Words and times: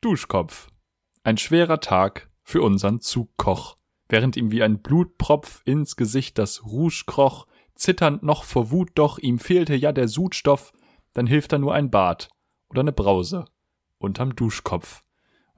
Duschkopf. 0.00 0.68
Ein 1.24 1.36
schwerer 1.36 1.80
Tag 1.80 2.30
für 2.42 2.62
unseren 2.62 3.00
Zugkoch. 3.00 3.76
Während 4.08 4.34
ihm 4.36 4.50
wie 4.50 4.62
ein 4.62 4.80
Blutpropf 4.80 5.60
ins 5.66 5.94
Gesicht 5.94 6.38
das 6.38 6.64
Rouge 6.64 7.04
kroch, 7.06 7.46
zitternd 7.74 8.22
noch 8.22 8.44
vor 8.44 8.70
Wut 8.70 8.92
doch, 8.94 9.18
ihm 9.18 9.38
fehlte 9.38 9.74
ja 9.74 9.92
der 9.92 10.08
Sudstoff, 10.08 10.72
dann 11.12 11.26
hilft 11.26 11.52
da 11.52 11.58
nur 11.58 11.74
ein 11.74 11.90
Bad 11.90 12.30
oder 12.70 12.80
eine 12.80 12.92
Brause 12.92 13.44
unterm 13.98 14.34
Duschkopf. 14.34 15.02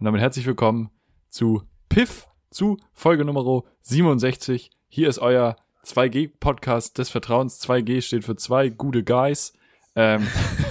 Und 0.00 0.06
damit 0.06 0.20
herzlich 0.20 0.44
willkommen 0.44 0.90
zu 1.28 1.62
Piff, 1.88 2.26
zu 2.50 2.78
Folge 2.92 3.24
Nummer 3.24 3.62
67. 3.82 4.72
Hier 4.88 5.08
ist 5.08 5.20
euer 5.20 5.54
2G-Podcast 5.86 6.98
des 6.98 7.10
Vertrauens. 7.10 7.62
2G 7.62 8.02
steht 8.02 8.24
für 8.24 8.34
zwei 8.34 8.70
gute 8.70 9.04
Guys. 9.04 9.52
Ähm, 9.94 10.26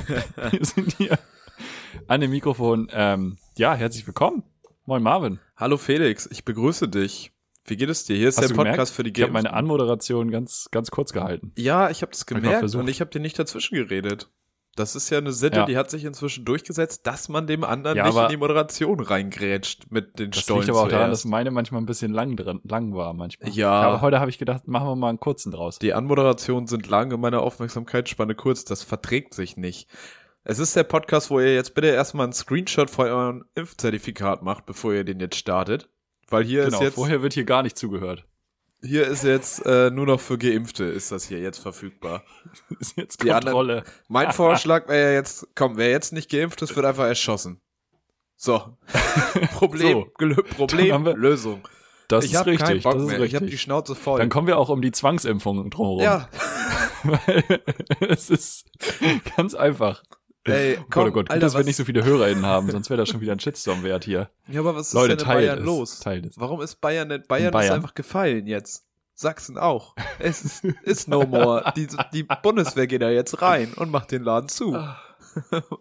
wir 0.52 0.66
sind 0.66 0.98
hier 0.98 1.18
an 2.08 2.22
dem 2.22 2.32
Mikrofon. 2.32 2.90
Ähm, 2.92 3.38
ja, 3.62 3.75
herzlich 3.75 4.07
willkommen. 4.07 4.41
Moin 4.88 5.04
Marvin. 5.04 5.39
Hallo 5.55 5.78
Felix, 5.78 6.28
ich 6.32 6.43
begrüße 6.46 6.88
dich. 6.88 7.32
Wie 7.64 7.78
geht 7.78 7.89
es 7.89 8.06
dir? 8.06 8.15
Hier 8.18 8.29
ist 8.29 8.39
Hast 8.39 8.50
der 8.50 8.56
Podcast 8.56 8.65
gemerkt? 8.75 8.89
für 8.89 9.04
die 9.04 9.11
Ich 9.11 9.21
habe 9.21 9.32
Games. 9.34 9.43
meine 9.43 9.54
Anmoderation 9.56 10.32
ganz, 10.32 10.70
ganz 10.71 10.89
kurz 10.89 11.14
gehalten. 11.14 11.51
ja, 11.56 11.92
ich 11.92 12.01
habe 12.01 12.11
das 12.11 12.21
ich 12.21 12.25
gemerkt 12.25 12.57
versucht. 12.57 12.82
und 12.82 12.87
ich 12.89 13.01
habe 13.01 13.11
dir 13.11 13.20
nicht 13.20 13.37
dazwischen 13.37 13.75
geredet. 13.75 14.32
Das 14.75 14.96
ist 14.96 15.11
ja 15.11 15.20
eine 15.20 15.32
Sitte, 15.32 15.57
Ja. 15.60 15.65
die 15.65 15.78
hat 15.78 15.92
sich 15.92 16.06
inzwischen 16.06 16.43
durchgesetzt, 16.43 17.06
dass 17.06 17.29
man 17.29 17.46
dem 17.46 17.64
anderen 17.64 17.97
Ja, 17.97 18.07
nicht 18.07 18.18
in 18.18 18.29
die 18.29 18.37
Moderation 18.37 19.00
reingrätscht 19.00 19.92
mit 19.92 20.18
den 20.18 20.32
Das 20.32 20.39
Stollen 20.42 20.62
liegt 20.62 20.71
aber 20.71 20.82
auch 20.84 20.87
daran, 20.87 21.12
dass 21.12 21.21
zuerst. 21.21 21.32
meine 21.32 21.51
manchmal 21.51 21.82
ein 21.82 21.86
bisschen 21.86 22.14
lang 22.14 22.36
drin, 22.36 22.62
lang 22.64 22.96
war 22.96 23.14
manchmal. 23.14 23.51
Ja. 23.51 23.70
Aber 23.70 24.01
heute 24.01 24.20
habe 24.20 24.32
ich 24.32 24.39
gedacht, 24.39 24.68
machen 24.68 24.87
wir 24.87 24.96
mal 24.96 25.09
einen 25.09 25.20
kurzen 25.20 25.51
draus. 25.51 25.78
Die 25.78 25.93
Anmoderationen 25.93 26.65
sind 26.65 26.87
lang 26.89 27.14
und 27.14 27.20
meine 27.21 27.42
Aufmerksamkeitsspanne 27.42 28.34
kurz. 28.34 28.65
Das 28.65 28.82
verträgt 28.82 29.36
sich 29.36 29.56
nicht. 29.56 29.87
Es 30.43 30.57
ist 30.59 30.75
der 30.75 30.83
Podcast, 30.83 31.29
wo 31.29 31.39
ihr 31.39 31.54
jetzt 31.54 31.75
bitte 31.75 31.87
erstmal 31.87 32.23
einen 32.25 32.33
Screenshot 32.33 32.89
von 32.89 33.08
eurem 33.08 33.45
Impfzertifikat 33.55 34.41
macht, 34.41 34.66
bevor 34.66 34.94
ihr 34.94 35.03
den 35.03 35.19
jetzt 35.19 35.36
startet. 35.36 35.88
Weil 36.30 36.44
hier 36.44 36.66
genau, 36.66 36.77
ist 36.77 36.83
jetzt, 36.83 36.95
vorher 36.95 37.22
wird 37.22 37.33
hier 37.33 37.44
gar 37.44 37.61
nicht 37.61 37.78
zugehört. 37.78 38.25
hier 38.81 39.06
ist 39.06 39.23
jetzt 39.23 39.64
äh, 39.66 39.92
nur 39.92 40.08
noch 40.08 40.20
für 40.20 40.38
Geimpfte 40.39 40.86
ist 40.86 41.11
das 41.11 41.25
hier 41.25 41.39
jetzt 41.39 41.59
verfügbar. 41.59 42.23
ist 42.80 42.98
jetzt 42.98 43.22
Die 43.22 43.31
anderen- 43.31 43.53
Kontrolle. 43.56 43.83
Mein 44.08 44.31
Vorschlag 44.33 44.88
wäre 44.88 45.11
ja 45.11 45.16
jetzt, 45.20 45.48
komm, 45.56 45.78
wer 45.78 45.89
jetzt 45.92 46.11
nicht 46.14 46.31
geimpft 46.31 46.61
ist, 46.64 46.76
wird 46.76 46.86
einfach 46.88 47.05
erschossen. 47.05 47.61
So. 48.36 48.78
Problem, 49.53 50.05
So. 50.20 50.36
Problem, 50.55 51.05
Lösung. 51.16 51.67
Das 52.08 52.26
ich 52.26 52.33
ist 52.33 52.45
richtig. 52.48 52.81
Bock 52.81 52.94
das 52.94 53.03
ist 53.03 53.08
mehr. 53.09 53.20
Ich 53.22 53.36
habe 53.36 53.45
die 53.45 53.52
richtig. 53.52 53.61
Schnauze 53.61 53.94
voll. 53.94 54.17
Dann 54.20 54.30
kommen 54.30 54.48
wir 54.48 54.58
auch 54.58 54.70
um 54.70 54.81
die 54.81 54.92
Zwangsimpfung 54.92 55.70
drumherum. 55.70 56.02
ja, 56.02 56.28
Weil 57.03 57.44
es 58.09 58.30
ist 58.31 58.66
ganz 59.38 59.53
einfach. 59.53 60.02
Ey, 60.45 60.78
Oh 60.80 60.86
komm, 60.89 61.02
oh 61.03 61.06
Gott, 61.06 61.14
gut, 61.14 61.30
Alter, 61.31 61.42
dass 61.42 61.56
wir 61.56 61.64
nicht 61.64 61.75
so 61.75 61.86
viele 61.86 62.03
HörerInnen 62.03 62.45
haben, 62.45 62.70
sonst 62.72 62.89
wäre 62.89 62.97
das 63.00 63.09
schon 63.09 63.22
wieder 63.22 63.31
ein 63.34 63.39
Shitstorm 63.39 63.84
wert 63.84 64.06
hier. 64.06 64.30
Ja, 64.48 64.61
aber 64.61 64.75
was 64.75 64.88
ist 64.88 64.94
Leute, 64.94 65.17
denn 65.17 65.28
in 65.28 65.33
Bayern 65.33 65.59
es. 65.59 65.66
los? 65.66 66.00
Teilt 66.00 66.25
es. 66.25 66.39
Warum 66.39 66.61
ist 66.61 66.81
Bayern 66.81 67.08
nicht? 67.09 67.28
Bayern, 67.28 67.48
ist 67.48 67.52
Bayern. 67.53 67.73
einfach 67.75 67.94
gefallen 67.94 68.48
jetzt. 68.48 68.86
Sachsen 69.14 69.58
auch. 69.58 69.95
Es 70.20 70.42
ist, 70.45 70.64
ist 70.64 71.08
no 71.08 71.23
more. 71.28 71.72
Die, 71.75 71.88
die 72.14 72.23
Bundeswehr 72.42 72.88
geht 72.88 73.02
da 73.03 73.09
jetzt 73.11 73.42
rein 73.42 73.72
und 73.75 73.92
macht 73.92 74.11
den 74.11 74.23
Laden 74.23 74.50
zu. 74.50 74.73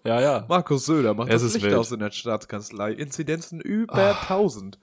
Ja, 0.05 0.21
ja. 0.21 0.45
Markus 0.49 0.85
Söder 0.87 1.15
macht 1.15 1.29
Es 1.29 1.37
das 1.37 1.43
ist 1.45 1.55
Licht 1.55 1.67
wild. 1.67 1.75
aus 1.77 1.91
in 1.91 2.01
der 2.01 2.11
Staatskanzlei. 2.11 2.93
Inzidenzen 2.93 3.61
über 3.61 4.21
1000. 4.23 4.79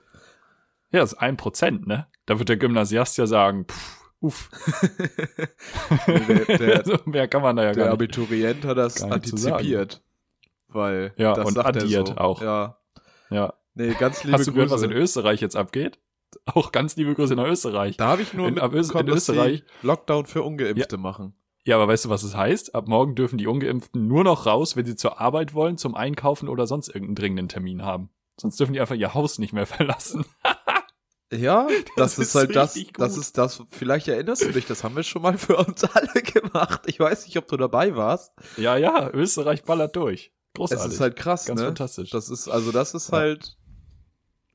Ja, 0.91 1.01
das 1.01 1.13
ist 1.13 1.19
ein 1.19 1.37
Prozent, 1.37 1.85
ne? 1.87 2.07
Da 2.25 2.39
wird 2.39 2.49
der 2.49 2.57
Gymnasiast 2.57 3.17
ja 3.17 3.27
sagen, 3.27 3.65
pff, 3.69 3.96
uff. 4.19 4.49
Der, 6.07 6.57
der, 6.57 6.77
also, 6.79 6.97
mehr 7.05 7.27
kann 7.27 7.41
man 7.41 7.55
da 7.55 7.63
ja 7.63 7.71
Der 7.71 7.75
gar 7.75 7.83
nicht. 7.85 7.93
Abiturient 7.93 8.65
hat 8.65 8.77
das 8.77 9.01
antizipiert. 9.03 10.01
Weil 10.67 11.13
Ja, 11.17 11.33
das 11.33 11.47
und 11.47 11.53
sagt 11.55 11.75
er 11.75 11.81
addiert 11.83 12.07
so. 12.09 12.15
auch. 12.17 12.41
Ja. 12.41 12.77
Ja. 13.29 13.53
Nee, 13.73 13.93
ganz 13.93 14.23
liebe 14.23 14.37
Hast 14.37 14.47
du 14.47 14.51
gehört, 14.53 14.69
Grüße. 14.69 14.83
was 14.83 14.89
in 14.91 14.95
Österreich 14.95 15.41
jetzt 15.41 15.55
abgeht? 15.55 15.99
Auch 16.45 16.71
ganz 16.71 16.95
liebe 16.95 17.13
Grüße 17.15 17.35
nach 17.35 17.45
Österreich. 17.47 17.97
da 17.97 18.07
habe 18.07 18.21
ich 18.21 18.33
nur 18.33 18.47
in- 18.47 18.59
ab 18.59 18.73
in 18.73 18.79
Österreich- 19.09 19.63
Lockdown 19.81 20.25
für 20.25 20.43
Ungeimpfte 20.43 20.97
machen. 20.97 21.33
Ja, 21.65 21.75
aber 21.75 21.87
weißt 21.89 22.05
du, 22.05 22.09
was 22.09 22.23
es 22.23 22.35
heißt? 22.35 22.75
Ab 22.75 22.87
morgen 22.87 23.15
dürfen 23.15 23.37
die 23.37 23.47
Ungeimpften 23.47 24.07
nur 24.07 24.23
noch 24.23 24.45
raus, 24.45 24.75
wenn 24.75 24.85
sie 24.85 24.95
zur 24.95 25.19
Arbeit 25.19 25.53
wollen, 25.53 25.77
zum 25.77 25.95
Einkaufen 25.95 26.47
oder 26.49 26.65
sonst 26.67 26.87
irgendeinen 26.89 27.15
dringenden 27.15 27.49
Termin 27.49 27.83
haben. 27.83 28.09
Sonst 28.39 28.59
dürfen 28.59 28.73
die 28.73 28.79
einfach 28.81 28.95
ihr 28.95 29.13
Haus 29.13 29.37
nicht 29.39 29.53
mehr 29.53 29.65
verlassen. 29.65 30.25
Ja, 31.33 31.67
das, 31.95 32.15
Das 32.15 32.19
ist 32.19 32.27
ist 32.29 32.35
halt 32.35 32.55
das, 32.55 32.75
richtig 32.75 32.93
das 32.97 33.13
gut. 33.15 33.21
ist 33.23 33.37
das, 33.37 33.63
vielleicht 33.69 34.07
erinnerst 34.07 34.43
du 34.43 34.51
dich, 34.51 34.65
das 34.65 34.83
haben 34.83 34.95
wir 34.95 35.03
schon 35.03 35.21
mal 35.21 35.37
für 35.37 35.57
uns 35.57 35.83
alle 35.83 36.21
gemacht. 36.21 36.81
Ich 36.85 36.99
weiß 36.99 37.25
nicht, 37.25 37.37
ob 37.37 37.47
du 37.47 37.57
dabei 37.57 37.95
warst. 37.95 38.31
ja, 38.57 38.77
ja, 38.77 39.09
Österreich 39.13 39.63
ballert 39.63 39.95
durch. 39.95 40.31
Großartig. 40.55 40.85
Es 40.87 40.93
ist 40.93 41.01
halt 41.01 41.15
krass, 41.15 41.45
ganz 41.45 41.59
ne? 41.59 41.67
fantastisch. 41.67 42.09
Das 42.09 42.29
ist, 42.29 42.47
also 42.47 42.71
das 42.71 42.93
ist 42.93 43.11
Ja. 43.11 43.17
halt, 43.19 43.57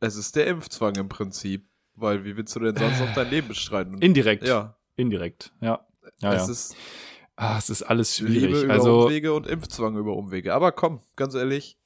es 0.01 0.17
ist 0.17 0.35
der 0.37 0.47
Impfzwang 0.47 0.95
im 0.97 1.09
Prinzip. 1.09 1.67
Weil 1.95 2.25
wie 2.25 2.37
willst 2.39 2.57
du 2.57 2.61
denn 2.61 2.75
sonst 2.75 3.01
noch 3.01 3.13
dein 3.15 3.29
Leben 3.29 3.49
bestreiten? 3.49 3.99
Indirekt. 4.01 4.45
ja, 4.49 4.77
Indirekt, 4.97 5.53
ja. 5.61 5.87
Ja, 6.21 6.33
es 6.33 6.47
ja. 6.47 6.53
ist 6.53 6.77
Ah, 7.37 7.59
es 7.59 7.69
ist 7.71 7.83
alles 7.83 8.19
Liebe 8.19 8.33
schwierig. 8.49 8.65
über 8.65 8.73
Also, 8.73 9.03
Umwege 9.05 9.35
und 9.35 9.47
Impfzwang 9.47 9.97
über 9.97 10.17
Umwege. 10.17 10.55
Aber 10.55 10.73
komm, 10.73 11.01
ganz 11.17 11.35
ehrlich, 11.35 11.79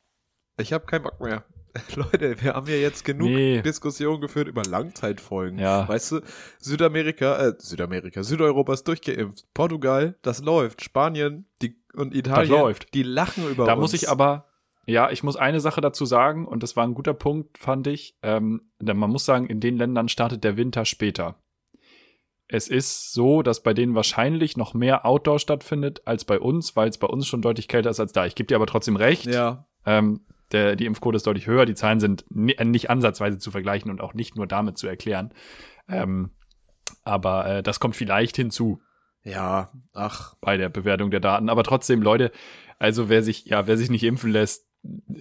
ich 0.58 0.72
habe 0.72 0.86
keinen 0.86 1.02
Bock 1.02 1.20
mehr. 1.20 1.44
Leute, 1.96 2.40
wir 2.42 2.54
haben 2.54 2.66
ja 2.68 2.76
jetzt 2.76 3.04
genug 3.04 3.28
Nee. 3.28 3.62
Diskussionen 3.62 4.20
geführt 4.20 4.48
über 4.48 4.62
Langzeitfolgen. 4.64 5.58
Ja. 5.58 5.88
Weißt 5.88 6.12
du, 6.12 6.20
Südamerika, 6.58 7.36
äh, 7.38 7.54
Südamerika, 7.58 8.22
Südeuropa 8.22 8.72
ist 8.74 8.86
durchgeimpft. 8.88 9.44
Portugal, 9.54 10.16
das 10.22 10.42
läuft. 10.42 10.82
Spanien 10.82 11.46
die, 11.62 11.76
und 11.94 12.14
Italien, 12.14 12.50
läuft. 12.52 12.92
die 12.94 13.02
lachen 13.02 13.48
über 13.48 13.64
da 13.66 13.74
uns. 13.74 13.80
muss 13.80 13.92
ich 13.94 14.08
aber, 14.08 14.46
ja, 14.86 15.10
ich 15.10 15.22
muss 15.22 15.36
eine 15.36 15.60
Sache 15.60 15.80
dazu 15.80 16.04
sagen, 16.04 16.46
und 16.46 16.62
das 16.62 16.76
war 16.76 16.84
ein 16.86 16.94
guter 16.94 17.14
Punkt, 17.14 17.58
fand 17.58 17.86
ich. 17.86 18.16
Ähm, 18.22 18.60
denn 18.78 18.96
man 18.96 19.10
muss 19.10 19.24
sagen, 19.24 19.46
in 19.46 19.60
den 19.60 19.76
Ländern 19.76 20.08
startet 20.08 20.44
der 20.44 20.56
Winter 20.56 20.84
später. 20.84 21.36
Es 22.48 22.68
ist 22.68 23.12
so, 23.12 23.42
dass 23.42 23.62
bei 23.64 23.74
denen 23.74 23.96
wahrscheinlich 23.96 24.56
noch 24.56 24.72
mehr 24.72 25.04
Outdoor 25.04 25.40
stattfindet 25.40 26.02
als 26.04 26.24
bei 26.24 26.38
uns, 26.38 26.76
weil 26.76 26.88
es 26.88 26.96
bei 26.98 27.08
uns 27.08 27.26
schon 27.26 27.42
deutlich 27.42 27.66
kälter 27.66 27.90
ist 27.90 27.98
als 27.98 28.12
da. 28.12 28.24
Ich 28.24 28.36
gebe 28.36 28.46
dir 28.46 28.54
aber 28.54 28.66
trotzdem 28.68 28.94
recht. 28.96 29.26
Ja, 29.26 29.66
Ähm, 29.84 30.20
der, 30.52 30.76
die 30.76 30.86
Impfquote 30.86 31.16
ist 31.16 31.26
deutlich 31.26 31.46
höher. 31.46 31.66
Die 31.66 31.74
Zahlen 31.74 32.00
sind 32.00 32.24
ni 32.30 32.56
nicht 32.64 32.90
ansatzweise 32.90 33.38
zu 33.38 33.50
vergleichen 33.50 33.90
und 33.90 34.00
auch 34.00 34.14
nicht 34.14 34.36
nur 34.36 34.46
damit 34.46 34.78
zu 34.78 34.86
erklären. 34.86 35.32
Ähm, 35.88 36.30
aber 37.04 37.46
äh, 37.46 37.62
das 37.62 37.80
kommt 37.80 37.96
vielleicht 37.96 38.36
hinzu 38.36 38.80
ja, 39.22 39.70
ach, 39.92 40.34
bei 40.40 40.56
der 40.56 40.68
Bewertung 40.68 41.10
der 41.10 41.18
Daten. 41.18 41.48
Aber 41.48 41.64
trotzdem, 41.64 42.00
Leute, 42.00 42.30
also 42.78 43.08
wer 43.08 43.24
sich, 43.24 43.44
ja, 43.46 43.66
wer 43.66 43.76
sich 43.76 43.90
nicht 43.90 44.04
impfen 44.04 44.30
lässt, 44.30 44.66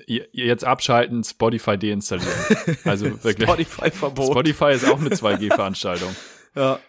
jetzt 0.05 0.63
abschalten, 0.63 1.23
Spotify 1.23 1.75
deinstallieren. 1.75 2.29
Also 2.83 3.05
wirklich. 3.23 3.49
Spotify-Verbot. 3.49 4.27
Spotify 4.27 4.73
ist 4.73 4.87
auch 4.87 4.99
eine 4.99 5.09
2G-Veranstaltung. 5.09 6.15
Ja, 6.57 6.79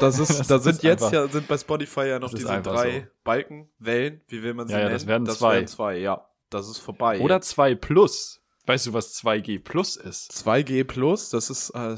das 0.00 0.18
ist, 0.18 0.40
Das 0.40 0.48
da 0.48 0.56
ist 0.56 0.64
sind 0.64 0.82
jetzt 0.82 1.04
einfach- 1.04 1.12
ja, 1.12 1.28
sind 1.28 1.46
bei 1.46 1.56
Spotify 1.56 2.00
ja 2.08 2.18
noch 2.18 2.28
das 2.32 2.40
ist 2.40 2.48
diese 2.48 2.60
drei 2.60 3.00
so. 3.02 3.06
Balken, 3.22 3.68
Wellen, 3.78 4.20
wie 4.26 4.42
will 4.42 4.52
man 4.52 4.66
sie 4.66 4.72
Ja, 4.72 4.80
ja, 4.80 4.84
nennen? 4.86 4.94
das 4.96 5.06
werden 5.06 5.26
zwei. 5.28 5.54
werden 5.54 5.66
zwei, 5.68 5.98
ja. 5.98 6.26
Das 6.52 6.68
ist 6.68 6.78
vorbei. 6.78 7.20
Oder 7.20 7.36
jetzt. 7.36 7.50
2 7.50 7.74
Plus. 7.74 8.40
Weißt 8.66 8.86
du, 8.86 8.92
was 8.92 9.14
2G 9.14 9.58
Plus 9.58 9.96
ist? 9.96 10.30
2G 10.32 10.84
Plus, 10.84 11.30
das 11.30 11.50
ist, 11.50 11.70
äh, 11.70 11.96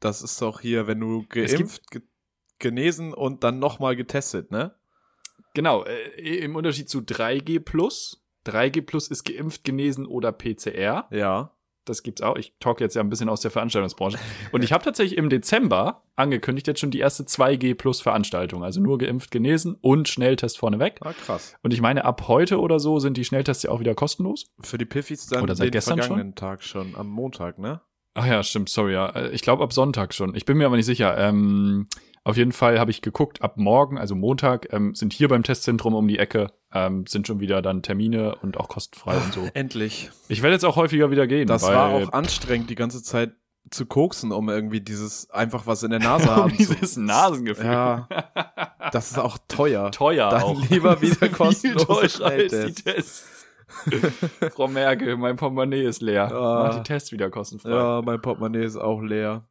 das 0.00 0.22
ist 0.22 0.40
doch 0.40 0.60
hier, 0.60 0.86
wenn 0.86 1.00
du 1.00 1.26
geimpft, 1.28 1.90
ge 1.90 2.02
genesen 2.60 3.14
und 3.14 3.44
dann 3.44 3.60
nochmal 3.60 3.94
getestet, 3.94 4.50
ne? 4.50 4.74
Genau, 5.54 5.84
äh, 5.84 6.38
im 6.38 6.56
Unterschied 6.56 6.88
zu 6.88 7.00
3G 7.00 7.60
Plus. 7.60 8.24
3G 8.46 8.82
Plus 8.82 9.08
ist 9.08 9.24
geimpft, 9.24 9.64
genesen 9.64 10.06
oder 10.06 10.32
PCR. 10.32 11.06
Ja. 11.10 11.56
Das 11.88 12.02
gibt's 12.02 12.20
auch. 12.22 12.36
Ich 12.36 12.52
talk 12.60 12.80
jetzt 12.80 12.94
ja 12.94 13.02
ein 13.02 13.08
bisschen 13.08 13.28
aus 13.28 13.40
der 13.40 13.50
Veranstaltungsbranche. 13.50 14.18
Und 14.52 14.62
ich 14.62 14.72
habe 14.72 14.84
tatsächlich 14.84 15.18
im 15.18 15.30
Dezember 15.30 16.02
angekündigt 16.16 16.66
jetzt 16.66 16.80
schon 16.80 16.90
die 16.90 16.98
erste 16.98 17.24
2G 17.24 17.74
Plus 17.74 18.00
Veranstaltung. 18.00 18.64
Also 18.64 18.80
nur 18.80 18.98
geimpft, 18.98 19.30
genesen 19.30 19.76
und 19.80 20.08
Schnelltest 20.08 20.58
vorneweg. 20.58 20.98
Ah, 21.02 21.12
krass. 21.12 21.56
Und 21.62 21.72
ich 21.72 21.80
meine, 21.80 22.04
ab 22.04 22.28
heute 22.28 22.60
oder 22.60 22.80
so 22.80 22.98
sind 22.98 23.16
die 23.16 23.24
Schnelltests 23.24 23.62
ja 23.62 23.70
auch 23.70 23.80
wieder 23.80 23.94
kostenlos. 23.94 24.46
Für 24.60 24.78
die 24.78 24.84
Piffis 24.84 25.26
dann 25.26 25.42
Oder 25.42 25.54
seit 25.54 25.66
den 25.66 25.72
gestern 25.72 25.98
vergangenen 25.98 26.34
Tag 26.34 26.62
schon, 26.62 26.94
am 26.96 27.08
Montag, 27.08 27.58
ne? 27.58 27.80
Ach 28.14 28.26
ja, 28.26 28.42
stimmt, 28.42 28.68
sorry, 28.68 28.94
ja. 28.94 29.10
Äh, 29.10 29.30
Ich 29.30 29.42
glaube 29.42 29.62
ab 29.62 29.72
Sonntag 29.72 30.12
schon. 30.12 30.34
Ich 30.34 30.44
bin 30.44 30.58
mir 30.58 30.66
aber 30.66 30.76
nicht 30.76 30.86
sicher. 30.86 31.16
Ähm, 31.16 31.86
auf 32.24 32.36
jeden 32.36 32.52
Fall 32.52 32.78
habe 32.78 32.90
ich 32.90 33.00
geguckt, 33.00 33.42
ab 33.42 33.56
morgen, 33.56 33.96
also 33.96 34.14
Montag, 34.14 34.72
ähm, 34.72 34.94
sind 34.94 35.12
hier 35.12 35.28
beim 35.28 35.42
Testzentrum 35.44 35.94
um 35.94 36.06
die 36.08 36.18
Ecke, 36.18 36.52
ähm, 36.72 37.06
sind 37.06 37.26
schon 37.26 37.40
wieder 37.40 37.62
dann 37.62 37.82
Termine 37.82 38.36
und 38.36 38.56
auch 38.56 38.68
kostenfrei 38.68 39.16
und 39.16 39.32
so. 39.32 39.48
Endlich. 39.54 40.10
Ich 40.28 40.42
werde 40.42 40.54
jetzt 40.54 40.64
auch 40.64 40.76
häufiger 40.76 41.10
wieder 41.10 41.26
gehen. 41.26 41.46
Das 41.46 41.62
war 41.62 41.88
auch 41.90 42.12
anstrengend, 42.12 42.70
die 42.70 42.74
ganze 42.74 43.02
Zeit 43.02 43.32
zu 43.70 43.86
koksen, 43.86 44.32
um 44.32 44.48
irgendwie 44.48 44.80
dieses 44.80 45.30
einfach 45.30 45.66
was 45.66 45.82
in 45.82 45.90
der 45.90 46.00
Nase 46.00 46.34
haben 46.34 46.50
um 46.52 46.56
dieses 46.56 46.94
zu. 46.94 47.00
Nasengefühl. 47.00 47.66
Ja. 47.66 48.08
Das 48.90 49.10
ist 49.10 49.18
auch 49.18 49.36
teuer. 49.48 49.90
Teuer 49.90 50.30
Dann 50.30 50.42
auch. 50.42 50.70
lieber 50.70 51.02
wieder 51.02 51.28
die 51.28 52.08
Schnelltests. 52.08 52.82
Tests. 52.82 53.46
Frau 54.54 54.66
Merkel, 54.68 55.16
mein 55.18 55.36
Portemonnaie 55.36 55.82
ist 55.82 56.00
leer. 56.00 56.28
Ja. 56.30 56.62
Mach 56.64 56.76
die 56.76 56.84
Tests 56.84 57.12
wieder 57.12 57.28
kostenfrei. 57.28 57.70
Ja, 57.70 58.00
mein 58.02 58.22
Portemonnaie 58.22 58.64
ist 58.64 58.76
auch 58.76 59.02
leer. 59.02 59.44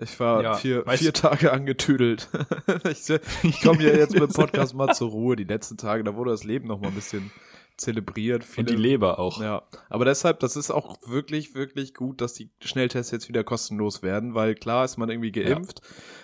Ich 0.00 0.18
war 0.20 0.42
Ja, 0.42 0.54
vier, 0.54 0.84
vier 0.86 1.12
Tage 1.12 1.52
angetüdelt. 1.52 2.28
ich 2.90 3.10
ich 3.42 3.60
komme 3.60 3.82
ja 3.82 3.94
jetzt 3.94 4.14
mit 4.14 4.22
dem 4.22 4.32
Podcast 4.32 4.74
mal 4.74 4.94
zur 4.94 5.10
Ruhe. 5.10 5.36
Die 5.36 5.44
letzten 5.44 5.76
Tage, 5.76 6.04
da 6.04 6.14
wurde 6.14 6.30
das 6.30 6.44
Leben 6.44 6.68
noch 6.68 6.80
mal 6.80 6.88
ein 6.88 6.94
bisschen 6.94 7.30
zelebriert. 7.78 8.44
Viele, 8.44 8.68
Und 8.68 8.70
die 8.70 8.80
Leber 8.80 9.18
auch. 9.18 9.40
Ja, 9.40 9.62
aber 9.88 10.04
deshalb, 10.04 10.40
das 10.40 10.56
ist 10.56 10.70
auch 10.70 10.98
wirklich, 11.06 11.54
wirklich 11.54 11.94
gut, 11.94 12.20
dass 12.20 12.34
die 12.34 12.50
Schnelltests 12.62 13.12
jetzt 13.12 13.28
wieder 13.28 13.44
kostenlos 13.44 14.02
werden, 14.02 14.34
weil 14.34 14.54
klar 14.54 14.84
ist 14.84 14.98
man 14.98 15.08
irgendwie 15.08 15.32
geimpft. 15.32 15.80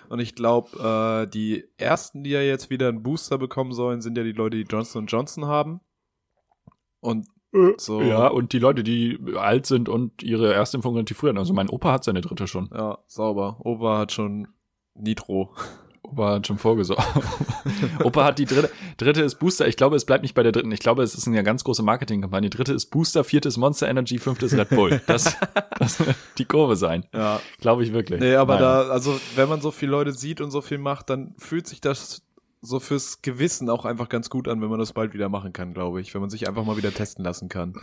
Und 0.09 0.19
ich 0.19 0.35
glaube, 0.35 1.25
äh, 1.25 1.31
die 1.31 1.65
ersten, 1.77 2.25
die 2.25 2.31
ja 2.31 2.43
jetzt 2.43 2.71
wieder 2.71 2.89
einen 2.89 3.03
Booster 3.03 3.39
bekommen 3.39 3.73
sollen, 3.73 4.03
sind 4.03 4.19
ja 4.19 4.25
die 4.25 4.33
Leute, 4.33 4.57
die 4.57 4.71
Johnson 4.71 5.07
Johnson 5.07 5.47
haben. 5.47 5.81
Und 7.01 7.27
so. 7.77 8.03
Ja, 8.03 8.29
und 8.29 8.53
die 8.53 8.59
Leute, 8.59 8.83
die 8.83 9.19
alt 9.37 9.67
sind 9.67 9.89
und 9.89 10.23
ihre 10.23 10.53
Erstimpfung 10.53 10.95
relativ 10.95 11.19
früh 11.19 11.29
hatten. 11.29 11.39
Also 11.39 11.55
mein 11.55 11.69
Opa 11.69 11.93
hat 11.93 12.05
seine 12.05 12.21
dritte 12.21 12.47
schon. 12.47 12.71
Ja, 12.75 12.99
sauber. 13.07 13.59
Opa 13.61 13.99
hat 13.99 14.13
schon 14.13 14.49
Nitro. 14.95 15.51
Opa 16.03 16.35
hat 16.35 16.47
schon 16.47 16.59
vorgesorgt. 16.59 17.03
Opa 18.05 18.25
hat 18.25 18.39
die 18.39 18.45
dritte. 18.45 18.71
Dritte 18.97 19.23
ist 19.23 19.37
Booster. 19.37 19.67
Ich 19.69 19.77
glaube, 19.77 19.97
es 19.97 20.05
bleibt 20.05 20.23
nicht 20.23 20.35
bei 20.35 20.43
der 20.43 20.53
dritten. 20.53 20.71
Ich 20.73 20.81
glaube, 20.81 21.03
es 21.03 21.15
ist 21.15 21.27
eine 21.27 21.43
ganz 21.43 21.65
große 21.65 21.83
Marketingkampagne. 21.83 22.51
Dritte 22.51 22.73
ist 22.73 22.87
Booster, 22.87 23.25
vierte 23.25 23.49
ist 23.49 23.57
Monster 23.57 23.89
Energy, 23.89 24.19
fünfte 24.19 24.47
ist 24.47 24.55
Red 24.55 24.71
Bull. 24.71 25.01
Das, 25.07 25.37
das 25.79 26.05
wird 26.05 26.17
die 26.39 26.45
Kurve 26.45 26.77
sein. 26.77 27.07
Ja. 27.15 27.41
Glaube 27.61 27.85
ich 27.85 27.93
wirklich. 27.93 28.21
Nee, 28.21 28.35
aber 28.35 28.55
Nein. 28.55 28.63
da, 28.63 28.83
also 28.89 29.19
wenn 29.37 29.49
man 29.49 29.61
so 29.61 29.71
viele 29.71 29.93
Leute 29.93 30.13
sieht 30.13 30.41
und 30.41 30.51
so 30.51 30.61
viel 30.61 30.79
macht, 30.79 31.09
dann 31.09 31.35
fühlt 31.39 31.67
sich 31.67 31.81
das 31.81 32.23
so 32.65 32.81
fürs 32.81 33.23
Gewissen 33.23 33.71
auch 33.71 33.85
einfach 33.85 34.09
ganz 34.09 34.31
gut 34.31 34.49
an, 34.49 34.61
wenn 34.61 34.69
man 34.71 34.79
das 34.79 34.93
bald 34.93 35.15
wieder 35.15 35.29
machen 35.29 35.53
kann, 35.53 35.75
glaube 35.75 36.01
ich. 36.01 36.15
Wenn 36.15 36.21
man 36.21 36.31
sich 36.31 36.49
einfach 36.49 36.65
mal 36.65 36.77
wieder 36.77 36.93
testen 36.93 37.25
lassen 37.25 37.49
kann. 37.49 37.75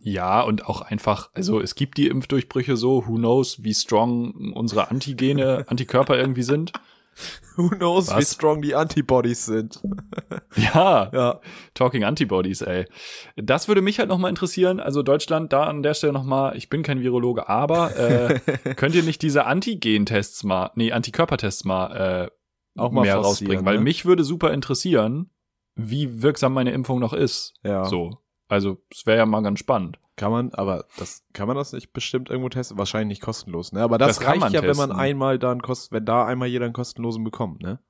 Ja, 0.00 0.42
und 0.42 0.66
auch 0.66 0.82
einfach, 0.82 1.30
also 1.34 1.60
es 1.60 1.74
gibt 1.74 1.98
die 1.98 2.06
Impfdurchbrüche 2.06 2.76
so, 2.76 3.06
who 3.08 3.16
knows, 3.16 3.64
wie 3.64 3.74
strong 3.74 4.52
unsere 4.54 4.90
Antigene, 4.90 5.64
Antikörper 5.68 6.16
irgendwie 6.16 6.44
sind. 6.44 6.72
Who 7.56 7.70
knows, 7.70 8.10
wie 8.10 8.16
Was? 8.16 8.34
strong 8.34 8.60
die 8.62 8.74
Antibodies 8.74 9.46
sind. 9.46 9.80
Ja, 10.56 11.10
Ja. 11.12 11.40
Talking 11.74 12.04
Antibodies, 12.04 12.62
ey. 12.62 12.86
Das 13.36 13.68
würde 13.68 13.82
mich 13.82 13.98
halt 13.98 14.08
nochmal 14.08 14.30
interessieren. 14.30 14.80
Also 14.80 15.02
Deutschland, 15.02 15.52
da 15.52 15.64
an 15.64 15.82
der 15.82 15.92
Stelle 15.94 16.12
nochmal, 16.12 16.56
ich 16.56 16.68
bin 16.70 16.82
kein 16.82 17.00
Virologe, 17.00 17.48
aber 17.48 17.96
äh, 17.96 18.40
könnt 18.76 18.94
ihr 18.94 19.02
nicht 19.02 19.20
diese 19.22 19.44
Antigen-Tests 19.44 20.44
mal, 20.44 20.70
nee, 20.76 20.92
Antikörpertests 20.92 21.64
mal, 21.64 22.26
äh, 22.26 22.30
Auch 22.76 22.90
mal 22.92 23.02
mehr 23.02 23.16
rausbringen? 23.16 23.64
Weil 23.64 23.76
ne? 23.76 23.82
mich 23.82 24.04
würde 24.04 24.24
super 24.24 24.52
interessieren, 24.52 25.30
wie 25.74 26.22
wirksam 26.22 26.52
meine 26.52 26.72
Impfung 26.72 27.00
noch 27.00 27.12
ist. 27.12 27.54
Ja. 27.62 27.84
So. 27.84 28.18
Also, 28.48 28.78
es 28.90 29.06
wäre 29.06 29.18
ja 29.18 29.26
mal 29.26 29.42
ganz 29.42 29.58
spannend. 29.58 29.98
Kann 30.16 30.32
man, 30.32 30.54
aber 30.54 30.86
das, 30.96 31.24
kann 31.34 31.46
man 31.46 31.56
das 31.56 31.74
nicht 31.74 31.92
bestimmt 31.92 32.30
irgendwo 32.30 32.48
testen? 32.48 32.78
Wahrscheinlich 32.78 33.08
nicht 33.18 33.22
kostenlos, 33.22 33.72
ne? 33.72 33.82
Aber 33.82 33.98
das, 33.98 34.08
Das 34.16 34.20
kann 34.20 34.28
reicht 34.28 34.40
man 34.40 34.52
ja, 34.52 34.62
wenn 34.62 34.76
man 34.76 34.88
testen. 34.88 34.96
einmal 34.98 35.38
da 35.38 35.52
einen 35.52 35.60
kost, 35.60 35.92
wenn 35.92 36.06
da 36.06 36.24
einmal 36.24 36.48
jeder 36.48 36.64
einen 36.64 36.72
kostenlosen 36.72 37.22
bekommt, 37.22 37.62
ne? 37.62 37.80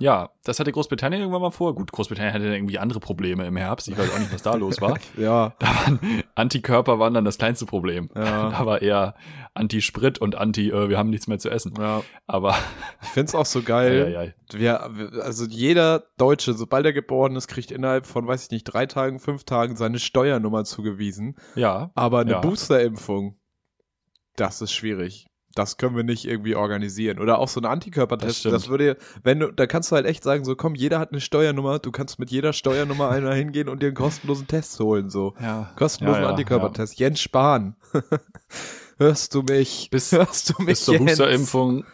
Ja, 0.00 0.30
das 0.44 0.58
hatte 0.58 0.72
Großbritannien 0.72 1.20
irgendwann 1.20 1.42
mal 1.42 1.50
vor. 1.50 1.74
Gut, 1.74 1.92
Großbritannien 1.92 2.32
hatte 2.34 2.46
irgendwie 2.46 2.78
andere 2.78 3.00
Probleme 3.00 3.44
im 3.46 3.56
Herbst. 3.56 3.86
Ich 3.86 3.98
weiß 3.98 4.12
auch 4.14 4.18
nicht, 4.18 4.32
was 4.32 4.40
da 4.42 4.54
los 4.54 4.80
war. 4.80 4.98
Ja. 5.18 5.54
Da 5.58 5.66
waren 5.68 6.00
Antikörper 6.34 6.98
waren 6.98 7.12
dann 7.12 7.26
das 7.26 7.36
kleinste 7.36 7.66
Problem. 7.66 8.08
Ja. 8.16 8.48
Da 8.50 8.64
war 8.66 8.80
eher 8.80 9.14
Anti-Sprit 9.52 10.18
und 10.18 10.36
Anti, 10.36 10.70
äh, 10.70 10.88
wir 10.88 10.96
haben 10.96 11.10
nichts 11.10 11.26
mehr 11.26 11.38
zu 11.38 11.50
essen. 11.50 11.74
Ja. 11.78 12.02
Aber 12.26 12.56
Ich 13.02 13.08
find's 13.08 13.34
auch 13.34 13.44
so 13.44 13.60
geil. 13.62 14.06
Ei, 14.06 14.16
ei, 14.16 14.20
ei. 14.20 14.34
Wir, 14.52 14.90
wir- 14.92 15.22
also 15.22 15.44
jeder 15.44 16.04
Deutsche, 16.16 16.54
sobald 16.54 16.86
er 16.86 16.92
geboren 16.94 17.36
ist, 17.36 17.46
kriegt 17.48 17.70
innerhalb 17.70 18.06
von, 18.06 18.26
weiß 18.26 18.44
ich 18.44 18.50
nicht, 18.50 18.64
drei 18.64 18.86
Tagen, 18.86 19.20
fünf 19.20 19.44
Tagen 19.44 19.76
seine 19.76 19.98
Steuernummer 19.98 20.64
zugewiesen. 20.64 21.36
ja, 21.56 21.90
Aber 21.94 22.20
eine 22.20 22.30
Ja. 22.32 22.40
Boosterimpfung, 22.40 23.38
das 24.36 24.62
ist 24.62 24.72
schwierig. 24.72 25.26
Das 25.54 25.76
können 25.78 25.96
wir 25.96 26.04
nicht 26.04 26.26
irgendwie 26.26 26.54
organisieren. 26.54 27.18
Oder 27.18 27.38
auch 27.38 27.48
so 27.48 27.58
ein 27.60 27.64
Das 27.64 27.72
Antikörpertest. 27.72 28.38
stimmt. 28.38 28.54
Das, 28.54 28.68
würde, 28.68 28.96
wenn 29.24 29.40
du, 29.40 29.50
da 29.52 29.66
kannst 29.66 29.90
du 29.90 29.96
halt 29.96 30.06
echt 30.06 30.22
sagen, 30.22 30.44
so 30.44 30.54
komm, 30.54 30.74
jeder 30.76 30.98
hat 31.00 31.10
eine 31.10 31.20
Steuernummer, 31.20 31.80
du 31.80 31.90
kannst 31.90 32.18
mit 32.20 32.30
jeder 32.30 32.52
Steuernummer 32.52 33.08
einer 33.10 33.34
hingehen 33.34 33.68
und 33.68 33.82
dir 33.82 33.86
einen 33.86 33.96
kostenlosen 33.96 34.46
Test 34.46 34.78
holen, 34.78 35.10
so. 35.10 35.34
ja. 35.40 35.70
Kostenlosen 35.76 36.20
Ja, 36.22 36.26
ja, 36.28 36.30
Antikörpertest. 36.30 36.98
Jens 36.98 37.20
Spahn. 37.20 37.74
Hörst 38.98 39.34
du 39.34 39.42
mich? 39.42 39.88
Bis- 39.90 40.12
Hörst 40.12 40.50
du 40.50 40.54
mich, 40.58 40.66
Bis 40.66 40.84
zur? 40.84 40.98
Boosterimpfung, 40.98 41.84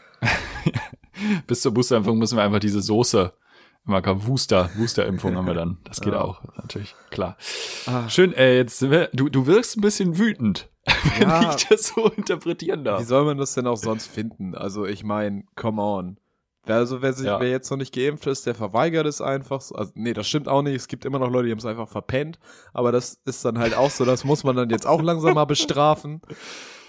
bis 1.46 1.60
zur 1.62 1.72
Boosterimpfung 1.72 2.18
müssen 2.18 2.36
wir 2.36 2.42
einfach 2.44 2.58
diese 2.60 2.82
Soße 2.82 3.32
Immer 3.86 4.02
Wooster, 4.26 4.68
Boosterimpfung 4.76 5.36
haben 5.36 5.46
wir 5.46 5.54
dann. 5.54 5.78
Das 5.84 6.00
geht 6.00 6.12
Ja. 6.12 6.20
auch, 6.20 6.42
natürlich, 6.56 6.96
klar. 7.10 7.36
Ah. 7.86 8.08
Schön, 8.08 8.32
äh, 8.34 8.56
jetzt 8.56 8.80
sind 8.80 8.90
wir, 8.90 9.08
du, 9.12 9.28
du 9.28 9.46
wirkst 9.46 9.76
ein 9.76 9.80
bisschen 9.80 10.18
wütend, 10.18 10.68
wenn 11.18 11.28
Ja. 11.28 11.54
ich 11.56 11.66
das 11.68 11.88
so 11.88 12.06
interpretieren 12.10 12.80
Wie 12.80 12.84
darf. 12.84 13.04
soll 13.04 13.24
man 13.24 13.38
das 13.38 13.54
denn 13.54 13.66
auch 13.66 13.76
sonst 13.76 14.06
finden? 14.06 14.54
Also 14.54 14.84
ich 14.86 15.04
meine, 15.04 15.44
come 15.56 15.82
on. 15.82 16.16
Wer, 16.64 16.76
also 16.76 17.00
wer, 17.00 17.12
sich, 17.12 17.26
Ja. 17.26 17.38
wer 17.38 17.48
jetzt 17.48 17.70
noch 17.70 17.76
nicht 17.78 17.94
geimpft 17.94 18.26
ist, 18.26 18.44
der 18.46 18.54
verweigert 18.56 19.06
es 19.06 19.20
einfach. 19.20 19.60
so. 19.60 19.76
Also, 19.76 19.92
nee, 19.94 20.12
das 20.12 20.26
stimmt 20.28 20.48
auch 20.48 20.62
nicht. 20.62 20.74
Es 20.74 20.88
gibt 20.88 21.04
immer 21.04 21.20
noch 21.20 21.30
Leute, 21.30 21.46
die 21.46 21.52
haben 21.52 21.58
es 21.60 21.64
einfach 21.64 21.88
verpennt. 21.88 22.40
Aber 22.72 22.90
das 22.90 23.20
ist 23.24 23.44
dann 23.44 23.58
halt 23.58 23.76
auch 23.76 23.90
so, 23.90 24.04
das 24.04 24.24
muss 24.24 24.42
man 24.42 24.56
dann 24.56 24.70
jetzt 24.70 24.84
auch 24.86 25.00
langsam 25.02 25.34
mal 25.34 25.44
bestrafen. 25.44 26.20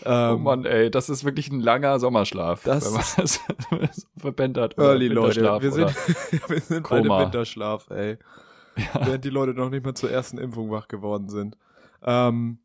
Ähm, 0.05 0.35
Oh 0.35 0.37
Mann, 0.37 0.63
ey, 0.63 0.91
das 0.91 1.09
ist 1.09 1.25
wirklich 1.25 1.49
ein 1.49 1.59
langer 1.59 1.99
Sommerschlaf, 1.99 2.61
Das 2.63 2.85
wenn 2.85 2.93
man 2.93 3.01
das, 3.87 4.07
verpennt 4.15 4.55
hat. 4.59 4.77
Early, 4.77 5.07
Leute. 5.07 5.41
Wir 5.59 5.71
sind, 5.71 5.91
wir 6.47 6.61
sind 6.61 6.87
bei 6.87 6.97
dem 7.01 7.07
Koma. 7.07 7.21
Winterschlaf, 7.23 7.89
ey. 7.89 8.19
Während 8.93 9.25
die 9.25 9.31
Leute 9.31 9.55
noch 9.55 9.71
nicht 9.71 9.83
mal 9.83 9.95
zur 9.95 10.11
ersten 10.11 10.37
Impfung 10.37 10.69
wach 10.69 10.87
geworden 10.87 11.29
sind. 11.29 11.57
Ähm, 12.03 12.59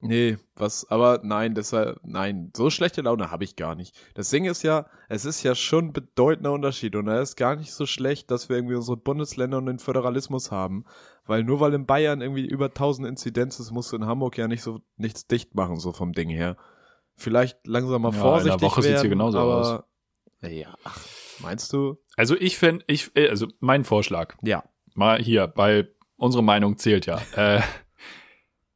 nee, 0.00 0.36
was, 0.56 0.88
aber 0.90 1.20
nein, 1.22 1.54
deshalb, 1.54 2.00
nein, 2.04 2.50
so 2.56 2.70
schlechte 2.70 3.02
Laune 3.02 3.30
habe 3.30 3.44
ich 3.44 3.56
gar 3.56 3.74
nicht. 3.74 3.96
Das 4.14 4.30
Ding 4.30 4.44
ist 4.44 4.62
ja, 4.62 4.86
es 5.08 5.24
ist 5.24 5.42
ja 5.42 5.54
schon 5.54 5.86
ein 5.86 5.92
bedeutender 5.92 6.52
Unterschied 6.52 6.96
und 6.96 7.08
er 7.08 7.20
ist 7.20 7.36
gar 7.36 7.56
nicht 7.56 7.72
so 7.72 7.86
schlecht, 7.86 8.30
dass 8.30 8.48
wir 8.48 8.56
irgendwie 8.56 8.74
unsere 8.74 8.96
Bundesländer 8.96 9.58
und 9.58 9.66
den 9.66 9.78
Föderalismus 9.78 10.50
haben. 10.50 10.84
Weil 11.24 11.44
nur 11.44 11.60
weil 11.60 11.74
in 11.74 11.86
Bayern 11.86 12.20
irgendwie 12.20 12.46
über 12.46 12.66
1000 12.66 13.06
Inzidenz 13.08 13.60
ist, 13.60 13.70
musst 13.70 13.92
du 13.92 13.96
in 13.96 14.06
Hamburg 14.06 14.38
ja 14.38 14.48
nicht 14.48 14.62
so 14.62 14.80
nichts 14.96 15.26
dicht 15.26 15.54
machen, 15.54 15.78
so 15.78 15.92
vom 15.92 16.12
Ding 16.12 16.28
her. 16.28 16.56
Vielleicht 17.16 17.66
langsam 17.66 18.02
mal 18.02 18.08
Ja, 18.08 18.14
in 18.16 18.20
der 18.22 18.22
vorsichtig 18.22 18.62
Woche 18.62 18.82
sieht's 18.82 19.00
hier 19.02 19.10
werden, 19.10 19.10
genauso 19.10 19.38
aber, 19.38 19.86
Ja, 20.40 20.74
ach, 20.84 20.98
meinst 21.40 21.72
du? 21.72 21.98
Also 22.16 22.36
ich 22.36 22.58
fände, 22.58 22.84
ich, 22.88 23.10
äh, 23.14 23.28
also 23.28 23.46
mein 23.60 23.84
Vorschlag, 23.84 24.36
Ja. 24.42 24.64
mal 24.94 25.20
hier, 25.22 25.52
weil 25.56 25.94
unsere 26.16 26.42
Meinung 26.42 26.78
zählt 26.78 27.06
ja. 27.06 27.20
äh, 27.36 27.60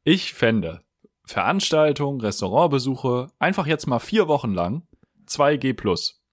ich 0.03 0.33
fände 0.33 0.81
Veranstaltungen, 1.27 2.21
Restaurantbesuche 2.21 3.27
einfach 3.37 3.67
jetzt 3.67 3.85
mal 3.85 3.99
vier 3.99 4.27
Wochen 4.27 4.53
lang 4.53 4.87
2G 5.27 5.73
plus. 5.73 6.23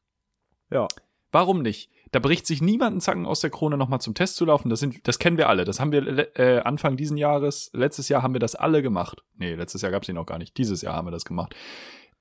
Ja. 0.71 0.89
Warum 1.33 1.63
nicht? 1.63 1.91
Da 2.13 2.21
bricht 2.21 2.47
sich 2.47 2.63
niemand 2.63 2.97
ein 2.97 3.01
Zacken 3.01 3.27
aus 3.27 3.41
der 3.41 3.51
Krone, 3.51 3.77
nochmal 3.77 4.01
zum 4.01 4.15
Test 4.15 4.37
zu 4.37 4.45
laufen. 4.45 4.69
Das, 4.69 4.79
sind, 4.79 5.09
das 5.09 5.19
kennen 5.19 5.37
wir 5.37 5.49
alle. 5.49 5.65
Das 5.65 5.81
haben 5.81 5.91
wir 5.91 6.39
äh, 6.39 6.61
Anfang 6.61 6.97
diesen 6.97 7.17
Jahres, 7.17 7.71
letztes 7.73 8.09
Jahr 8.09 8.23
haben 8.23 8.35
wir 8.35 8.39
das 8.39 8.55
alle 8.55 8.83
gemacht. 8.83 9.25
Nee, 9.37 9.57
letztes 9.57 9.83
Jahr 9.83 9.91
gab's 9.91 10.09
ihn 10.09 10.15
noch 10.15 10.27
gar 10.27 10.39
nicht. 10.39 10.57
Dieses 10.57 10.81
Jahr 10.81 10.95
haben 10.95 11.09
wir 11.09 11.13
das 11.13 11.25
gemacht. 11.25 11.57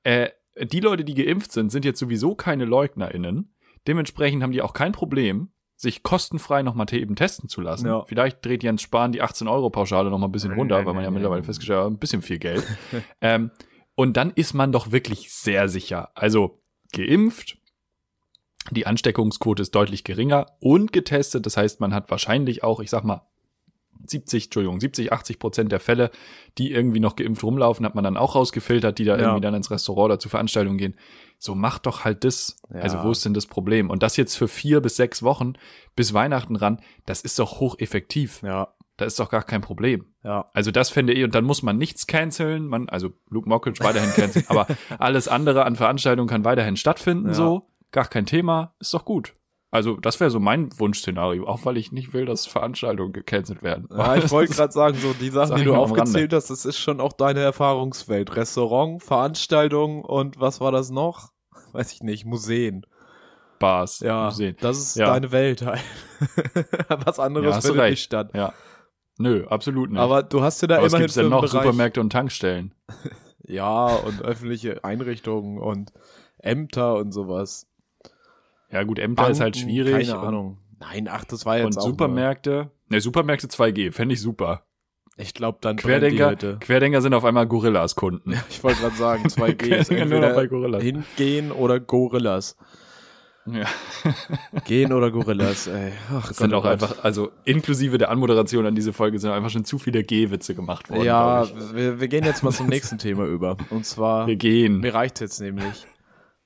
Äh, 0.03 0.29
die 0.59 0.79
Leute, 0.79 1.05
die 1.05 1.13
geimpft 1.13 1.51
sind, 1.51 1.71
sind 1.71 1.85
jetzt 1.85 1.99
sowieso 1.99 2.33
keine 2.33 2.65
LeugnerInnen. 2.65 3.53
Dementsprechend 3.87 4.41
haben 4.41 4.51
die 4.51 4.63
auch 4.63 4.73
kein 4.73 4.93
Problem, 4.93 5.52
sich 5.83 6.01
kostenfrei 6.01 6.63
nochmal 6.63 6.87
eben 6.93 7.15
testen 7.15 7.47
zu 7.47 7.61
lassen. 7.61 7.85
Ja. 7.85 8.03
Vielleicht 8.05 8.43
dreht 8.43 8.63
Jens 8.63 8.81
Spahn 8.81 9.11
die 9.11 9.21
18-Euro-Pauschale 9.21 10.09
nochmal 10.09 10.29
ein 10.29 10.31
bisschen 10.31 10.49
Nein, 10.49 10.59
runter, 10.59 10.77
nein, 10.77 10.85
weil 10.87 10.93
man 10.95 11.03
ja 11.03 11.09
nein, 11.09 11.15
mittlerweile 11.15 11.43
festgestellt 11.43 11.79
hat, 11.81 11.87
ein 11.87 11.99
bisschen 11.99 12.23
viel 12.23 12.39
Geld. 12.39 12.65
ähm, 13.21 13.51
und 13.95 14.17
dann 14.17 14.31
ist 14.31 14.53
man 14.53 14.71
doch 14.71 14.91
wirklich 14.91 15.31
sehr 15.31 15.69
sicher. 15.69 16.09
Also 16.15 16.61
geimpft, 16.93 17.57
die 18.71 18.87
Ansteckungsquote 18.87 19.61
ist 19.61 19.75
deutlich 19.75 20.03
geringer 20.03 20.47
und 20.59 20.93
getestet. 20.93 21.45
Das 21.45 21.57
heißt, 21.57 21.79
man 21.79 21.93
hat 21.93 22.09
wahrscheinlich 22.09 22.63
auch, 22.63 22.79
ich 22.79 22.89
sag 22.89 23.03
mal, 23.03 23.27
70, 24.05 24.45
Entschuldigung, 24.45 24.79
70, 24.79 25.13
80 25.13 25.39
Prozent 25.39 25.71
der 25.71 25.79
Fälle, 25.79 26.11
die 26.57 26.71
irgendwie 26.71 26.99
noch 26.99 27.15
geimpft 27.15 27.43
rumlaufen, 27.43 27.85
hat 27.85 27.95
man 27.95 28.03
dann 28.03 28.17
auch 28.17 28.35
rausgefiltert, 28.35 28.97
die 28.99 29.05
da 29.05 29.15
Ja. 29.15 29.21
irgendwie 29.23 29.41
dann 29.41 29.53
ins 29.53 29.71
Restaurant 29.71 30.05
oder 30.05 30.19
zu 30.19 30.29
Veranstaltungen 30.29 30.77
gehen. 30.77 30.95
So 31.39 31.55
macht 31.55 31.85
doch 31.85 32.03
halt 32.05 32.23
das. 32.23 32.57
Ja. 32.73 32.81
Also 32.81 33.03
wo 33.03 33.11
ist 33.11 33.23
denn 33.25 33.33
das 33.33 33.45
Problem? 33.47 33.89
Und 33.89 34.03
das 34.03 34.17
jetzt 34.17 34.35
für 34.35 34.47
vier 34.47 34.81
bis 34.81 34.95
sechs 34.95 35.23
Wochen 35.23 35.53
bis 35.95 36.13
Weihnachten 36.13 36.55
ran, 36.55 36.79
das 37.05 37.21
ist 37.21 37.39
doch 37.39 37.59
hocheffektiv. 37.59 38.41
Ja, 38.43 38.69
Da 38.97 39.05
ist 39.05 39.19
doch 39.19 39.29
gar 39.29 39.43
kein 39.43 39.61
Problem. 39.61 40.05
ja. 40.23 40.49
Also 40.53 40.69
das 40.71 40.89
fände 40.89 41.13
ich, 41.13 41.23
und 41.23 41.33
dann 41.33 41.43
muss 41.45 41.63
man 41.63 41.77
nichts 41.77 42.05
canceln, 42.07 42.67
man, 42.67 42.87
also 42.89 43.11
Luke 43.29 43.49
Mockridge 43.49 43.83
weiterhin 43.83 44.11
canceln, 44.11 44.45
aber 44.49 44.67
alles 44.99 45.27
andere 45.27 45.65
an 45.65 45.75
Veranstaltungen 45.75 46.27
kann 46.29 46.45
weiterhin 46.45 46.77
stattfinden, 46.77 47.29
Ja. 47.29 47.33
so. 47.33 47.67
Gar 47.91 48.05
kein 48.07 48.25
Thema, 48.25 48.73
ist 48.79 48.93
doch 48.93 49.05
gut. 49.05 49.33
Also 49.73 49.95
das 49.97 50.19
wäre 50.19 50.29
so 50.29 50.39
mein 50.39 50.69
Wunschszenario, 50.77 51.47
auch 51.47 51.65
weil 51.65 51.77
ich 51.77 51.91
nicht 51.91 52.13
will, 52.13 52.25
dass 52.25 52.45
Veranstaltungen 52.45 53.11
gecancelt 53.11 53.63
werden. 53.63 53.87
Ja, 53.91 54.15
ich 54.15 54.29
wollte 54.29 54.53
gerade 54.55 54.71
sagen, 54.71 54.95
so 54.97 55.13
die 55.13 55.29
Sachen, 55.31 55.55
die 55.57 55.63
du 55.63 55.73
aufgezählt 55.73 56.31
hast, 56.31 56.51
das 56.51 56.63
ist 56.65 56.77
schon 56.77 57.01
auch 57.01 57.13
deine 57.13 57.39
Erfahrungswelt. 57.39 58.35
Restaurant, 58.35 59.01
Veranstaltungen 59.01 60.03
und 60.05 60.39
was 60.39 60.61
war 60.61 60.71
das 60.71 60.91
noch? 60.91 61.31
Weiß 61.71 61.91
ich 61.91 62.01
nicht, 62.03 62.23
Museen. 62.25 62.85
Bars, 63.57 63.99
Ja, 64.01 64.25
Museen. 64.25 64.55
das 64.61 64.77
ist 64.77 64.95
Ja. 64.95 65.07
deine 65.07 65.31
Welt 65.31 65.65
halt. 65.65 65.81
was 67.05 67.17
Ja, 67.17 67.23
anderes 67.23 67.55
du 67.61 67.67
findet 67.69 67.89
nicht 67.89 68.03
statt. 68.03 68.29
Ja. 68.35 68.53
Nö, 69.17 69.45
absolut 69.47 69.89
nicht. 69.89 69.99
Aber 69.99 70.21
du 70.21 70.41
hast 70.43 70.61
dir 70.61 70.67
da 70.67 70.75
Aber 70.75 70.85
was 70.85 70.91
immerhin 70.93 71.03
gibt's 71.05 71.15
für 71.15 71.21
denn 71.21 71.29
noch? 71.31 71.41
Bereich, 71.41 71.51
Supermärkte 71.51 71.99
und 72.01 72.11
Tankstellen. 72.11 72.75
Ja, 73.45 73.87
und 73.87 74.21
öffentliche 74.21 74.85
Einrichtungen 74.85 75.57
und 75.59 75.91
Ämter 76.37 76.95
und 76.95 77.11
sowas. 77.11 77.67
Ja 78.73 78.83
gut, 78.83 78.99
Ämter 78.99 79.29
ist 79.29 79.39
halt 79.39 79.53
Banken, 79.55 79.69
schwierig. 79.69 80.07
Keine 80.07 80.19
Ahnung. 80.19 80.57
Nein, 80.79 81.07
ach, 81.09 81.23
das 81.25 81.45
war 81.45 81.57
jetzt 81.57 81.65
Und 81.65 81.77
auch 81.77 81.85
Supermärkte, 81.87 82.71
Ne, 82.89 82.99
Supermärkte 82.99 83.47
2G, 83.47 83.91
fände 83.91 84.13
ich 84.13 84.21
super. 84.21 84.65
Ich 85.15 85.33
glaube, 85.33 85.59
dann 85.61 85.77
Querdenker. 85.77 86.35
Querdenker 86.59 87.01
sind 87.01 87.13
auf 87.13 87.23
einmal 87.23 87.47
Gorillas 87.47 87.95
Kunden. 87.95 88.33
Ich 88.49 88.63
wollte 88.63 88.81
gerade 88.81 88.95
sagen, 88.95 89.25
2G 89.27 89.51
ist 89.75 89.87
Querdenker 89.89 90.05
nur 90.05 90.19
noch 90.19 90.35
bei 90.35 90.43
entweder 90.43 90.47
Gorillas. 90.47 90.83
hingehen 90.83 91.51
oder 91.51 91.79
Gorillas. 91.79 92.57
Ja. 93.45 93.65
Gehen 94.65 94.93
oder 94.93 95.11
Gorillas, 95.11 95.67
ey. 95.67 95.91
Ach 96.09 96.29
Das 96.29 96.37
sind 96.37 96.51
Gott, 96.51 96.59
auch 96.59 96.59
oh 96.59 96.63
Gott. 96.63 96.71
einfach, 96.71 97.03
also 97.03 97.29
inklusive 97.43 97.97
der 97.97 98.09
Anmoderation 98.09 98.65
an 98.65 98.73
diese 98.73 98.93
Folge 98.93 99.19
sind 99.19 99.31
einfach 99.31 99.49
schon 99.49 99.65
zu 99.65 99.77
viele 99.79 100.01
G-Witze 100.03 100.55
gemacht 100.55 100.89
worden. 100.89 101.03
Ja, 101.03 101.45
wir, 101.73 101.99
wir 101.99 102.07
gehen 102.07 102.23
jetzt 102.23 102.41
mal 102.41 102.51
zum 102.51 102.67
nächsten 102.67 102.97
Thema 102.99 103.25
über. 103.25 103.57
Und 103.69 103.85
zwar, 103.85 104.27
wir 104.27 104.37
gehen. 104.37 104.79
mir 104.79 104.93
reicht's 104.93 105.19
jetzt 105.19 105.41
nämlich. 105.41 105.85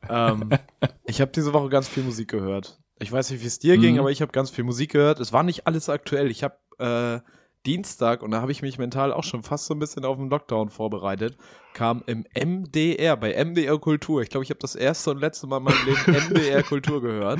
Ähm, 0.09 0.49
ich 1.05 1.21
habe 1.21 1.31
diese 1.31 1.53
Woche 1.53 1.69
ganz 1.69 1.87
viel 1.87 2.03
Musik 2.03 2.29
gehört. 2.29 2.79
Ich 2.99 3.11
weiß 3.11 3.29
nicht, 3.31 3.41
wie 3.43 3.47
es 3.47 3.59
dir 3.59 3.77
ging, 3.77 3.93
Mhm. 3.95 3.99
aber 4.01 4.11
ich 4.11 4.21
habe 4.21 4.31
ganz 4.31 4.49
viel 4.49 4.63
Musik 4.63 4.91
gehört. 4.91 5.19
Es 5.19 5.31
war 5.33 5.43
nicht 5.43 5.67
alles 5.67 5.89
aktuell. 5.89 6.31
Ich 6.31 6.43
habe 6.43 6.57
äh, 6.79 7.19
Dienstag, 7.65 8.23
und 8.23 8.31
da 8.31 8.41
habe 8.41 8.51
ich 8.51 8.61
mich 8.61 8.77
mental 8.77 9.11
auch 9.11 9.23
schon 9.23 9.43
fast 9.43 9.65
so 9.65 9.73
ein 9.73 9.79
bisschen 9.79 10.05
auf 10.05 10.17
den 10.17 10.29
Lockdown 10.29 10.69
vorbereitet, 10.69 11.37
kam 11.73 12.01
im 12.07 12.25
MDR, 12.33 13.17
bei 13.17 13.33
MDR 13.33 13.77
Kultur. 13.77 14.21
Ich 14.21 14.29
glaube, 14.29 14.43
ich 14.45 14.49
habe 14.49 14.59
das 14.59 14.75
erste 14.75 15.11
und 15.11 15.19
letzte 15.19 15.47
Mal 15.47 15.57
in 15.57 15.63
meinem 15.63 15.85
Leben 15.85 16.01
MDR 16.31 16.63
Kultur 16.63 17.01
gehört. 17.01 17.39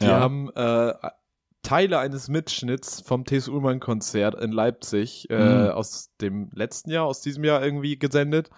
Die 0.00 0.06
Ja. 0.06 0.18
haben 0.20 0.50
äh, 0.54 0.94
Teile 1.62 1.98
eines 1.98 2.28
Mitschnitts 2.28 3.00
vom 3.02 3.24
T.S. 3.26 3.48
Ullmann-Konzert 3.48 4.40
in 4.40 4.50
Leipzig 4.52 5.28
äh, 5.28 5.34
Mhm. 5.66 5.70
aus 5.72 6.10
dem 6.20 6.50
letzten 6.54 6.90
Jahr, 6.90 7.04
aus 7.04 7.20
diesem 7.20 7.44
Jahr 7.44 7.62
irgendwie 7.62 7.98
gesendet. 7.98 8.48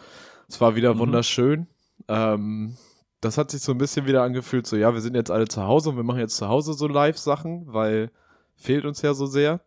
Es 0.49 0.61
war 0.61 0.77
wieder 0.77 0.95
Mhm. 0.95 0.99
wunderschön. 1.01 1.67
Ähm, 2.09 2.77
das 3.21 3.37
hat 3.39 3.51
sich 3.51 3.63
so 3.63 3.73
ein 3.73 3.79
bisschen 3.79 4.07
wieder 4.07 4.23
angefühlt, 4.23 4.67
so 4.67 4.77
ja, 4.77 4.93
wir 4.95 5.01
sind 5.01 5.15
jetzt 5.15 5.31
alle 5.31 5.47
zu 5.49 5.63
Hause 5.63 5.91
und 5.91 5.97
wir 5.97 6.03
machen 6.05 6.21
jetzt 6.21 6.37
zu 6.37 6.49
Hause 6.49 6.73
so 6.75 6.87
Live-Sachen, 6.89 7.65
weil 7.73 8.11
fehlt 8.57 8.85
uns 8.85 9.03
ja 9.03 9.15
so 9.15 9.27
sehr. 9.27 9.61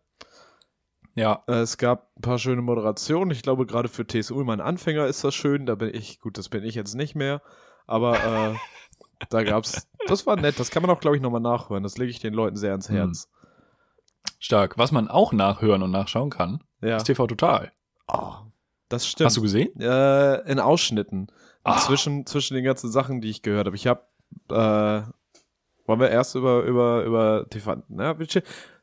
Ja, 1.14 1.44
Äh, 1.46 1.60
es 1.60 1.78
gab 1.78 2.08
ein 2.16 2.22
paar 2.22 2.38
schöne 2.38 2.62
Moderationen. 2.62 3.30
Ich 3.30 3.42
glaube, 3.42 3.66
gerade 3.66 3.88
für 3.88 4.04
T.S. 4.06 4.30
Ullmann 4.32 4.60
Anfänger 4.60 5.06
ist 5.06 5.22
das 5.22 5.34
schön. 5.34 5.64
Da 5.66 5.76
bin 5.76 5.94
ich, 5.94 6.18
gut, 6.20 6.38
das 6.38 6.48
bin 6.48 6.64
ich 6.64 6.74
jetzt 6.74 6.94
nicht 6.94 7.14
mehr. 7.14 7.40
Aber 7.86 8.16
äh, 8.16 8.54
da 9.30 9.44
gab's, 9.44 9.86
das 10.08 10.26
war 10.26 10.34
nett. 10.36 10.58
Das 10.58 10.70
kann 10.70 10.82
man 10.82 10.90
auch, 10.90 10.98
glaube 11.00 11.16
ich, 11.16 11.22
nochmal 11.22 11.40
nachhören. 11.40 11.84
Das 11.84 11.98
lege 11.98 12.10
ich 12.10 12.18
den 12.18 12.34
Leuten 12.34 12.56
sehr 12.56 12.72
ans 12.72 12.88
Mhm. 12.88 12.94
Herz. 12.96 13.28
stark. 14.40 14.76
Was 14.78 14.90
man 14.90 15.08
auch 15.08 15.32
nachhören 15.32 15.82
und 15.84 15.90
nachschauen 15.92 16.30
kann, 16.30 16.64
Ja. 16.80 16.96
ist 16.96 17.04
TV 17.04 17.26
Total. 17.28 17.70
Oh, 18.08 18.32
das 18.88 19.06
stimmt. 19.06 19.26
Hast 19.26 19.36
du 19.36 19.42
gesehen? 19.42 19.78
Äh, 19.80 20.50
in 20.50 20.58
Ausschnitten. 20.58 21.28
Ah. 21.64 21.78
Zwischen, 21.78 22.26
zwischen 22.26 22.54
den 22.54 22.64
ganzen 22.64 22.90
Sachen, 22.90 23.20
die 23.20 23.30
ich 23.30 23.42
gehört 23.42 23.66
habe. 23.66 23.76
Ich 23.76 23.86
habe, 23.86 24.02
äh, 24.50 25.02
wollen 25.86 26.00
wir 26.00 26.10
erst 26.10 26.34
über, 26.34 26.62
über, 26.62 27.04
über 27.04 27.46
TV, 27.50 27.76
na, 27.88 28.18
wir- 28.18 28.26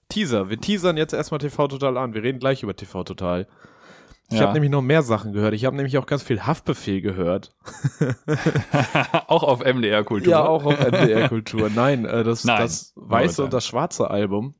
Teaser. 0.10 0.50
Wir 0.50 0.60
teasern 0.60 0.98
jetzt 0.98 1.14
erstmal 1.14 1.40
TV 1.40 1.68
Total 1.70 1.98
an. 1.98 2.14
Wir 2.14 2.22
reden 2.24 2.40
gleich 2.40 2.64
über 2.64 2.76
TV 2.76 3.04
Total. 3.04 3.48
Ich 4.30 4.38
Ja. 4.40 4.44
habe 4.44 4.54
nämlich 4.54 4.72
noch 4.72 4.82
mehr 4.82 5.04
Sachen 5.04 5.32
gehört. 5.34 5.54
Ich 5.54 5.64
habe 5.66 5.76
nämlich 5.76 5.98
auch 5.98 6.06
ganz 6.06 6.24
viel 6.24 6.42
Haftbefehl 6.46 7.02
gehört. 7.02 7.54
auch 9.28 9.44
auf 9.44 9.60
MDR 9.64 10.04
Kultur. 10.04 10.32
Ja, 10.32 10.46
auch 10.46 10.66
auf 10.66 10.80
NDR 10.80 11.30
Kultur. 11.30 11.70
Nein, 11.70 12.06
äh, 12.06 12.24
das, 12.24 12.44
Nein. 12.44 12.62
das 12.62 12.94
weiße 12.96 13.44
und 13.44 13.54
das 13.54 13.66
schwarze 13.66 14.10
Album. 14.10 14.56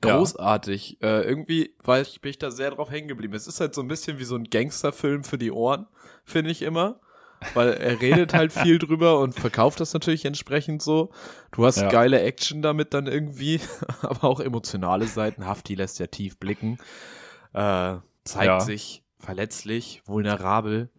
Großartig. 0.00 1.02
Äh, 1.02 1.22
irgendwie 1.22 1.74
war 1.82 2.00
ich, 2.00 2.20
bin 2.20 2.30
ich 2.30 2.38
da 2.38 2.50
sehr 2.50 2.70
drauf 2.70 2.90
hängen 2.90 3.08
geblieben. 3.08 3.34
Es 3.34 3.46
ist 3.46 3.60
halt 3.60 3.74
so 3.74 3.80
ein 3.80 3.88
bisschen 3.88 4.18
wie 4.18 4.24
so 4.24 4.36
ein 4.36 4.44
Gangsterfilm 4.44 5.24
für 5.24 5.38
die 5.38 5.50
Ohren, 5.50 5.86
finde 6.24 6.50
ich 6.50 6.62
immer. 6.62 7.00
Weil 7.54 7.68
er 7.74 8.00
redet 8.00 8.34
halt 8.34 8.52
viel 8.52 8.78
drüber 8.78 9.20
und 9.20 9.34
verkauft 9.38 9.80
das 9.80 9.92
natürlich 9.94 10.24
entsprechend 10.24 10.82
so. 10.82 11.10
Du 11.52 11.64
hast 11.64 11.78
Ja. 11.78 11.88
geile 11.88 12.20
Action 12.20 12.62
damit 12.62 12.94
dann 12.94 13.06
irgendwie, 13.06 13.60
aber 14.02 14.24
auch 14.28 14.40
emotionale 14.40 15.06
Seiten. 15.06 15.46
Hafti 15.46 15.74
lässt 15.74 15.98
ja 15.98 16.06
tief 16.08 16.38
blicken. 16.38 16.78
Äh, 17.54 17.96
zeigt 18.24 18.46
Ja. 18.46 18.60
sich 18.60 19.02
verletzlich, 19.18 20.02
vulnerabel, 20.06 20.90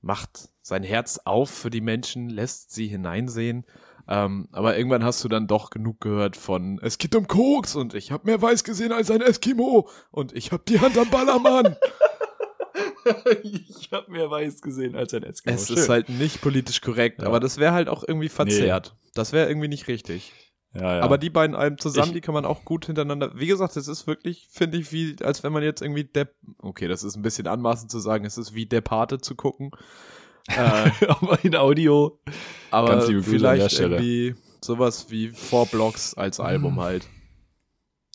macht 0.00 0.48
sein 0.62 0.82
Herz 0.82 1.20
auf 1.24 1.50
für 1.50 1.70
die 1.70 1.80
Menschen, 1.80 2.28
lässt 2.30 2.72
sie 2.72 2.86
hineinsehen. 2.88 3.64
Ähm, 4.10 4.48
aber 4.52 4.76
irgendwann 4.78 5.04
hast 5.04 5.22
du 5.22 5.28
dann 5.28 5.46
doch 5.46 5.68
genug 5.70 6.00
gehört 6.00 6.34
von 6.36 6.78
es 6.82 6.96
geht 6.96 7.14
um 7.14 7.26
Koks 7.28 7.74
und 7.76 7.92
ich 7.92 8.10
habe 8.10 8.24
mehr 8.24 8.40
weiß 8.40 8.64
gesehen 8.64 8.90
als 8.90 9.10
ein 9.10 9.20
Eskimo 9.20 9.88
und 10.10 10.32
ich 10.34 10.50
habe 10.50 10.62
die 10.66 10.80
Hand 10.80 10.96
am 10.96 11.10
Ballermann. 11.10 11.76
ich 13.42 13.90
habe 13.92 14.10
mehr 14.10 14.30
weiß 14.30 14.60
gesehen 14.60 14.96
als 14.96 15.14
ein 15.14 15.22
Eskimo. 15.22 15.54
es 15.54 15.70
ist 15.70 15.88
halt 15.88 16.08
nicht 16.08 16.40
politisch 16.40 16.80
korrekt, 16.80 17.22
Ja. 17.22 17.28
aber 17.28 17.40
das 17.40 17.58
wäre 17.58 17.72
halt 17.72 17.88
auch 17.88 18.04
irgendwie 18.06 18.28
verzerrt. 18.28 18.96
Das 19.14 19.32
wäre 19.32 19.48
irgendwie 19.48 19.68
nicht 19.68 19.88
richtig. 19.88 20.32
ja, 20.74 20.96
ja. 20.96 21.02
Aber 21.02 21.18
die 21.18 21.30
beiden 21.30 21.56
Alben 21.56 21.78
zusammen, 21.78 22.08
Ich- 22.08 22.12
die 22.14 22.20
kann 22.20 22.34
man 22.34 22.44
auch 22.44 22.64
gut 22.64 22.86
hintereinander. 22.86 23.32
Wie 23.34 23.46
gesagt, 23.46 23.76
es 23.76 23.88
ist 23.88 24.06
wirklich, 24.06 24.48
finde 24.50 24.78
ich, 24.78 24.92
wie, 24.92 25.16
als 25.22 25.42
wenn 25.42 25.52
man 25.52 25.62
jetzt 25.62 25.82
irgendwie 25.82 26.04
der, 26.04 26.28
okay, 26.58 26.88
das 26.88 27.02
ist 27.04 27.16
ein 27.16 27.22
bisschen 27.22 27.46
anmaßend 27.46 27.90
zu 27.90 27.98
sagen, 27.98 28.24
es 28.24 28.38
ist 28.38 28.54
wie 28.54 28.66
der 28.66 28.80
Pate 28.80 29.18
zu 29.20 29.34
gucken. 29.34 29.70
äh, 30.48 30.90
aber 31.08 31.44
in 31.44 31.54
Audio. 31.56 32.20
aber 32.70 33.02
vielleicht 33.02 33.78
irgendwie 33.78 34.34
sowas 34.62 35.10
wie 35.10 35.28
Four 35.28 35.66
Blocks 35.66 36.14
als 36.14 36.40
Album 36.40 36.80
halt. 36.80 37.06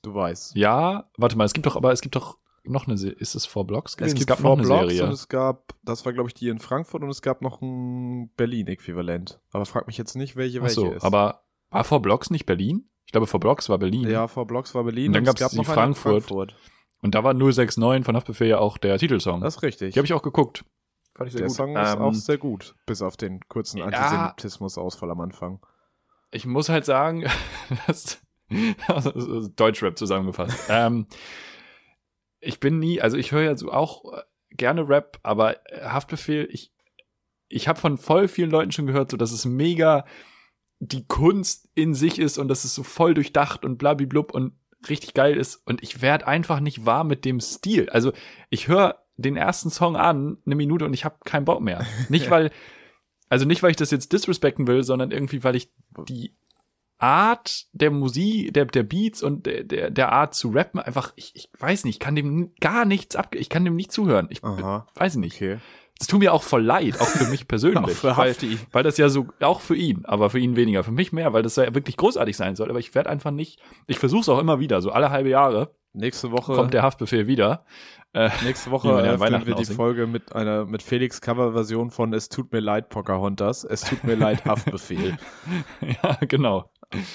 Du 0.02 0.14
weißt. 0.14 0.56
Ja, 0.56 1.06
warte 1.18 1.38
mal, 1.38 1.46
es 1.46 1.54
gibt 1.54 1.66
doch, 1.66 1.76
aber 1.76 1.92
es 1.94 2.02
gibt 2.02 2.16
doch 2.16 2.38
noch 2.66 2.88
eine 2.88 2.98
Serie. 2.98 3.16
Ist 3.18 3.36
es 3.36 3.46
Four 3.46 3.66
Blocks 3.68 3.98
gewesen? 3.98 4.14
Es 4.14 4.20
gibt 4.20 4.28
gab 4.30 4.40
Four 4.40 4.52
noch 4.52 4.58
eine 4.60 4.68
Blocks 4.68 4.88
Serie. 4.94 5.04
und 5.08 5.12
es 5.14 5.28
gab, 5.28 5.74
das 5.84 6.06
war 6.06 6.14
glaube 6.14 6.30
ich 6.30 6.34
die 6.34 6.48
in 6.50 6.60
Frankfurt 6.60 7.04
und 7.04 7.10
es 7.10 7.22
gab 7.22 7.42
noch 7.42 7.62
ein 7.62 8.30
Berlin-Äquivalent. 8.38 9.40
Aber 9.52 9.66
frag 9.66 9.88
mich 9.88 9.98
jetzt 9.98 10.16
nicht, 10.16 10.36
welche 10.36 10.60
Ach 10.60 10.64
welche 10.64 10.76
so, 10.76 10.92
ist. 10.92 11.04
aber 11.04 11.44
war 11.70 11.84
Four 11.84 12.02
Blocks 12.02 12.30
nicht 12.30 12.46
Berlin? 12.46 12.90
Ich 13.06 13.12
glaube, 13.12 13.28
Four 13.28 13.40
Blocks 13.42 13.68
war 13.70 13.78
Berlin. 13.78 14.08
ja, 14.10 14.28
Four 14.28 14.48
Blocks 14.48 14.74
war 14.76 14.84
Berlin 14.84 15.08
Und 15.08 15.14
dann 15.14 15.24
es 15.24 15.28
gab's 15.28 15.40
gab 15.40 15.52
die 15.52 15.58
noch 15.58 15.66
eine 15.68 15.74
in 15.74 15.96
Frankfurt. 15.96 16.24
Frankfurt. 16.24 16.56
Und 17.02 17.16
da 17.16 17.24
war 17.24 17.34
069 17.34 18.06
von 18.06 18.16
Haftbefehl 18.16 18.48
ja 18.48 18.60
auch 18.60 18.78
der 18.78 18.98
Titelsong. 18.98 19.42
Das 19.42 19.58
ist 19.58 19.62
richtig. 19.64 19.94
die 19.94 20.00
habe 20.00 20.06
ich 20.06 20.14
auch 20.14 20.22
geguckt. 20.24 20.64
Fand 21.16 21.30
ich 21.30 21.36
Der 21.36 21.50
Song 21.50 21.76
ist 21.78 21.94
Ähm, 21.96 22.02
auch 22.02 22.14
sehr 22.14 22.38
gut, 22.38 22.76
bis 22.86 23.02
auf 23.02 23.18
den 23.18 23.42
kurzen 23.50 23.78
Ja. 23.80 23.86
Antisemitismus-Ausfall 23.86 25.12
am 25.12 25.20
Anfang. 25.20 25.60
ich 26.32 26.46
muss 26.46 26.70
halt 26.70 26.86
sagen, 26.86 27.26
das, 27.88 28.20
das 28.88 29.06
ist 29.08 29.52
Deutschrap 29.60 29.98
zusammengefasst. 29.98 30.58
ähm, 30.70 31.06
ich 32.44 32.60
bin 32.60 32.80
nie, 32.80 33.02
also 33.02 33.18
ich 33.18 33.32
höre 33.32 33.44
ja 33.44 33.58
so 33.58 33.72
auch 33.72 34.14
äh, 34.14 34.22
gerne 34.52 34.88
Rap, 34.88 35.20
aber 35.24 35.66
äh, 35.72 35.86
Haftbefehl, 35.86 36.48
ich, 36.52 36.72
ich 37.48 37.68
habe 37.68 37.80
von 37.80 37.98
voll 37.98 38.28
vielen 38.28 38.52
Leuten 38.52 38.72
schon 38.72 38.88
gehört, 38.88 39.12
so 39.12 39.18
dass 39.18 39.32
es 39.32 39.46
mega 39.46 40.06
die 40.80 41.06
Kunst 41.08 41.70
in 41.76 41.94
sich 41.94 42.20
ist 42.20 42.38
und 42.38 42.48
dass 42.50 42.66
es 42.66 42.76
so 42.76 42.84
voll 42.84 43.14
durchdacht 43.14 43.64
und 43.64 43.78
blablablub 43.78 44.34
und 44.34 44.54
richtig 44.90 45.14
geil 45.14 45.38
ist 45.38 45.56
und 45.66 45.82
ich 45.82 46.02
werd 46.02 46.26
einfach 46.26 46.60
nicht 46.60 46.86
warm 46.86 47.08
mit 47.08 47.24
dem 47.24 47.40
Stil. 47.40 47.90
Also 47.90 48.12
ich 48.50 48.68
höre 48.68 49.00
den 49.16 49.38
ersten 49.38 49.70
Song 49.70 49.96
an, 49.96 50.38
eine 50.46 50.56
Minute 50.56 50.86
und 50.86 50.94
ich 50.94 51.06
habe 51.06 51.16
keinen 51.24 51.46
Bock 51.46 51.62
mehr. 51.62 51.86
Nicht 52.10 52.30
weil, 52.32 52.52
also 53.30 53.46
nicht 53.46 53.64
weil 53.64 53.72
ich 53.72 53.78
das 53.78 53.92
jetzt 53.92 54.12
disrespekten 54.12 54.68
will, 54.68 54.84
sondern 54.84 55.12
irgendwie 55.12 55.44
weil 55.44 55.56
ich 55.56 55.72
die 56.08 56.36
Art 57.04 57.66
der 57.74 57.92
Musik, 57.92 58.54
der, 58.54 58.66
der 58.66 58.84
Beats 58.84 59.22
und 59.22 59.46
der, 59.46 59.64
der, 59.64 59.90
der 59.90 60.14
Art 60.14 60.34
zu 60.34 60.50
rappen 60.52 60.80
einfach, 60.80 61.12
ich, 61.18 61.36
ich 61.36 61.50
weiß 61.60 61.84
nicht, 61.84 61.96
ich 61.96 62.00
kann 62.00 62.16
dem 62.16 62.54
gar 62.62 62.86
nichts 62.86 63.16
ab, 63.16 63.36
ich 63.36 63.50
kann 63.50 63.66
dem 63.66 63.76
nicht 63.76 63.92
zuhören. 63.92 64.28
Ich 64.30 64.44
Aha. 64.44 64.88
weiß 64.96 65.18
nicht. 65.18 65.36
Okay. 65.36 65.58
Das 66.00 66.08
tut 66.08 66.20
mir 66.20 66.34
auch 66.34 66.44
voll 66.44 66.64
leid, 66.64 67.00
auch 67.02 67.08
für 67.08 67.30
mich 67.30 67.48
persönlich. 67.50 67.98
Für 67.98 68.18
weil, 68.18 68.36
weil 68.72 68.84
das 68.84 68.98
ja 68.98 69.10
so, 69.10 69.28
auch 69.42 69.60
für 69.60 69.76
ihn, 69.76 70.06
aber 70.06 70.30
für 70.30 70.40
ihn 70.40 70.56
weniger, 70.56 70.84
für 70.84 70.92
mich 70.92 71.12
mehr, 71.12 71.34
weil 71.34 71.44
das 71.44 71.58
ja 71.58 71.76
wirklich 71.76 71.98
großartig 71.98 72.36
sein 72.38 72.56
soll. 72.56 72.70
Aber 72.70 72.80
ich 72.80 72.96
werde 72.96 73.10
einfach 73.10 73.32
nicht, 73.32 73.60
ich 73.88 74.00
versuche 74.00 74.22
es 74.22 74.30
auch 74.30 74.40
immer 74.40 74.60
wieder, 74.60 74.82
so 74.82 74.92
alle 74.92 75.12
halbe 75.12 75.30
Jahre 75.30 75.76
Nächste 75.96 76.32
Woche, 76.32 76.54
kommt 76.54 76.74
der 76.74 76.82
Haftbefehl 76.82 77.28
wieder. 77.28 77.66
Äh, 78.14 78.30
nächste 78.44 78.72
Woche 78.72 78.90
ja 79.06 79.20
Weihnachten 79.20 79.46
wir 79.46 79.56
die. 79.56 79.66
Folge 79.66 80.08
mit 80.08 80.34
einer 80.34 80.66
mit 80.66 80.82
Felix 80.82 81.22
Coverversion 81.22 81.92
von 81.92 82.14
Es 82.14 82.30
tut 82.30 82.52
mir 82.52 82.62
leid 82.62 82.90
Pocahontas. 82.90 83.64
Es 83.64 83.82
tut 83.82 84.04
mir 84.04 84.16
leid 84.16 84.44
Haftbefehl. 84.46 85.18
ja, 85.82 86.18
genau. 86.28 86.72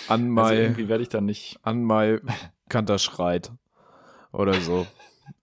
An 0.09 0.21
Also 0.23 0.23
Mai 0.33 0.57
irgendwie 0.57 0.89
werde 0.89 1.03
ich 1.03 1.09
dann 1.09 1.25
nicht, 1.25 1.59
an 1.63 1.83
Mai 1.85 2.21
Kanter 2.69 2.99
schreit 2.99 3.53
oder 4.33 4.55
so. 4.61 4.87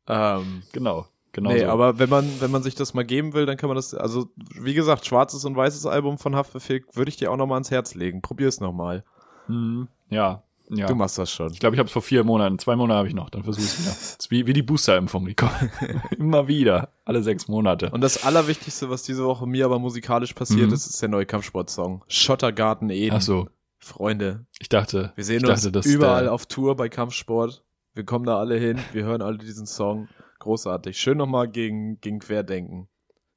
ähm, 0.07 0.63
genau, 0.71 1.07
genau. 1.31 1.51
nee, 1.51 1.59
so. 1.61 1.67
aber 1.67 1.97
wenn 1.99 2.09
man, 2.09 2.29
wenn 2.39 2.51
man 2.51 2.61
sich 2.63 2.75
das 2.75 2.93
mal 2.93 3.05
geben 3.05 3.33
will, 3.33 3.45
dann 3.45 3.57
kann 3.57 3.67
man 3.69 3.75
das, 3.75 3.93
also 3.93 4.29
wie 4.59 4.73
gesagt, 4.73 5.05
schwarzes 5.05 5.45
und 5.45 5.55
weißes 5.55 5.85
Album 5.85 6.17
von 6.17 6.35
Haftbefehl 6.35 6.83
würde 6.93 7.09
ich 7.09 7.17
dir 7.17 7.31
auch 7.31 7.37
noch 7.37 7.47
mal 7.47 7.55
ans 7.55 7.71
Herz 7.71 7.95
legen. 7.95 8.21
Probier's 8.21 8.59
noch 8.59 8.73
mal. 8.73 9.03
Mhm. 9.47 9.87
ja, 10.09 10.41
ja. 10.69 10.87
Du 10.87 10.95
machst 10.95 11.19
das 11.19 11.31
schon. 11.31 11.51
Ich 11.53 11.59
glaube, 11.59 11.75
ich 11.75 11.79
habe 11.79 11.85
es 11.85 11.93
vor 11.93 12.01
vier 12.01 12.23
Monaten, 12.23 12.57
zwei 12.57 12.75
Monate 12.75 12.97
habe 12.97 13.07
ich 13.07 13.13
noch, 13.13 13.29
dann 13.29 13.43
versuche 13.43 13.63
ich 13.65 13.71
es 13.71 13.79
wieder. 13.81 13.91
Ist 14.19 14.31
wie, 14.31 14.47
wie 14.47 14.53
die 14.53 14.63
Boosterimpfung, 14.63 15.23
die 15.27 15.35
kommen 15.35 15.51
immer 16.17 16.47
wieder, 16.47 16.89
alle 17.05 17.21
sechs 17.21 17.47
Monate. 17.47 17.91
Und 17.91 18.01
das 18.01 18.23
Allerwichtigste, 18.23 18.89
was 18.89 19.03
diese 19.03 19.23
Woche 19.25 19.45
mir 19.45 19.65
aber 19.65 19.77
musikalisch 19.77 20.33
passiert 20.33 20.69
Mhm. 20.69 20.73
ist, 20.73 20.87
ist 20.87 20.99
der 21.01 21.09
neue 21.09 21.27
Kampfsportsong. 21.27 22.03
Schottergarten 22.07 22.89
Eden. 22.89 23.15
Ach 23.15 23.21
so, 23.21 23.47
Freunde, 23.85 24.47
ich 24.59 24.67
dachte, 24.67 25.13
wir 25.15 25.23
sehen 25.23 25.45
uns 25.45 25.61
dachte, 25.61 25.71
dass 25.71 25.85
überall 25.85 26.27
auf 26.27 26.47
Tour 26.47 26.75
bei 26.75 26.89
Kampfsport. 26.89 27.63
Wir 27.93 28.03
kommen 28.03 28.25
da 28.25 28.39
alle 28.39 28.57
hin, 28.57 28.79
wir 28.93 29.03
hören 29.05 29.21
alle 29.21 29.37
diesen 29.37 29.67
Song. 29.67 30.09
Großartig. 30.39 30.97
Schön 30.99 31.19
nochmal 31.19 31.47
gegen, 31.47 32.01
gegen 32.01 32.17
Querdenken 32.19 32.87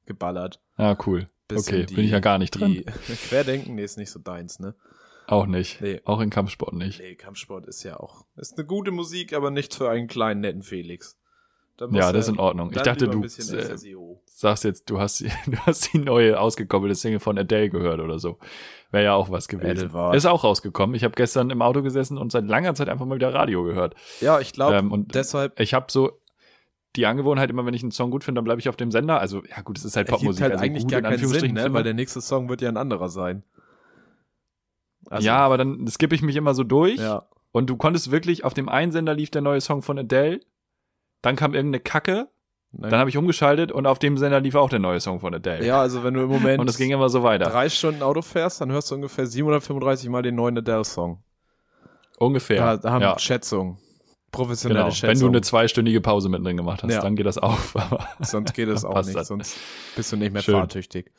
geballert. 0.07 0.59
Ja, 0.77 0.97
cool. 1.05 1.27
Bisschen 1.47 1.75
okay, 1.75 1.85
die- 1.85 1.93
bin 1.93 2.03
ich 2.05 2.11
ja 2.11 2.19
gar 2.19 2.39
nicht 2.39 2.49
dran. 2.51 2.71
Die 2.73 2.83
Querdenken, 3.27 3.75
nee, 3.75 3.83
ist 3.83 3.97
nicht 3.99 4.09
so 4.09 4.19
deins, 4.19 4.59
ne? 4.59 4.73
Auch 5.27 5.45
nicht. 5.45 5.81
Nee. 5.81 6.01
Auch 6.05 6.19
in 6.19 6.31
Kampfsport 6.31 6.73
nicht. 6.73 6.99
Nee, 6.99 7.13
Kampfsport 7.13 7.67
ist 7.67 7.83
ja 7.83 7.99
auch. 7.99 8.25
Ist 8.35 8.57
eine 8.57 8.65
gute 8.65 8.89
Musik, 8.89 9.33
aber 9.33 9.51
nicht 9.51 9.75
für 9.75 9.87
einen 9.91 10.07
kleinen, 10.07 10.41
netten 10.41 10.63
Felix. 10.63 11.15
Ja, 11.91 12.11
das 12.11 12.27
ist 12.27 12.33
in 12.33 12.39
Ordnung. 12.39 12.71
Ich 12.71 12.81
dachte, 12.81 13.07
du 13.07 13.21
äh, 13.21 13.25
Ecstasy-O. 13.25 14.21
sagst 14.25 14.63
jetzt, 14.63 14.89
du 14.89 14.99
hast, 14.99 15.21
du 15.45 15.57
hast 15.65 15.93
die 15.93 15.99
neue 15.99 16.39
ausgekoppelte 16.39 16.95
Single 16.95 17.19
von 17.19 17.37
Adele 17.37 17.69
gehört 17.69 17.99
oder 17.99 18.19
so. 18.19 18.37
Wäre 18.91 19.03
ja 19.05 19.13
auch 19.13 19.29
was 19.29 19.47
gewesen. 19.47 19.91
Ist 20.13 20.25
auch 20.25 20.43
rausgekommen. 20.43 20.95
Ich 20.95 21.03
habe 21.03 21.13
gestern 21.15 21.49
im 21.51 21.61
Auto 21.61 21.81
gesessen 21.81 22.17
und 22.17 22.31
seit 22.31 22.45
langer 22.45 22.73
Zeit 22.73 22.89
einfach 22.89 23.05
mal 23.05 23.15
wieder 23.15 23.33
Radio 23.33 23.63
gehört. 23.63 23.95
Ja, 24.19 24.39
ich 24.39 24.53
glaube, 24.53 24.77
Ähm, 24.77 24.91
und 24.91 25.13
deshalb 25.15 25.59
ich 25.59 25.73
habe 25.73 25.85
so 25.89 26.19
die 26.95 27.05
Angewohnheit, 27.05 27.49
immer 27.51 27.65
wenn 27.65 27.73
ich 27.73 27.83
einen 27.83 27.91
Song 27.91 28.09
gut 28.09 28.23
finde, 28.23 28.39
dann 28.39 28.45
bleibe 28.45 28.59
ich 28.59 28.67
auf 28.67 28.75
dem 28.75 28.91
Sender. 28.91 29.19
Also, 29.19 29.43
ja 29.45 29.61
gut, 29.61 29.77
es 29.77 29.85
ist 29.85 29.95
halt 29.95 30.07
ergibt 30.07 30.21
Popmusik. 30.21 30.41
halt 30.41 30.53
also 30.53 30.63
eigentlich 30.65 30.83
gut 30.83 30.91
gar 30.91 30.99
in 30.99 31.03
keinen 31.03 31.27
Sinn, 31.27 31.53
ne? 31.53 31.71
weil 31.71 31.83
der 31.83 31.93
nächste 31.93 32.19
Song 32.19 32.49
wird 32.49 32.61
ja 32.61 32.69
ein 32.69 32.77
anderer 32.77 33.09
sein. 33.09 33.43
Also, 35.09 35.25
ja, 35.25 35.37
aber 35.37 35.57
dann 35.57 35.87
skippe 35.87 36.15
ich 36.15 36.21
mich 36.21 36.35
immer 36.35 36.53
so 36.53 36.63
durch. 36.63 36.99
ja. 36.99 37.27
Und 37.51 37.67
du 37.69 37.77
konntest 37.77 38.11
wirklich, 38.11 38.43
auf 38.43 38.53
dem 38.53 38.69
einen 38.69 38.91
Sender 38.91 39.15
lief 39.15 39.31
der 39.31 39.41
neue 39.41 39.59
Song 39.59 39.81
von 39.81 39.97
Adele. 39.97 40.39
Dann 41.21 41.35
kam 41.35 41.53
irgendeine 41.53 41.81
Kacke. 41.81 42.27
Nein. 42.71 42.91
Dann 42.91 42.99
habe 42.99 43.09
ich 43.09 43.17
umgeschaltet 43.17 43.71
und 43.71 43.87
auf 43.87 43.97
dem 43.97 44.15
Sender 44.17 44.39
lief 44.39 44.53
auch 44.55 44.69
der 44.69 44.77
neue 44.79 44.99
Song 44.99 45.19
von 45.19 45.33
Adele. 45.33 45.65
ja, 45.65 45.81
also 45.81 46.03
wenn 46.03 46.13
du 46.13 46.21
im 46.21 46.27
Moment 46.29 46.59
Und 46.59 46.69
es 46.69 46.77
ging 46.77 46.91
immer 46.91 47.09
so 47.09 47.23
weiter. 47.23 47.45
drei 47.49 47.67
Stunden 47.67 48.03
Auto 48.03 48.21
fährst, 48.21 48.61
dann 48.61 48.71
hörst 48.71 48.91
du 48.91 48.95
ungefähr 48.95 49.25
735 49.25 50.07
Mal 50.09 50.21
den 50.21 50.35
neuen 50.35 50.55
Adele-Song. 50.57 51.23
Ungefähr. 52.19 52.57
Da, 52.59 52.77
da 52.77 52.91
haben 52.91 53.01
ja, 53.01 53.17
Schätzung. 53.17 53.79
Professionelle 54.31 54.81
genau. 54.83 54.91
Schätzung. 54.91 55.09
Wenn 55.09 55.19
du 55.19 55.27
eine 55.27 55.41
zweistündige 55.41 56.01
Pause 56.01 56.29
mittendrin 56.29 56.57
gemacht 56.57 56.83
hast, 56.83 56.91
Ja. 56.93 57.01
dann 57.01 57.15
geht 57.15 57.25
das 57.25 57.39
auf. 57.39 57.73
Sonst 58.19 58.53
geht 58.53 58.67
es 58.67 58.85
auch 58.85 59.03
nicht, 59.03 59.15
das. 59.15 59.27
sonst 59.29 59.57
bist 59.95 60.11
du 60.11 60.17
nicht 60.17 60.31
mehr 60.33 60.43
Schön. 60.43 60.53
fahrtüchtig. 60.55 61.11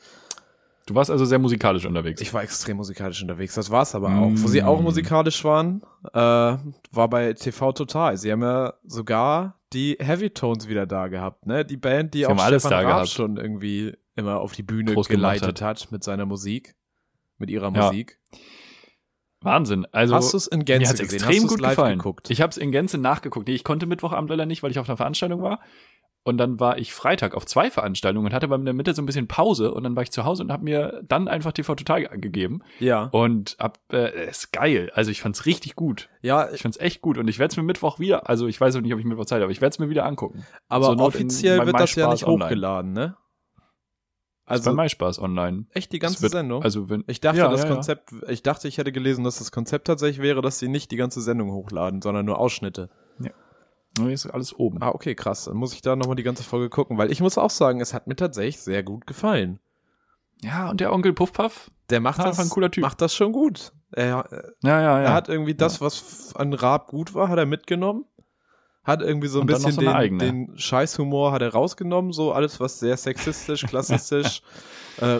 Du 0.85 0.95
warst 0.95 1.09
also 1.11 1.25
sehr 1.25 1.39
musikalisch 1.39 1.85
unterwegs. 1.85 2.21
Ich 2.21 2.33
war 2.33 2.43
extrem 2.43 2.77
musikalisch 2.77 3.21
unterwegs, 3.21 3.55
das 3.55 3.69
war's 3.69 3.95
aber 3.95 4.09
Mm. 4.09 4.19
auch. 4.23 4.31
Wo 4.43 4.47
sie 4.47 4.63
auch 4.63 4.81
musikalisch 4.81 5.43
waren, 5.43 5.81
äh, 6.13 6.17
war 6.17 7.09
bei 7.09 7.33
TV 7.33 7.71
Total. 7.73 8.17
Sie 8.17 8.31
haben 8.31 8.41
ja 8.41 8.73
sogar 8.83 9.59
die 9.73 9.97
Heavy 9.99 10.29
Tones 10.31 10.67
wieder 10.67 10.85
da 10.85 11.07
gehabt, 11.07 11.45
ne? 11.45 11.63
Die 11.63 11.77
Band, 11.77 12.13
die 12.13 12.19
Sie 12.19 12.25
auch 12.27 12.37
Stefan 12.47 12.73
Raab 12.73 12.85
gehabt. 12.85 13.09
schon 13.09 13.37
irgendwie 13.37 13.93
immer 14.15 14.39
auf 14.39 14.53
die 14.53 14.63
Bühne 14.63 14.93
Groß 14.93 15.07
geleitet 15.07 15.61
hat. 15.61 15.87
mit 15.91 16.03
seiner 16.03 16.25
Musik, 16.25 16.75
mit 17.37 17.49
ihrer 17.49 17.73
Ja. 17.73 17.85
Musik. 17.87 18.19
Wahnsinn. 19.43 19.87
Also, 19.91 20.13
Hast 20.15 20.33
du 20.33 20.37
es 20.37 20.45
in 20.47 20.59
mir 20.59 20.65
Gänze 20.65 20.89
hat's 20.91 20.99
gesehen? 20.99 21.17
extrem 21.27 21.47
gut 21.47 21.63
gefallen. 21.63 21.97
geguckt? 21.97 22.29
Ich 22.29 22.41
habe 22.41 22.51
es 22.51 22.57
in 22.57 22.71
Gänze 22.71 22.99
nachgeguckt. 22.99 23.47
Nee, 23.47 23.55
ich 23.55 23.63
konnte 23.63 23.87
Mittwochabend 23.87 24.29
leider 24.29 24.45
nicht, 24.45 24.61
weil 24.61 24.69
ich 24.69 24.77
auf 24.77 24.87
einer 24.87 24.97
Veranstaltung 24.97 25.41
war. 25.41 25.59
Und 26.23 26.37
dann 26.37 26.59
war 26.59 26.77
ich 26.77 26.93
Freitag 26.93 27.33
auf 27.33 27.47
zwei 27.47 27.71
Veranstaltungen 27.71 28.27
und 28.27 28.33
hatte 28.33 28.45
aber 28.45 28.55
in 28.55 28.63
der 28.65 28.75
Mitte 28.75 28.93
so 28.93 29.01
ein 29.01 29.07
bisschen 29.07 29.27
Pause 29.27 29.73
und 29.73 29.83
dann 29.83 29.95
war 29.95 30.03
ich 30.03 30.11
zu 30.11 30.23
Hause 30.23 30.43
und 30.43 30.51
habe 30.51 30.63
mir 30.63 31.01
dann 31.07 31.27
einfach 31.27 31.51
TV 31.51 31.73
Total 31.73 32.03
gegeben 32.19 32.59
ja. 32.79 33.05
und 33.11 33.57
hab 33.59 33.79
äh, 33.91 34.29
ist 34.29 34.53
geil. 34.53 34.91
Also 34.93 35.09
ich 35.09 35.19
fand's 35.21 35.47
richtig 35.47 35.75
gut. 35.75 36.09
Ja, 36.21 36.51
Ich 36.51 36.61
fand's 36.61 36.77
echt 36.77 37.01
gut 37.01 37.17
und 37.17 37.27
ich 37.27 37.39
werde 37.39 37.51
es 37.53 37.57
mir 37.57 37.63
Mittwoch 37.63 37.97
wieder, 37.97 38.29
also 38.29 38.45
ich 38.45 38.61
weiß 38.61 38.75
auch 38.75 38.81
nicht, 38.81 38.93
ob 38.93 38.99
ich 38.99 39.05
Mittwoch 39.05 39.25
Zeit 39.25 39.37
habe, 39.37 39.45
aber 39.45 39.51
ich 39.51 39.61
werde 39.61 39.73
es 39.73 39.79
mir 39.79 39.89
wieder 39.89 40.05
angucken. 40.05 40.45
aber 40.69 40.91
in- 40.93 40.99
offiziell 40.99 41.57
bei 41.57 41.65
wird 41.65 41.79
das 41.79 41.95
ja 41.95 42.11
nicht 42.11 42.25
online. 42.27 42.45
hochgeladen, 42.45 42.93
ne? 42.93 43.17
Also 44.45 44.69
Also 44.69 44.75
bei 44.75 44.83
MySpaß 44.83 45.19
online. 45.19 45.65
echt 45.71 45.91
die 45.91 45.97
ganze 45.99 46.21
wird, 46.21 46.33
Sendung? 46.33 46.61
Also 46.61 46.87
wenn 46.89 47.03
Ich 47.07 47.19
dachte, 47.21 47.39
Ja, 47.39 47.47
das 47.49 47.61
ja, 47.63 47.67
ja. 47.69 47.73
Konzept, 47.73 48.11
ich 48.27 48.43
dachte, 48.43 48.67
ich 48.67 48.77
hätte 48.77 48.91
gelesen, 48.91 49.23
dass 49.23 49.39
das 49.39 49.51
Konzept 49.51 49.87
tatsächlich 49.87 50.21
wäre, 50.21 50.41
dass 50.43 50.59
sie 50.59 50.67
nicht 50.67 50.91
die 50.91 50.97
ganze 50.97 51.19
Sendung 51.21 51.51
hochladen, 51.51 52.01
sondern 52.03 52.25
nur 52.27 52.37
Ausschnitte. 52.37 52.89
Nee, 53.99 54.13
ist 54.13 54.25
alles 54.27 54.53
oben. 54.53 54.81
Ah, 54.81 54.89
okay, 54.89 55.15
krass. 55.15 55.45
Dann 55.45 55.57
muss 55.57 55.73
ich 55.73 55.81
da 55.81 55.95
nochmal 55.95 56.15
die 56.15 56.23
ganze 56.23 56.43
Folge 56.43 56.69
gucken, 56.69 56.97
weil 56.97 57.11
ich 57.11 57.19
muss 57.21 57.37
auch 57.37 57.49
sagen, 57.49 57.81
es 57.81 57.93
hat 57.93 58.07
mir 58.07 58.15
tatsächlich 58.15 58.59
sehr 58.59 58.83
gut 58.83 59.05
gefallen. 59.05 59.59
Ja, 60.41 60.69
und 60.69 60.79
der 60.81 60.93
Onkel 60.93 61.13
Puffpuff? 61.13 61.69
Der 61.89 61.99
macht 61.99 62.19
das, 62.19 62.39
ein 62.39 62.49
cooler 62.49 62.71
Typ. 62.71 62.83
macht 62.83 63.01
das 63.01 63.13
schon 63.13 63.31
gut. 63.33 63.73
Er, 63.91 64.25
Ja, 64.63 64.81
ja, 64.81 64.81
ja. 64.81 64.99
er 65.01 65.13
hat 65.13 65.27
irgendwie 65.29 65.53
das, 65.55 65.81
was 65.81 65.99
f- 65.99 66.35
an 66.37 66.53
Raab 66.53 66.87
gut 66.87 67.13
war, 67.13 67.27
hat 67.27 67.37
er 67.37 67.45
mitgenommen. 67.45 68.05
Hat 68.83 69.01
irgendwie 69.01 69.27
so 69.27 69.39
ein 69.39 69.41
Und 69.41 69.47
bisschen 69.47 69.73
so 69.73 69.81
den, 69.81 70.17
den 70.17 70.57
Scheißhumor 70.57 71.33
hat 71.33 71.41
er 71.43 71.51
rausgenommen, 71.53 72.13
so 72.13 72.31
alles, 72.31 72.59
was 72.59 72.79
sehr 72.79 72.97
sexistisch, 72.97 73.61
klassistisch, 73.67 74.41
äh, 74.99 75.19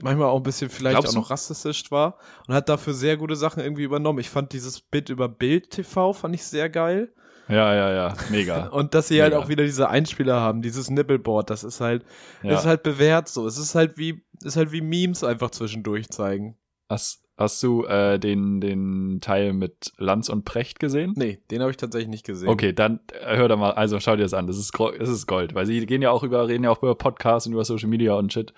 manchmal 0.00 0.28
auch 0.28 0.36
ein 0.38 0.42
bisschen 0.44 0.70
vielleicht 0.70 0.94
Glaubst 0.94 1.10
auch 1.10 1.14
du- 1.14 1.20
noch 1.20 1.30
rassistisch 1.30 1.90
war 1.90 2.16
und 2.46 2.54
hat 2.54 2.68
dafür 2.70 2.94
sehr 2.94 3.16
gute 3.18 3.36
Sachen 3.36 3.62
irgendwie 3.62 3.82
übernommen. 3.82 4.20
Ich 4.20 4.30
fand 4.30 4.52
dieses 4.54 4.80
Bit 4.80 5.10
über 5.10 5.28
Bild 5.28 5.70
TV 5.70 6.12
fand 6.14 6.34
ich 6.34 6.44
sehr 6.44 6.70
geil. 6.70 7.12
Ja, 7.48 7.74
ja, 7.74 7.92
ja. 7.92 8.14
Mega. 8.30 8.66
Und 8.72 8.94
dass 8.94 9.08
sie 9.08 9.20
halt 9.22 9.32
Mega. 9.32 9.44
auch 9.44 9.48
wieder 9.48 9.64
diese 9.64 9.88
Einspieler 9.88 10.40
haben, 10.40 10.62
dieses 10.62 10.90
Nibbleboard, 10.90 11.50
das 11.50 11.64
ist 11.64 11.80
halt, 11.80 12.04
Ja. 12.42 12.54
ist 12.54 12.66
halt 12.66 12.82
bewährt 12.82 13.28
so. 13.28 13.46
Es 13.46 13.58
ist 13.58 13.74
halt 13.74 13.98
wie, 13.98 14.22
ist 14.44 14.56
halt 14.56 14.72
wie 14.72 14.80
Memes 14.80 15.24
einfach 15.24 15.50
zwischendurch 15.50 16.08
zeigen. 16.10 16.56
Hast, 16.88 17.24
hast 17.38 17.62
du 17.62 17.84
äh, 17.84 18.18
den, 18.18 18.60
den 18.60 19.18
Teil 19.20 19.52
mit 19.54 19.92
Lanz 19.96 20.28
und 20.28 20.44
Precht 20.44 20.78
gesehen? 20.78 21.14
Nee, 21.16 21.40
den 21.50 21.60
habe 21.62 21.70
ich 21.70 21.76
tatsächlich 21.78 22.08
nicht 22.10 22.26
gesehen. 22.26 22.48
Okay, 22.48 22.72
dann 22.72 23.00
äh, 23.20 23.36
hör 23.36 23.48
da 23.48 23.56
mal, 23.56 23.72
also 23.72 23.98
schau 24.00 24.16
dir 24.16 24.22
das 24.22 24.34
an. 24.34 24.46
Das 24.46 24.58
ist, 24.58 24.72
das 24.98 25.08
ist 25.08 25.26
Gold, 25.26 25.54
weil 25.54 25.66
sie 25.66 25.84
gehen 25.86 26.02
ja 26.02 26.10
auch 26.10 26.22
über, 26.22 26.48
reden 26.48 26.64
ja 26.64 26.70
auch 26.70 26.82
über 26.82 26.94
Podcasts 26.94 27.46
und 27.46 27.54
über 27.54 27.64
Social 27.64 27.88
Media 27.88 28.14
und 28.14 28.32
Shit. 28.32 28.52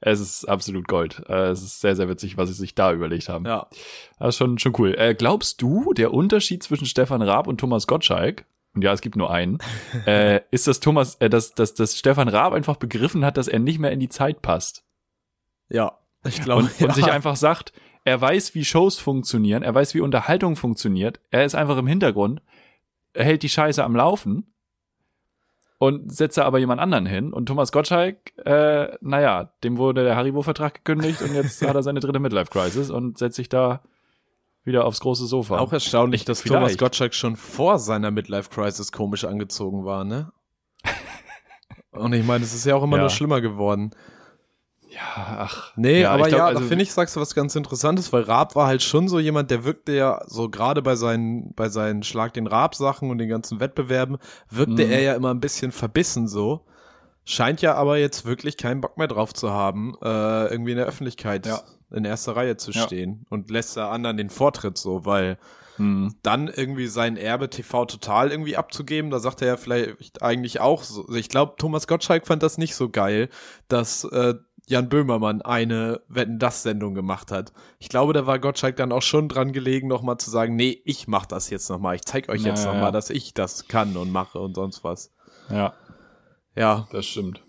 Es 0.00 0.20
ist 0.20 0.44
absolut 0.44 0.88
Gold. 0.88 1.22
Äh, 1.28 1.48
es 1.48 1.62
ist 1.62 1.80
sehr, 1.80 1.96
sehr 1.96 2.08
witzig, 2.08 2.36
was 2.36 2.48
sie 2.48 2.54
sich 2.54 2.74
da 2.74 2.92
überlegt 2.92 3.28
haben. 3.28 3.46
Ja. 3.46 3.68
Das 4.18 4.30
ist 4.30 4.36
schon, 4.36 4.58
schon 4.58 4.74
cool. 4.78 4.94
Äh, 4.96 5.14
glaubst 5.14 5.62
du, 5.62 5.92
der 5.92 6.12
Unterschied 6.12 6.62
zwischen 6.62 6.86
Stefan 6.86 7.22
Raab 7.22 7.46
und 7.46 7.58
Thomas 7.58 7.86
Gottschalk, 7.86 8.44
und 8.74 8.82
ja, 8.82 8.92
es 8.92 9.00
gibt 9.00 9.16
nur 9.16 9.30
einen, 9.30 9.58
äh, 10.06 10.40
ist, 10.50 10.66
dass 10.66 10.80
Thomas, 10.80 11.16
äh, 11.16 11.30
dass, 11.30 11.54
dass, 11.54 11.74
dass 11.74 11.96
Stefan 11.96 12.28
Raab 12.28 12.52
einfach 12.52 12.76
begriffen 12.76 13.24
hat, 13.24 13.36
dass 13.36 13.48
er 13.48 13.58
nicht 13.58 13.78
mehr 13.78 13.92
in 13.92 14.00
die 14.00 14.08
Zeit 14.08 14.42
passt. 14.42 14.84
Ja. 15.68 15.98
Ich 16.24 16.42
glaube, 16.42 16.64
und, 16.64 16.80
ja. 16.80 16.86
und 16.86 16.94
sich 16.94 17.10
einfach 17.10 17.36
sagt, 17.36 17.72
er 18.04 18.20
weiß, 18.20 18.54
wie 18.54 18.64
Shows 18.64 18.98
funktionieren, 18.98 19.62
er 19.62 19.74
weiß, 19.74 19.94
wie 19.94 20.00
Unterhaltung 20.00 20.56
funktioniert, 20.56 21.20
er 21.30 21.44
ist 21.44 21.54
einfach 21.54 21.76
im 21.78 21.86
Hintergrund, 21.86 22.42
er 23.12 23.24
hält 23.24 23.42
die 23.42 23.48
Scheiße 23.48 23.82
am 23.82 23.96
Laufen 23.96 24.52
und 25.78 26.14
setzt 26.14 26.38
da 26.38 26.44
aber 26.44 26.58
jemand 26.58 26.80
anderen 26.80 27.06
hin. 27.06 27.32
Und 27.32 27.46
Thomas 27.46 27.72
Gottschalk, 27.72 28.16
äh, 28.44 28.96
naja, 29.00 29.52
dem 29.62 29.76
wurde 29.76 30.04
der 30.04 30.16
Haribo-Vertrag 30.16 30.74
gekündigt 30.84 31.20
und 31.22 31.34
jetzt 31.34 31.60
hat 31.66 31.74
er 31.74 31.82
seine 31.82 32.00
dritte 32.00 32.18
Midlife-Crisis 32.18 32.90
und 32.90 33.18
setzt 33.18 33.36
sich 33.36 33.48
da 33.48 33.82
wieder 34.64 34.84
aufs 34.84 35.00
große 35.00 35.26
Sofa. 35.26 35.58
Auch 35.58 35.72
erstaunlich, 35.72 36.24
dass 36.24 36.40
Vielleicht. 36.40 36.54
Thomas 36.56 36.78
Gottschalk 36.78 37.14
schon 37.14 37.36
vor 37.36 37.78
seiner 37.78 38.10
Midlife-Crisis 38.10 38.90
komisch 38.90 39.24
angezogen 39.24 39.84
war, 39.84 40.04
ne? 40.04 40.32
Und 41.92 42.12
ich 42.12 42.24
meine, 42.26 42.44
es 42.44 42.52
ist 42.54 42.66
ja 42.66 42.74
auch 42.74 42.82
immer 42.82 42.96
Ja. 42.96 43.02
nur 43.04 43.10
schlimmer 43.10 43.40
geworden. 43.40 43.90
Ja, 44.96 45.36
ach. 45.38 45.72
Nee, 45.76 46.02
Ja, 46.02 46.12
aber 46.12 46.22
ich 46.22 46.28
glaub, 46.28 46.38
ja, 46.38 46.46
also- 46.46 46.60
da 46.62 46.66
finde 46.66 46.82
ich, 46.82 46.92
sagst 46.92 47.14
du 47.16 47.20
was 47.20 47.34
ganz 47.34 47.54
Interessantes, 47.54 48.12
weil 48.12 48.22
Raab 48.22 48.54
war 48.56 48.66
halt 48.66 48.82
schon 48.82 49.08
so 49.08 49.18
jemand, 49.18 49.50
der 49.50 49.64
wirkte 49.64 49.92
ja 49.92 50.20
so 50.26 50.48
gerade 50.48 50.82
bei 50.82 50.96
seinen, 50.96 51.52
bei 51.54 51.68
seinen 51.68 52.02
Schlag 52.02 52.34
den 52.34 52.46
Raab-Sachen 52.46 53.10
und 53.10 53.18
den 53.18 53.28
ganzen 53.28 53.60
Wettbewerben, 53.60 54.18
wirkte 54.50 54.84
Mhm. 54.86 54.90
er 54.92 55.00
ja 55.02 55.14
immer 55.14 55.32
ein 55.32 55.40
bisschen 55.40 55.72
verbissen 55.72 56.28
so. 56.28 56.64
Scheint 57.24 57.60
ja 57.60 57.74
aber 57.74 57.98
jetzt 57.98 58.24
wirklich 58.24 58.56
keinen 58.56 58.80
Bock 58.80 58.98
mehr 58.98 59.08
drauf 59.08 59.34
zu 59.34 59.50
haben, 59.50 59.94
äh, 60.02 60.46
irgendwie 60.46 60.70
in 60.72 60.76
der 60.78 60.86
Öffentlichkeit 60.86 61.44
Ja. 61.46 61.60
in 61.92 62.04
erster 62.04 62.36
Reihe 62.36 62.56
zu 62.56 62.70
Ja. 62.70 62.82
stehen 62.84 63.26
und 63.30 63.50
lässt 63.50 63.76
da 63.76 63.90
anderen 63.90 64.16
den 64.16 64.30
Vortritt 64.30 64.78
so, 64.78 65.04
weil 65.04 65.36
Hm. 65.76 66.14
dann 66.22 66.48
irgendwie 66.48 66.86
sein 66.86 67.16
Erbe 67.18 67.50
TV 67.50 67.84
total 67.84 68.30
irgendwie 68.30 68.56
abzugeben, 68.56 69.10
da 69.10 69.18
sagt 69.18 69.42
er 69.42 69.48
ja 69.48 69.56
vielleicht 69.58 70.22
eigentlich 70.22 70.60
auch 70.60 70.82
so. 70.84 71.06
Ich 71.14 71.28
glaube, 71.28 71.54
Thomas 71.58 71.86
Gottschalk 71.86 72.26
fand 72.26 72.42
das 72.42 72.56
nicht 72.58 72.74
so 72.76 72.88
geil, 72.88 73.28
dass 73.68 74.04
äh, 74.04 74.34
Jan 74.68 74.88
Böhmermann 74.88 75.42
eine 75.42 76.00
Wetten 76.08 76.38
das 76.40 76.62
Sendung 76.64 76.94
gemacht 76.94 77.30
hat. 77.30 77.52
Ich 77.78 77.88
glaube, 77.88 78.12
da 78.12 78.26
war 78.26 78.38
Gottschalk 78.40 78.76
dann 78.76 78.90
auch 78.92 79.02
schon 79.02 79.28
dran 79.28 79.52
gelegen, 79.52 79.86
nochmal 79.86 80.18
zu 80.18 80.28
sagen, 80.30 80.56
nee, 80.56 80.80
ich 80.84 81.06
mach 81.06 81.26
das 81.26 81.50
jetzt 81.50 81.68
nochmal. 81.70 81.94
Ich 81.94 82.02
zeig 82.04 82.28
euch 82.28 82.42
Ja, 82.42 82.48
jetzt 82.48 82.64
ja, 82.64 82.72
nochmal, 82.72 82.88
ja. 82.88 82.90
dass 82.90 83.10
ich 83.10 83.32
das 83.32 83.68
kann 83.68 83.96
und 83.96 84.10
mache 84.10 84.38
und 84.40 84.54
sonst 84.54 84.82
was. 84.82 85.12
Ja, 85.50 85.74
Ja. 86.56 86.88
das 86.90 87.06
stimmt. 87.06 87.42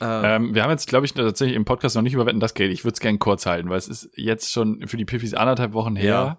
Äh, 0.00 0.36
Ähm, 0.36 0.54
wir 0.54 0.62
haben 0.64 0.70
jetzt, 0.70 0.88
glaube 0.88 1.06
ich, 1.06 1.14
tatsächlich 1.14 1.54
im 1.56 1.64
Podcast 1.64 1.94
noch 1.94 2.02
nicht 2.02 2.14
über 2.14 2.26
Wetten, 2.26 2.40
das 2.40 2.54
geht. 2.54 2.72
Ich 2.72 2.84
würde 2.84 2.94
es 2.94 3.00
gerne 3.00 3.18
kurz 3.18 3.46
halten, 3.46 3.70
weil 3.70 3.78
es 3.78 3.86
ist 3.88 4.10
jetzt 4.16 4.50
schon 4.50 4.86
für 4.88 4.96
die 4.96 5.04
Piffis 5.04 5.34
anderthalb 5.34 5.72
Wochen 5.72 5.94
her. 5.94 6.08
Ja. 6.10 6.38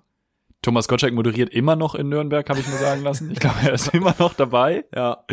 Thomas 0.62 0.88
Gottschalk 0.88 1.14
moderiert 1.14 1.50
immer 1.50 1.76
noch 1.76 1.96
in 1.96 2.10
Nürnberg, 2.10 2.48
habe 2.50 2.60
ich 2.60 2.68
mir 2.68 2.76
sagen 2.78 3.02
lassen. 3.04 3.32
Ich 3.32 3.40
glaube, 3.40 3.56
er 3.64 3.74
ist 3.74 3.94
immer 3.94 4.14
noch 4.20 4.34
dabei. 4.34 4.86
ja, 4.94 5.24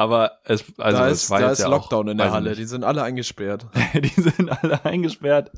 Aber 0.00 0.38
es, 0.44 0.64
also 0.78 0.98
da 0.98 1.08
es 1.10 1.24
ist, 1.24 1.30
war 1.30 1.40
da 1.40 1.48
jetzt 1.48 1.58
ist 1.58 1.64
ja 1.64 1.68
Lockdown 1.68 2.08
auch, 2.08 2.12
in 2.12 2.16
der 2.16 2.32
Halle. 2.32 2.54
Die 2.54 2.64
sind 2.64 2.84
alle 2.84 3.02
eingesperrt. 3.02 3.66
die 3.94 4.08
sind 4.08 4.48
alle 4.48 4.82
eingesperrt. 4.82 5.52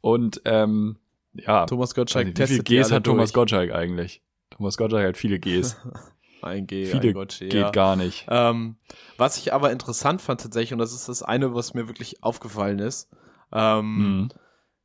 Und 0.00 0.42
ähm, 0.44 0.96
ja, 1.32 1.66
Thomas 1.66 1.92
Gottschalk 1.92 2.28
nicht, 2.28 2.38
wie 2.38 2.46
viele 2.46 2.62
Gs 2.62 2.92
hat 2.92 3.02
Thomas 3.02 3.32
durch. 3.32 3.42
Gottschalk 3.42 3.72
eigentlich? 3.72 4.22
Thomas 4.50 4.76
Gottschalk 4.76 5.08
hat 5.08 5.16
viele 5.16 5.40
Gs. 5.40 5.76
Ein 6.42 6.68
G, 6.68 6.84
viele 6.84 7.08
ein 7.08 7.14
Gottschi, 7.14 7.48
geht 7.48 7.54
ja. 7.54 7.70
gar 7.70 7.96
nicht. 7.96 8.26
Ähm, 8.28 8.76
was 9.16 9.38
ich 9.38 9.52
aber 9.52 9.72
interessant 9.72 10.22
fand 10.22 10.42
tatsächlich, 10.42 10.74
und 10.74 10.78
das 10.78 10.92
ist 10.92 11.08
das 11.08 11.22
eine, 11.24 11.54
was 11.54 11.74
mir 11.74 11.88
wirklich 11.88 12.22
aufgefallen 12.22 12.78
ist, 12.78 13.08
ähm, 13.50 13.96
Mhm. 13.96 14.28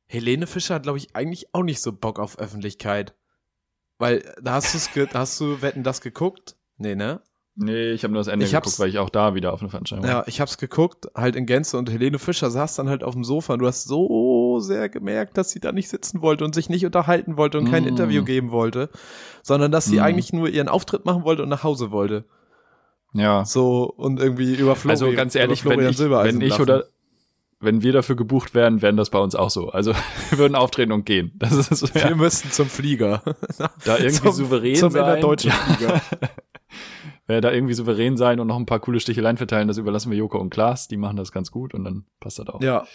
Helene 0.08 0.48
Fischer 0.48 0.76
hat, 0.76 0.84
glaube 0.84 0.98
ich, 0.98 1.16
eigentlich 1.16 1.54
auch 1.54 1.62
nicht 1.62 1.82
so 1.82 1.92
Bock 1.92 2.18
auf 2.18 2.40
Öffentlichkeit. 2.40 3.14
Weil, 4.00 4.24
da 4.42 4.54
hast 4.54 4.74
du's 4.74 4.90
da 5.12 5.20
hast 5.20 5.40
du 5.40 5.62
Wetten 5.62 5.84
das 5.84 6.02
geguckt? 6.02 6.56
Nee, 6.78 6.96
ne? 6.96 7.22
Nee, 7.62 7.92
ich 7.92 8.04
habe 8.04 8.14
nur 8.14 8.22
das 8.22 8.28
Ende 8.30 8.46
Ich 8.46 8.52
geguckt, 8.54 8.80
weil 8.80 8.88
ich 8.88 9.00
auch 9.00 9.10
da 9.10 9.36
wieder 9.36 9.52
auf 9.52 9.60
eine 9.60 9.70
Veranstaltung 9.70 10.08
war. 10.08 10.20
Ja, 10.20 10.24
ich 10.28 10.40
hab's 10.40 10.58
geguckt, 10.58 11.08
halt 11.14 11.36
in 11.36 11.46
Gänze 11.46 11.78
und 11.78 11.90
Helene 11.92 12.18
Fischer 12.18 12.50
saß 12.50 12.76
dann 12.76 12.88
halt 12.88 13.04
auf 13.04 13.14
dem 13.14 13.26
Sofa 13.26 13.52
und 13.54 13.60
du 13.60 13.68
hast 13.68 13.84
so 13.84 14.60
sehr 14.62 14.88
gemerkt, 14.88 15.38
dass 15.38 15.52
sie 15.52 15.60
da 15.60 15.74
nicht 15.74 15.90
sitzen 15.90 16.22
wollte 16.22 16.46
und 16.46 16.56
sich 16.56 16.70
nicht 16.70 16.86
unterhalten 16.86 17.36
wollte 17.36 17.58
und 17.58 17.70
kein 17.70 17.84
Mm. 17.84 17.88
Interview 17.90 18.24
geben 18.24 18.52
wollte, 18.52 18.90
sondern 19.44 19.74
dass 19.74 19.86
sie 19.86 19.98
Mm. 19.98 20.04
eigentlich 20.04 20.32
nur 20.32 20.48
ihren 20.48 20.70
Auftritt 20.70 21.04
machen 21.06 21.26
wollte 21.26 21.44
und 21.44 21.50
nach 21.50 21.64
Hause 21.64 21.92
wollte. 21.92 22.24
Ja. 23.14 23.44
So 23.44 23.84
und 23.98 24.22
irgendwie 24.22 24.54
über 24.56 24.78
Florian, 24.78 24.92
Also 25.04 25.12
ganz 25.16 25.36
ehrlich, 25.36 25.66
wenn 25.66 25.82
ich, 25.82 26.00
wenn 26.00 26.40
ich 26.42 26.60
oder 26.62 26.86
wenn 27.60 27.82
wir 27.82 27.92
dafür 27.92 28.16
gebucht 28.16 28.54
werden, 28.56 28.82
wären 28.82 28.96
das 28.96 29.10
bei 29.10 29.20
uns 29.20 29.36
auch 29.36 29.50
so. 29.50 29.68
Also 29.70 29.94
wir 30.30 30.38
würden 30.38 30.56
auftreten 30.56 30.94
und 30.94 31.06
gehen. 31.06 31.34
Das 31.36 31.52
ist 31.52 31.70
so, 31.76 31.94
wir 31.94 32.02
ja, 32.02 32.16
müssten 32.16 32.52
zum 32.52 32.68
Flieger. 32.68 33.22
da 33.84 33.98
irgendwie 33.98 34.16
zum, 34.16 34.32
souverän 34.32 34.76
zum 34.76 34.92
sein. 34.92 35.04
innerdeutschen 35.04 35.52
Flieger. 35.52 36.02
Äh, 37.30 37.42
da 37.42 37.52
irgendwie 37.52 37.76
souverän 37.76 38.18
sein 38.18 38.40
und 38.40 38.48
noch 38.48 38.58
ein 38.58 38.66
paar 38.66 38.80
coole 38.80 39.00
Sticheleien 39.00 39.38
verteilen, 39.38 39.68
das 39.68 39.78
überlassen 39.78 40.10
wir 40.10 40.18
Joko 40.18 40.40
und 40.40 40.50
Klaas. 40.50 40.88
Die 40.88 40.98
machen 40.98 41.16
das 41.16 41.32
ganz 41.32 41.52
gut 41.52 41.76
und 41.76 41.84
dann 41.84 42.06
passt 42.20 42.40
das 42.40 42.48
auch. 42.50 42.60
Ja. 42.60 42.88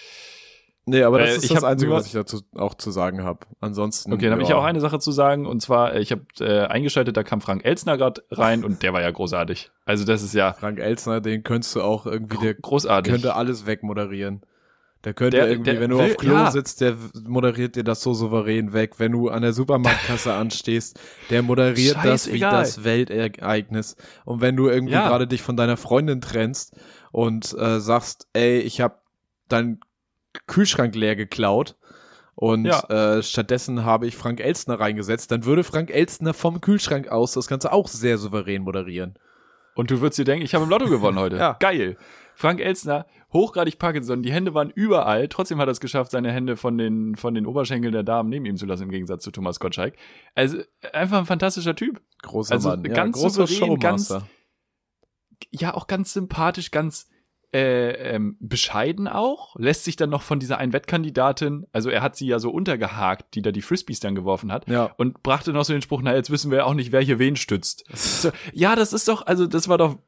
Nee, 0.87 1.03
aber 1.05 1.21
das 1.21 1.31
Äh, 1.31 1.37
ist 1.37 1.45
ich 1.45 1.53
das 1.55 1.63
Einzige, 1.65 1.93
was 1.93 2.07
ich 2.07 2.13
dazu 2.13 2.41
auch 2.57 2.75
zu 2.75 2.91
sagen 2.91 3.23
habe. 3.23 3.47
Ansonsten. 3.61 4.13
Okay, 4.13 4.25
dann 4.25 4.33
habe 4.33 4.43
ich 4.43 4.53
auch 4.53 4.65
eine 4.65 4.81
Sache 4.81 4.99
zu 4.99 5.13
sagen 5.13 5.47
und 5.47 5.61
zwar, 5.63 5.95
äh, 5.95 6.01
ich 6.01 6.11
habe 6.11 6.23
äh, 6.41 6.67
eingeschaltet, 6.67 7.17
da 7.17 7.23
kam 7.23 7.41
Frank 7.41 7.65
Elsner 7.65 7.97
gerade 7.97 8.23
rein 8.33 8.65
und 8.65 8.83
der 8.83 8.93
war 8.93 9.01
ja 9.01 9.11
großartig. 9.11 9.71
Also 9.87 10.05
das 10.05 10.23
ist 10.25 10.35
ja 10.35 10.53
Frank 10.53 10.81
Elsner, 10.81 11.21
den 11.21 11.43
könntest 11.45 11.75
du 11.77 11.83
auch 11.83 12.05
irgendwie, 12.05 12.37
der 12.39 12.55
großartig. 12.55 13.13
könnte 13.13 13.35
alles 13.37 13.67
wegmoderieren. 13.67 14.43
Der 15.05 15.13
könnte 15.15 15.37
Der- 15.37 15.49
irgendwie, 15.51 15.73
der 15.73 15.81
wenn 15.81 15.91
du 15.91 15.99
will- 15.99 16.11
auf 16.13 16.17
Klo 16.17 16.33
ja. 16.33 16.51
sitzt, 16.51 16.81
der 16.81 16.97
moderiert 17.27 17.77
dir 17.77 17.85
das 17.85 18.01
so 18.03 18.15
souverän 18.15 18.73
weg. 18.73 18.99
Wenn 18.99 19.13
du 19.13 19.29
an 19.29 19.43
der 19.43 19.53
Supermarktkasse 19.53 20.33
anstehst, 20.35 20.99
der 21.31 21.43
moderiert 21.43 21.97
das 21.97 22.27
wie 22.27 22.39
Scheißegal. 22.39 22.53
das 22.53 22.85
Weltereignis. 22.85 23.97
Und 24.25 24.41
wenn 24.41 24.57
du 24.57 24.69
irgendwie 24.69 24.95
Ja. 24.95 25.07
gerade 25.09 25.27
dich 25.27 25.43
von 25.43 25.57
deiner 25.57 25.77
Freundin 25.77 26.21
trennst 26.21 26.75
und 27.13 27.53
äh, 27.59 27.81
sagst, 27.81 28.29
ey, 28.33 28.61
ich 28.61 28.81
habe 28.81 28.97
deinen 29.49 29.81
Kühlschrank 30.47 30.95
leer 30.95 31.17
geklaut 31.17 31.77
und 32.35 32.65
Ja. 32.65 32.81
äh, 33.19 33.23
stattdessen 33.23 33.85
habe 33.85 34.07
ich 34.07 34.17
Frank 34.17 34.41
Elstner 34.41 34.81
reingesetzt, 34.81 35.31
dann 35.31 35.45
würde 35.45 35.63
Frank 35.65 35.91
Elstner 35.91 36.35
vom 36.35 36.61
Kühlschrank 36.61 37.09
aus 37.09 37.33
das 37.33 37.47
Ganze 37.47 37.73
auch 37.73 37.89
sehr 37.89 38.19
souverän 38.19 38.63
moderieren. 38.63 39.15
Und 39.77 39.91
du 39.91 40.01
würdest 40.01 40.19
dir 40.19 40.25
denken, 40.25 40.45
ich 40.45 40.55
habe 40.55 40.65
im 40.65 40.71
Lotto 40.71 40.87
gewonnen 40.89 41.19
heute. 41.19 41.37
Ja. 41.39 41.57
Geil. 41.61 41.97
Frank 42.35 42.61
Elsner, 42.61 43.07
hochgradig 43.33 43.79
Parkinson, 43.79 44.23
die 44.23 44.33
Hände 44.33 44.55
waren 44.55 44.71
überall, 44.71 45.29
trotzdem 45.29 45.59
hat 45.59 45.69
er 45.69 45.73
es 45.73 45.81
geschafft, 45.81 46.11
seine 46.11 46.31
Hände 46.33 46.57
von 46.57 46.79
den, 46.79 47.17
von 47.17 47.35
den 47.35 47.47
Oberschenkeln 47.47 47.93
der 47.93 48.03
Damen 48.03 48.29
neben 48.31 48.45
ihm 48.47 48.57
zu 48.57 48.67
lassen, 48.67 48.85
im 48.85 48.91
Gegensatz 48.91 49.23
zu 49.23 49.31
Thomas 49.31 49.61
Gottschalk. 49.61 49.95
Also 50.35 50.59
einfach 50.93 51.19
ein 51.19 51.27
fantastischer 51.27 51.75
Typ. 51.75 52.01
Großer 52.23 52.55
Also 52.55 52.69
Mann. 52.71 52.83
ganz 52.85 53.17
großer 53.21 53.47
souverän, 53.47 53.79
ganz- 53.79 54.09
Showmaster. 54.09 54.29
Ja, 55.51 55.75
auch 55.75 55.87
ganz 55.87 56.13
sympathisch, 56.13 56.71
ganz 56.71 57.09
äh, 57.53 58.15
ähm, 58.15 58.37
bescheiden 58.41 59.07
auch, 59.07 59.55
lässt 59.57 59.85
sich 59.85 59.95
dann 59.95 60.11
noch 60.11 60.23
von 60.23 60.41
dieser 60.41 60.59
einen 60.59 60.73
Wettkandidatin, 60.73 61.67
also 61.73 61.89
er 61.89 62.03
hat 62.03 62.17
sie 62.17 62.27
ja 62.27 62.41
so 62.41 62.51
untergehakt, 62.51 63.35
die 63.37 63.43
da 63.43 63.53
die 63.53 63.63
Frisbees 63.63 64.01
dann 64.01 64.17
geworfen 64.17 64.51
hat, 64.51 64.69
Ja. 64.69 64.87
und 64.97 65.23
brachte 65.23 65.53
noch 65.53 65.65
so 65.65 65.73
den 65.73 65.83
Spruch, 65.83 66.01
na, 66.03 66.15
jetzt 66.17 66.31
wissen 66.31 66.51
wir 66.51 66.59
ja 66.59 66.65
auch 66.65 66.75
nicht, 66.75 66.91
wer 66.91 67.01
hier 67.01 67.21
wen 67.21 67.37
stützt. 67.37 67.85
So, 67.95 68.31
ja, 68.53 68.75
das 68.75 68.93
ist 68.93 69.07
doch, 69.07 69.25
also 69.27 69.47
das 69.47 69.69
war 69.69 69.79
doch 69.79 69.99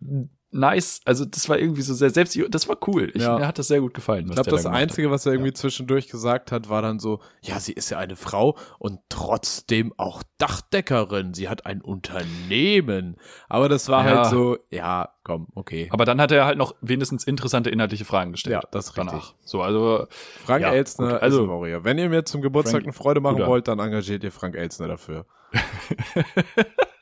nice, 0.57 1.01
also 1.05 1.25
das 1.25 1.49
war 1.49 1.59
irgendwie 1.59 1.83
so 1.83 1.95
sehr 1.95 2.11
selbst, 2.11 2.39
das 2.51 2.69
war 2.69 2.77
cool. 2.89 3.11
Ich, 3.15 3.23
Ja. 3.23 3.39
Mir 3.39 3.47
hat 3.47 3.59
das 3.59 3.69
sehr 3.69 3.81
gut 3.81 3.95
gefallen. 3.95 4.27
Ich 4.27 4.33
glaube, 4.35 4.51
das 4.51 4.67
Einzige, 4.67 5.11
was 5.11 5.27
er 5.27 5.33
irgendwie 5.33 5.53
zwischendurch 5.53 6.09
gesagt 6.09 6.51
hat, 6.53 6.69
war 6.69 6.83
dann 6.83 6.99
so, 6.99 7.21
ja, 7.43 7.61
sie 7.61 7.73
ist 7.73 7.91
ja 7.91 7.99
eine 7.99 8.17
Frau 8.17 8.57
und 8.79 9.01
trotzdem 9.09 9.93
auch 9.97 10.23
Dachdeckerin. 10.39 11.35
Sie 11.35 11.49
hat 11.49 11.67
ein 11.67 11.81
Unternehmen. 11.83 13.17
Aber 13.49 13.69
das 13.69 13.89
war 13.89 14.07
Ja. 14.09 14.17
halt 14.17 14.27
so, 14.27 14.59
ja, 14.71 15.11
komm, 15.23 15.49
okay. 15.55 15.87
hat. 15.87 15.93
Aber 15.93 16.05
dann 16.05 16.21
hat 16.21 16.33
er 16.33 16.45
halt 16.47 16.59
noch 16.59 16.75
wenigstens 16.81 17.25
interessante 17.25 17.71
inhaltliche 17.71 18.05
Fragen 18.05 18.33
gestellt. 18.33 18.55
Ja, 18.55 18.69
das 18.71 18.87
ist 18.87 18.97
richtig. 18.97 19.11
danach. 19.13 19.35
So, 19.45 19.63
also 19.63 20.07
Frank 20.45 20.63
Ja, 20.63 20.73
Elstner 20.73 21.13
gut, 21.15 21.23
also- 21.23 21.39
ist 21.39 21.45
ein 21.45 21.49
Warrior. 21.51 21.85
Wenn 21.85 21.99
ihr 21.99 22.09
mir 22.09 22.25
zum 22.25 22.43
Geburtstag 22.43 22.73
Frank- 22.83 22.85
eine 22.87 22.93
Freude 22.93 23.21
machen 23.21 23.37
guter. 23.37 23.49
wollt, 23.49 23.69
dann 23.69 23.79
engagiert 23.79 24.25
ihr 24.25 24.33
Frank 24.33 24.55
Elstner 24.57 24.89
dafür. 24.89 25.27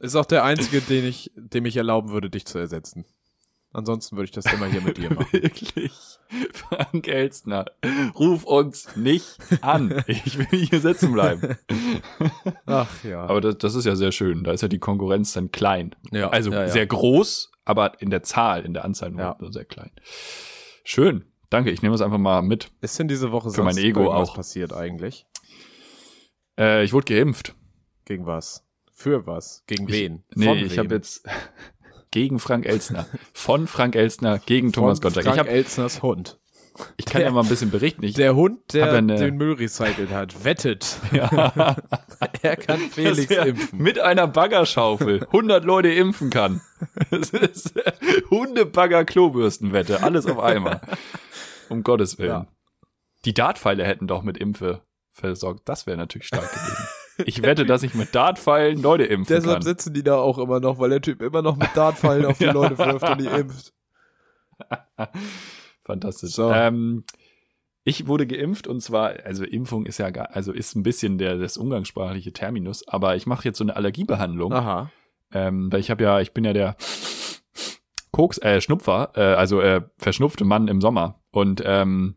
ist 0.00 0.14
auch 0.16 0.26
der 0.26 0.44
einzige, 0.44 0.80
den 0.80 1.04
ich, 1.06 1.30
dem 1.36 1.66
ich 1.66 1.76
erlauben 1.76 2.10
würde, 2.10 2.30
dich 2.30 2.46
zu 2.46 2.58
ersetzen. 2.58 3.04
Ansonsten 3.72 4.16
würde 4.16 4.24
ich 4.26 4.30
das 4.30 4.46
immer 4.52 4.66
hier 4.66 4.80
mit 4.80 4.96
dir 4.96 5.10
machen. 5.14 5.28
Wirklich. 5.32 5.92
Frank 6.52 7.08
Elstner, 7.08 7.66
ruf 8.14 8.44
uns 8.44 8.96
nicht 8.96 9.36
an. 9.60 10.02
Ich 10.06 10.38
will 10.38 10.46
hier 10.66 10.80
sitzen 10.80 11.12
bleiben. 11.12 11.56
Ach 12.64 13.04
ja. 13.04 13.26
Aber 13.26 13.40
das, 13.40 13.58
das 13.58 13.74
ist 13.74 13.84
ja 13.84 13.94
sehr 13.94 14.12
schön. 14.12 14.44
Da 14.44 14.52
ist 14.52 14.62
ja 14.62 14.68
die 14.68 14.78
Konkurrenz 14.78 15.32
dann 15.34 15.50
klein. 15.52 15.94
ja 16.10 16.30
Also 16.30 16.50
ja, 16.52 16.62
ja. 16.62 16.68
sehr 16.68 16.86
groß, 16.86 17.52
aber 17.66 18.00
in 18.00 18.08
der 18.10 18.22
Zahl, 18.22 18.64
in 18.64 18.72
der 18.72 18.84
Anzahl 18.84 19.10
nur 19.10 19.20
Ja. 19.20 19.36
nur 19.40 19.52
sehr 19.52 19.64
klein. 19.66 19.90
Schön. 20.84 21.24
Danke, 21.50 21.70
ich 21.70 21.82
nehme 21.82 21.94
es 21.94 22.00
einfach 22.00 22.18
mal 22.18 22.42
mit. 22.42 22.70
Ist 22.80 22.98
denn 22.98 23.08
diese 23.08 23.30
Woche 23.30 23.50
Für 23.50 23.62
mein 23.62 23.74
sonst 23.74 23.84
Ego 23.84 24.00
irgendwas 24.04 24.30
auch. 24.30 24.34
passiert 24.36 24.72
eigentlich? 24.72 25.26
Äh, 26.58 26.82
ich 26.84 26.92
wurde 26.92 27.12
geimpft. 27.14 27.54
Gegen 28.04 28.24
was? 28.26 28.65
Für 28.98 29.26
was? 29.26 29.62
Gegen 29.66 29.88
wen? 29.88 30.24
Nee, 30.34 30.46
Von 30.46 30.58
ich 30.58 30.78
habe 30.78 30.94
jetzt 30.94 31.22
gegen 32.10 32.38
Frank 32.38 32.64
Elstner. 32.66 33.06
Von 33.34 33.66
Frank 33.66 33.94
Elstner 33.94 34.38
gegen 34.38 34.72
Thomas 34.72 34.98
Von 35.00 35.12
Gottschalk. 35.12 35.26
Frank 35.26 35.36
Ich, 35.36 35.40
hab, 35.40 35.48
Elsners 35.54 36.02
Hund. 36.02 36.40
ich 36.96 37.04
kann 37.04 37.20
ja 37.20 37.30
mal 37.30 37.42
ein 37.42 37.48
bisschen 37.48 37.70
berichten. 37.70 38.02
Ich, 38.04 38.14
Der 38.14 38.34
Hund, 38.34 38.72
der 38.72 38.90
eine- 38.92 39.16
den 39.16 39.36
Müll 39.36 39.52
recycelt 39.52 40.10
hat, 40.10 40.44
wettet. 40.44 40.96
ja, 41.12 41.76
Er 42.42 42.56
kann 42.56 42.78
Felix 42.80 43.30
er 43.30 43.46
impfen. 43.48 43.78
mit 43.82 43.98
einer 43.98 44.26
Baggerschaufel 44.26 45.24
100 45.26 45.64
Leute 45.66 45.88
impfen 45.92 46.30
kann. 46.30 46.62
Das 47.10 47.30
ist 47.30 47.74
Hundebagger-Klobürstenwette. 48.30 50.02
Alles 50.02 50.26
auf 50.26 50.38
einmal. 50.38 50.80
Um 51.68 51.82
Gottes 51.82 52.18
Willen. 52.18 52.30
Ja. 52.30 52.46
Die 53.26 53.34
Dartpfeile 53.34 53.84
hätten 53.84 54.06
doch 54.06 54.22
mit 54.22 54.38
Impfe 54.38 54.82
versorgt. 55.12 55.68
Das 55.68 55.86
wäre 55.86 55.96
natürlich 55.98 56.28
stark 56.28 56.50
gewesen. 56.50 56.86
Ich 57.24 57.42
wette, 57.42 57.64
dass 57.64 57.82
ich 57.82 57.94
mit 57.94 58.14
Dartpfeilen 58.14 58.80
Leute 58.82 59.04
impfen 59.04 59.36
Deshalb 59.36 59.56
kann. 59.56 59.62
sitzen 59.62 59.94
die 59.94 60.02
da 60.02 60.16
auch 60.16 60.38
immer 60.38 60.60
noch, 60.60 60.78
weil 60.78 60.90
der 60.90 61.00
Typ 61.00 61.22
immer 61.22 61.42
noch 61.42 61.56
mit 61.56 61.68
Dartpfeilen 61.74 62.26
auf 62.26 62.38
die. 62.38 62.44
Leute 62.56 62.76
wirft 62.78 63.08
und 63.08 63.20
die 63.20 63.26
impft. 63.26 63.72
Fantastisch. 65.84 66.32
So. 66.32 66.50
Ähm, 66.50 67.04
ich 67.84 68.06
wurde 68.08 68.26
geimpft 68.26 68.66
und 68.66 68.80
zwar, 68.80 69.14
also 69.24 69.44
Impfung 69.44 69.86
ist 69.86 69.98
ja, 69.98 70.06
also 70.06 70.52
ist 70.52 70.74
ein 70.74 70.82
bisschen 70.82 71.18
der 71.18 71.38
das 71.38 71.56
umgangssprachliche 71.56 72.32
Terminus, 72.32 72.86
aber 72.88 73.14
ich 73.14 73.26
mache 73.26 73.44
jetzt 73.44 73.58
so 73.58 73.64
eine 73.64 73.76
Allergiebehandlung, 73.76 74.52
Aha. 74.52 74.90
ähm, 75.32 75.70
weil 75.72 75.80
ich 75.80 75.90
habe 75.90 76.02
ja, 76.02 76.20
ich 76.20 76.32
bin 76.32 76.44
ja 76.44 76.52
der 76.52 76.76
Koks, 78.10 78.38
äh, 78.38 78.60
Schnupfer, 78.60 79.12
äh, 79.14 79.20
also 79.20 79.60
äh, 79.60 79.82
verschnupfte 79.98 80.44
Mann 80.44 80.66
im 80.68 80.80
Sommer 80.80 81.20
und 81.30 81.62
ähm, 81.64 82.16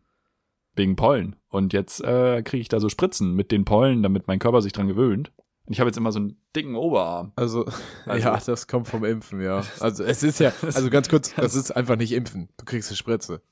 wegen 0.74 0.96
Pollen 0.96 1.36
und 1.50 1.72
jetzt 1.72 2.02
äh, 2.02 2.42
kriege 2.42 2.60
ich 2.62 2.68
da 2.68 2.80
so 2.80 2.88
Spritzen 2.88 3.34
mit 3.34 3.52
den 3.52 3.64
Pollen, 3.64 4.02
damit 4.02 4.26
mein 4.28 4.38
Körper 4.38 4.62
sich 4.62 4.72
dran 4.72 4.88
gewöhnt. 4.88 5.30
Und 5.66 5.74
ich 5.74 5.80
habe 5.80 5.88
jetzt 5.88 5.96
immer 5.98 6.10
so 6.10 6.18
einen 6.18 6.36
dicken 6.56 6.74
Oberarm. 6.74 7.32
Also, 7.36 7.64
Also- 8.06 8.26
ja, 8.28 8.40
das 8.44 8.66
kommt 8.66 8.88
vom 8.88 9.04
Impfen, 9.04 9.40
ja. 9.40 9.62
Also, 9.78 10.02
es 10.04 10.22
ist 10.22 10.40
ja, 10.40 10.52
also 10.62 10.90
ganz 10.90 11.08
kurz, 11.08 11.34
das 11.36 11.54
ist 11.54 11.70
einfach 11.72 11.96
nicht 11.96 12.12
Impfen. 12.12 12.48
Du 12.56 12.64
kriegst 12.64 12.88
eine 12.90 12.96
Spritze. 12.96 13.42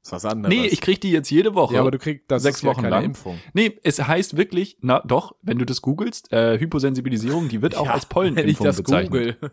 Das 0.00 0.08
ist 0.20 0.24
was 0.24 0.32
anderes. 0.32 0.54
Nee, 0.56 0.66
ich 0.66 0.80
kriege 0.80 1.00
die 1.00 1.10
jetzt 1.10 1.30
jede 1.30 1.54
Woche. 1.56 1.74
Ja, 1.74 1.80
aber 1.80 1.90
du 1.90 1.98
kriegst, 1.98 2.30
das 2.30 2.44
Sechs 2.44 2.62
ja 2.62 2.68
Wochen 2.70 2.82
keine 2.82 2.90
lang. 2.90 3.04
Impfung. 3.06 3.40
Nee, 3.54 3.76
es 3.82 4.00
heißt 4.00 4.36
wirklich, 4.36 4.78
na 4.80 5.00
doch, 5.00 5.34
wenn 5.42 5.58
du 5.58 5.66
das 5.66 5.82
googelst, 5.82 6.32
äh, 6.32 6.60
Hyposensibilisierung, 6.60 7.48
die 7.48 7.60
wird 7.60 7.74
auch 7.76 7.86
Ja, 7.86 7.92
als 7.94 8.04
Wenn 8.04 8.06
ich 8.06 8.08
Pollenimpfung 8.34 8.66
das 8.66 8.76
bezeichnet. 8.76 9.10
google. 9.40 9.50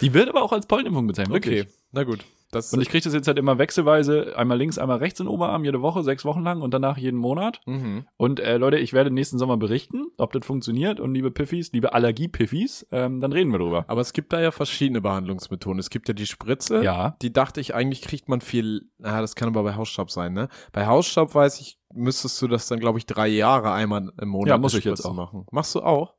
Die 0.00 0.14
wird 0.14 0.28
aber 0.28 0.42
auch 0.42 0.52
als 0.52 0.66
Pollenimpfung 0.66 1.08
bezeichnet, 1.08 1.34
wirklich. 1.34 1.62
Okay, 1.62 1.72
na 1.90 2.04
gut. 2.04 2.24
Das 2.54 2.72
Und 2.72 2.80
ich 2.80 2.88
kriege 2.88 3.04
das 3.04 3.12
jetzt 3.14 3.26
halt 3.26 3.38
immer 3.38 3.58
wechselweise, 3.58 4.36
einmal 4.36 4.58
links, 4.58 4.78
einmal 4.78 4.98
rechts 4.98 5.20
in 5.20 5.26
den 5.26 5.32
Oberarm, 5.32 5.64
jede 5.64 5.82
Woche, 5.82 6.02
sechs 6.02 6.24
Wochen 6.24 6.42
lang 6.42 6.62
und 6.62 6.72
danach 6.72 6.96
jeden 6.96 7.18
Monat. 7.18 7.60
mhm. 7.66 8.06
Und 8.16 8.40
äh, 8.40 8.56
Leute, 8.56 8.78
ich 8.78 8.92
werde 8.92 9.10
nächsten 9.10 9.38
Sommer 9.38 9.56
berichten, 9.56 10.06
ob 10.18 10.32
das 10.32 10.46
funktioniert. 10.46 11.00
Und 11.00 11.14
liebe 11.14 11.30
Piffis, 11.30 11.72
liebe 11.72 11.92
Allergie-Piffis, 11.92 12.86
ähm, 12.92 13.20
dann 13.20 13.32
reden 13.32 13.50
wir 13.52 13.58
drüber. 13.58 13.84
Aber 13.88 14.00
es 14.00 14.12
gibt 14.12 14.32
da 14.32 14.40
ja 14.40 14.50
verschiedene 14.50 15.00
Behandlungsmethoden. 15.00 15.78
Es 15.78 15.90
gibt 15.90 16.08
ja 16.08 16.14
die 16.14 16.26
Spritze. 16.26 16.82
Ja. 16.82 17.16
Die 17.22 17.32
dachte 17.32 17.60
ich, 17.60 17.74
eigentlich 17.74 18.02
kriegt 18.02 18.28
man 18.28 18.40
viel, 18.40 18.88
na, 18.98 19.20
das 19.20 19.34
kann 19.34 19.48
aber 19.48 19.62
bei 19.62 19.74
Hausstaub 19.74 20.10
sein, 20.10 20.32
ne? 20.32 20.48
Bei 20.72 20.86
Hausstaub 20.86 21.34
weiß 21.34 21.60
ich, 21.60 21.78
müsstest 21.92 22.40
du 22.42 22.48
das 22.48 22.66
dann, 22.68 22.80
glaube 22.80 22.98
ich, 22.98 23.06
drei 23.06 23.28
Jahre 23.28 23.72
einmal 23.72 24.12
im 24.20 24.28
Monat 24.28 24.48
Ja, 24.48 24.58
muss 24.58 24.74
ich 24.74 24.84
jetzt 24.84 25.04
auch. 25.04 25.14
machen. 25.14 25.46
Machst 25.50 25.74
du 25.74 25.82
auch? 25.82 26.13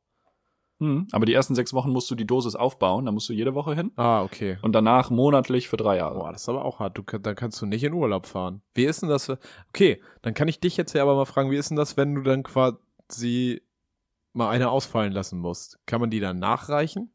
Hm. 0.85 1.07
Aber 1.11 1.25
die 1.25 1.33
ersten 1.33 1.55
sechs 1.55 1.73
Wochen 1.73 1.89
musst 1.91 2.09
du 2.11 2.15
die 2.15 2.25
Dosis 2.27 2.55
aufbauen, 2.55 3.05
da 3.05 3.11
musst 3.11 3.27
du 3.29 3.33
jede 3.33 3.53
Woche 3.55 3.75
hin. 3.75 3.91
Ah, 3.95 4.21
okay. 4.23 4.57
Und 4.61 4.73
danach 4.73 5.09
monatlich 5.09 5.67
für 5.67 5.77
drei 5.77 5.97
Jahre. 5.97 6.19
Boah, 6.19 6.31
das 6.31 6.43
ist 6.43 6.49
aber 6.49 6.63
auch 6.65 6.79
hart. 6.79 6.97
Du, 6.97 7.01
dann 7.19 7.35
kannst 7.35 7.61
du 7.61 7.65
nicht 7.65 7.83
in 7.83 7.93
Urlaub 7.93 8.25
fahren. 8.25 8.61
Wie 8.73 8.85
ist 8.85 9.01
denn 9.01 9.09
das? 9.09 9.25
für- 9.25 9.39
Okay, 9.69 10.01
dann 10.21 10.33
kann 10.33 10.47
ich 10.47 10.59
dich 10.59 10.77
jetzt 10.77 10.93
ja 10.93 11.01
aber 11.03 11.15
mal 11.15 11.25
fragen, 11.25 11.51
wie 11.51 11.57
ist 11.57 11.69
denn 11.69 11.77
das, 11.77 11.97
wenn 11.97 12.15
du 12.15 12.21
dann 12.21 12.43
quasi 12.43 13.61
mal 14.33 14.49
eine 14.49 14.69
ausfallen 14.69 15.13
lassen 15.13 15.39
musst? 15.39 15.79
Kann 15.85 16.01
man 16.01 16.09
die 16.09 16.19
dann 16.19 16.39
nachreichen? 16.39 17.11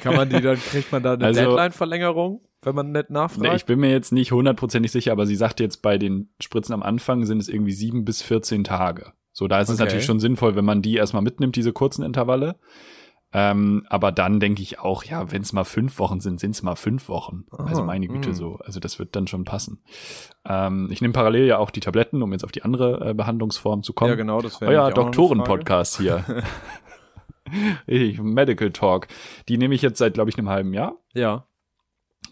kann 0.00 0.14
man 0.14 0.28
die 0.28 0.40
dann, 0.40 0.56
kriegt 0.58 0.92
man 0.92 1.02
da 1.02 1.14
eine 1.14 1.24
Also- 1.26 1.40
Deadline-Verlängerung, 1.40 2.40
wenn 2.62 2.74
man 2.74 2.92
nett 2.92 3.10
Nee, 3.10 3.14
nachfragt? 3.14 3.56
ich 3.56 3.64
bin 3.66 3.80
mir 3.80 3.90
jetzt 3.90 4.12
nicht 4.12 4.32
hundertprozentig 4.32 4.92
sicher, 4.92 5.12
aber 5.12 5.26
sie 5.26 5.36
sagt 5.36 5.60
jetzt 5.60 5.82
bei 5.82 5.98
den 5.98 6.30
Spritzen 6.40 6.72
am 6.72 6.82
Anfang 6.82 7.24
sind 7.24 7.38
es 7.40 7.48
irgendwie 7.48 7.72
sieben 7.72 8.04
bis 8.04 8.22
14 8.22 8.64
Tage. 8.64 9.12
So, 9.38 9.48
da 9.48 9.60
ist 9.60 9.68
es 9.68 9.74
Okay. 9.74 9.84
natürlich 9.84 10.06
schon 10.06 10.18
sinnvoll, 10.18 10.56
wenn 10.56 10.64
man 10.64 10.80
die 10.80 10.94
erstmal 10.96 11.22
mitnimmt, 11.22 11.56
diese 11.56 11.74
kurzen 11.74 12.02
Intervalle. 12.02 12.58
Ähm, 13.34 13.84
aber 13.90 14.10
dann 14.10 14.40
denke 14.40 14.62
ich 14.62 14.78
auch, 14.78 15.04
ja, 15.04 15.30
wenn 15.30 15.42
es 15.42 15.52
mal 15.52 15.64
fünf 15.64 15.98
Wochen 15.98 16.20
sind, 16.20 16.40
sind 16.40 16.52
es 16.52 16.62
mal 16.62 16.74
fünf 16.74 17.10
Wochen. 17.10 17.44
also 17.50 17.82
Ah, 17.82 17.84
meine 17.84 18.08
Güte 18.08 18.30
mm. 18.30 18.34
so. 18.34 18.56
Also 18.64 18.80
das 18.80 18.98
wird 18.98 19.14
dann 19.14 19.26
schon 19.26 19.44
passen. 19.44 19.82
Ähm, 20.48 20.88
ich 20.90 21.02
nehme 21.02 21.12
parallel 21.12 21.44
ja 21.44 21.58
auch 21.58 21.70
die 21.70 21.80
Tabletten, 21.80 22.22
um 22.22 22.32
jetzt 22.32 22.44
auf 22.44 22.52
die 22.52 22.62
andere 22.62 23.10
äh, 23.10 23.14
Behandlungsform 23.14 23.82
zu 23.82 23.92
kommen. 23.92 24.08
Ja, 24.08 24.14
genau, 24.14 24.40
das 24.40 24.58
wäre 24.62 24.70
Euer 24.72 24.90
Doktoren-Podcast 24.90 25.98
hier. 25.98 26.24
Richtig, 27.86 28.20
Medical 28.22 28.70
Talk. 28.72 29.06
Die 29.48 29.58
nehme 29.58 29.74
ich 29.74 29.82
jetzt 29.82 29.98
seit, 29.98 30.14
glaube 30.14 30.30
ich, 30.30 30.38
einem 30.38 30.48
halben 30.48 30.72
Jahr. 30.72 30.96
Ja. 31.14 31.46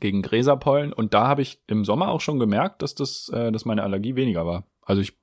gegen 0.00 0.22
Gräserpollen. 0.22 0.92
Und 0.92 1.12
da 1.12 1.28
habe 1.28 1.42
ich 1.42 1.60
im 1.66 1.84
Sommer 1.84 2.08
auch 2.08 2.20
schon 2.20 2.38
gemerkt, 2.38 2.82
dass 2.82 2.94
das, 2.94 3.28
äh, 3.32 3.52
dass 3.52 3.64
meine 3.66 3.82
Allergie 3.82 4.16
weniger 4.16 4.46
war. 4.46 4.64
Also 4.82 5.02
ich 5.02 5.16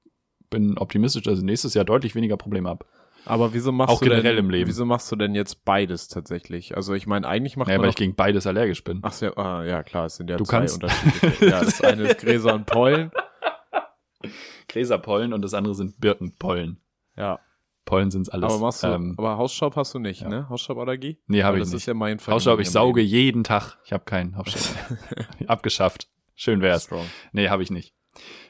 bin 0.51 0.77
optimistisch, 0.77 1.23
dass 1.23 1.39
ich 1.39 1.43
nächstes 1.43 1.73
Jahr 1.73 1.83
deutlich 1.85 2.13
weniger 2.13 2.37
Probleme 2.37 2.69
habe. 2.69 2.85
Aber 3.25 3.53
wieso 3.53 3.71
machst 3.71 3.93
Auch 3.93 3.99
du 3.99 4.05
generell 4.05 4.35
denn, 4.35 4.45
im 4.45 4.49
Leben. 4.51 4.67
Wieso 4.67 4.83
machst 4.85 5.11
du 5.11 5.15
denn 5.15 5.35
jetzt 5.35 5.63
beides 5.63 6.07
tatsächlich? 6.07 6.75
Also 6.75 6.93
ich 6.95 7.05
meine, 7.05 7.27
eigentlich 7.27 7.55
macht 7.57 7.67
Naja, 7.67 7.77
man 7.77 7.83
weil 7.85 7.89
ich 7.91 7.95
gegen 7.95 8.15
beides 8.15 8.47
allergisch 8.47 8.83
bin. 8.83 8.99
Ach 9.03 9.11
so, 9.13 9.35
ah, 9.35 9.63
ja 9.63 9.83
klar, 9.83 10.05
es 10.05 10.15
sind 10.15 10.29
ja 10.29 10.37
Du 10.37 10.43
zwei 10.43 10.57
kannst- 10.59 10.75
unterschiedliche. 10.83 11.45
ja, 11.45 11.59
das 11.63 11.81
eine 11.81 12.03
ist 12.03 12.19
Gräser 12.19 12.53
und 12.55 12.65
Pollen. 12.65 13.11
Gräserpollen 14.67 15.33
und 15.33 15.41
das 15.41 15.53
andere 15.53 15.75
sind 15.75 15.99
Birkenpollen. 15.99 16.79
Ja, 17.17 17.39
Pollen 17.85 18.11
sind's 18.11 18.29
alles. 18.29 18.51
aber 18.53 18.59
machst 18.61 18.83
du, 18.83 18.87
Ähm, 18.87 19.15
aber 19.17 19.37
Hausstaub 19.37 19.75
hast 19.75 19.93
du 19.93 19.99
nicht, 19.99 20.21
ja. 20.21 20.29
ne? 20.29 20.49
Hausstauballergie? 20.49 21.19
nee, 21.27 21.43
habe 21.43 21.57
ich 21.57 21.63
das 21.63 21.69
nicht. 21.71 21.81
ist 21.81 21.85
ja 21.87 21.93
mein 21.93 22.19
Hausstaub, 22.25 22.59
ich 22.59 22.69
sauge 22.69 23.01
jeden 23.01 23.43
Tag. 23.43 23.77
Ich 23.85 23.91
habe 23.93 24.03
keinen 24.05 24.37
Hausstaub. 24.37 24.97
Abgeschafft. 25.47 26.07
Schön 26.35 26.61
wär's. 26.61 26.83
Strong. 26.85 27.05
Nee, 27.33 27.49
habe 27.49 27.63
ich 27.63 27.69
nicht. 27.71 27.93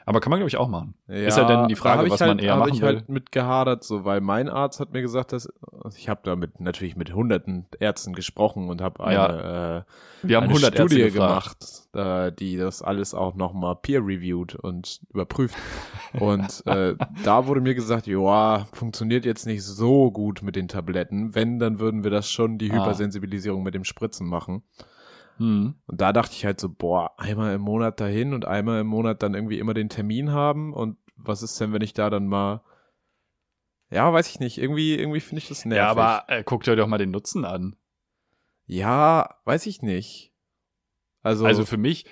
Aber 0.04 0.20
kann 0.20 0.30
man, 0.30 0.38
glaube 0.40 0.48
ich, 0.48 0.56
auch 0.56 0.68
machen. 0.68 0.94
Ja, 1.06 1.14
Ist 1.14 1.36
ja 1.38 1.44
dann 1.44 1.68
die 1.68 1.76
Frage, 1.76 2.04
ich 2.06 2.12
was 2.12 2.20
halt, 2.20 2.30
man 2.30 2.38
eher 2.38 2.56
machen 2.56 2.74
ich 2.74 2.80
will. 2.80 2.86
halt 2.96 3.08
mit 3.08 3.30
gehadert, 3.32 3.84
so, 3.84 4.04
weil 4.04 4.20
mein 4.20 4.48
Arzt 4.48 4.80
hat 4.80 4.92
mir 4.92 5.00
gesagt, 5.02 5.32
dass 5.32 5.48
ich 5.96 6.08
habe 6.08 6.20
damit 6.24 6.60
natürlich 6.60 6.96
mit 6.96 7.14
hunderten 7.14 7.66
Ärzten 7.78 8.12
gesprochen 8.12 8.68
und 8.68 8.80
habe 8.80 9.04
eine, 9.04 9.84
äh, 10.22 10.26
Wir 10.28 10.36
haben 10.36 10.44
eine 10.44 10.54
100 10.54 10.74
Studie 10.76 11.10
gemacht, 11.10 11.58
äh, 11.94 12.32
die 12.32 12.56
das 12.56 12.82
alles 12.82 13.14
auch 13.14 13.34
nochmal 13.34 13.76
peer-reviewed 13.76 14.54
und 14.56 15.00
überprüft. 15.10 15.56
und 16.18 16.62
äh, 16.66 16.94
da 17.24 17.46
wurde 17.46 17.60
mir 17.60 17.74
gesagt, 17.74 18.06
ja, 18.06 18.66
funktioniert 18.72 19.24
jetzt 19.24 19.46
nicht 19.46 19.62
so 19.62 20.10
gut 20.10 20.42
mit 20.42 20.56
den 20.56 20.68
Tabletten. 20.68 21.34
Wenn, 21.34 21.58
dann 21.58 21.78
würden 21.78 22.02
wir 22.04 22.10
das 22.10 22.30
schon 22.30 22.58
die 22.58 22.70
Ah. 22.70 22.74
Hypersensibilisierung 22.74 23.62
mit 23.62 23.74
dem 23.74 23.84
Spritzen 23.84 24.26
machen. 24.26 24.62
Hm. 25.38 25.74
Und 25.86 26.00
da 26.00 26.12
dachte 26.12 26.34
ich 26.34 26.44
halt 26.44 26.60
so, 26.60 26.68
boah, 26.68 27.12
einmal 27.18 27.54
im 27.54 27.60
Monat 27.62 28.00
dahin 28.00 28.34
und 28.34 28.44
einmal 28.44 28.80
im 28.80 28.86
Monat 28.86 29.22
dann 29.22 29.34
irgendwie 29.34 29.58
immer 29.58 29.74
den 29.74 29.88
Termin 29.88 30.32
haben. 30.32 30.72
Und 30.72 30.96
was 31.16 31.42
ist 31.42 31.60
denn, 31.60 31.72
wenn 31.72 31.82
ich 31.82 31.94
da 31.94 32.10
dann 32.10 32.26
mal, 32.26 32.62
ja, 33.90 34.12
weiß 34.12 34.28
ich 34.28 34.40
nicht, 34.40 34.58
irgendwie, 34.58 34.94
irgendwie 34.94 35.20
finde 35.20 35.38
ich 35.42 35.48
das 35.48 35.64
nervig. 35.64 35.82
Ja, 35.82 35.90
aber 35.90 36.24
äh, 36.28 36.42
guckt 36.44 36.68
euch 36.68 36.76
doch 36.76 36.86
mal 36.86 36.98
den 36.98 37.10
Nutzen 37.10 37.44
an. 37.44 37.76
ja, 38.66 39.36
weiß 39.44 39.66
ich 39.66 39.82
nicht. 39.82 40.32
Also, 41.22 41.46
Also 41.46 41.64
für 41.64 41.76
mich, 41.76 42.06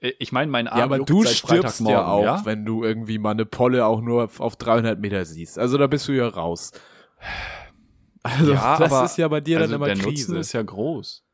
äh, 0.00 0.12
ich 0.18 0.32
meine, 0.32 0.50
mein 0.50 0.68
Arm 0.68 0.78
ja, 0.78 0.84
aber 0.84 0.98
du 0.98 1.24
stirbst 1.24 1.80
ja 1.80 2.06
auch, 2.06 2.22
ja? 2.22 2.44
wenn 2.44 2.64
du 2.64 2.84
irgendwie 2.84 3.18
mal 3.18 3.32
eine 3.32 3.46
Polle 3.46 3.86
auch 3.86 4.00
nur 4.00 4.24
auf, 4.24 4.40
auf 4.40 4.56
300 4.56 5.00
Meter 5.00 5.24
siehst. 5.24 5.58
Also 5.58 5.78
da 5.78 5.86
bist 5.86 6.08
du 6.08 6.12
ja 6.12 6.28
raus. 6.28 6.72
Also 8.22 8.52
Ja, 8.52 8.78
das 8.78 9.10
ist 9.10 9.18
ja 9.18 9.28
bei 9.28 9.40
dir 9.40 9.58
also 9.58 9.72
dann 9.72 9.76
immer 9.76 9.86
der 9.86 9.96
Krise. 9.96 10.32
Nutzen 10.32 10.36
ist 10.40 10.52
ja 10.52 10.62
groß. 10.62 11.24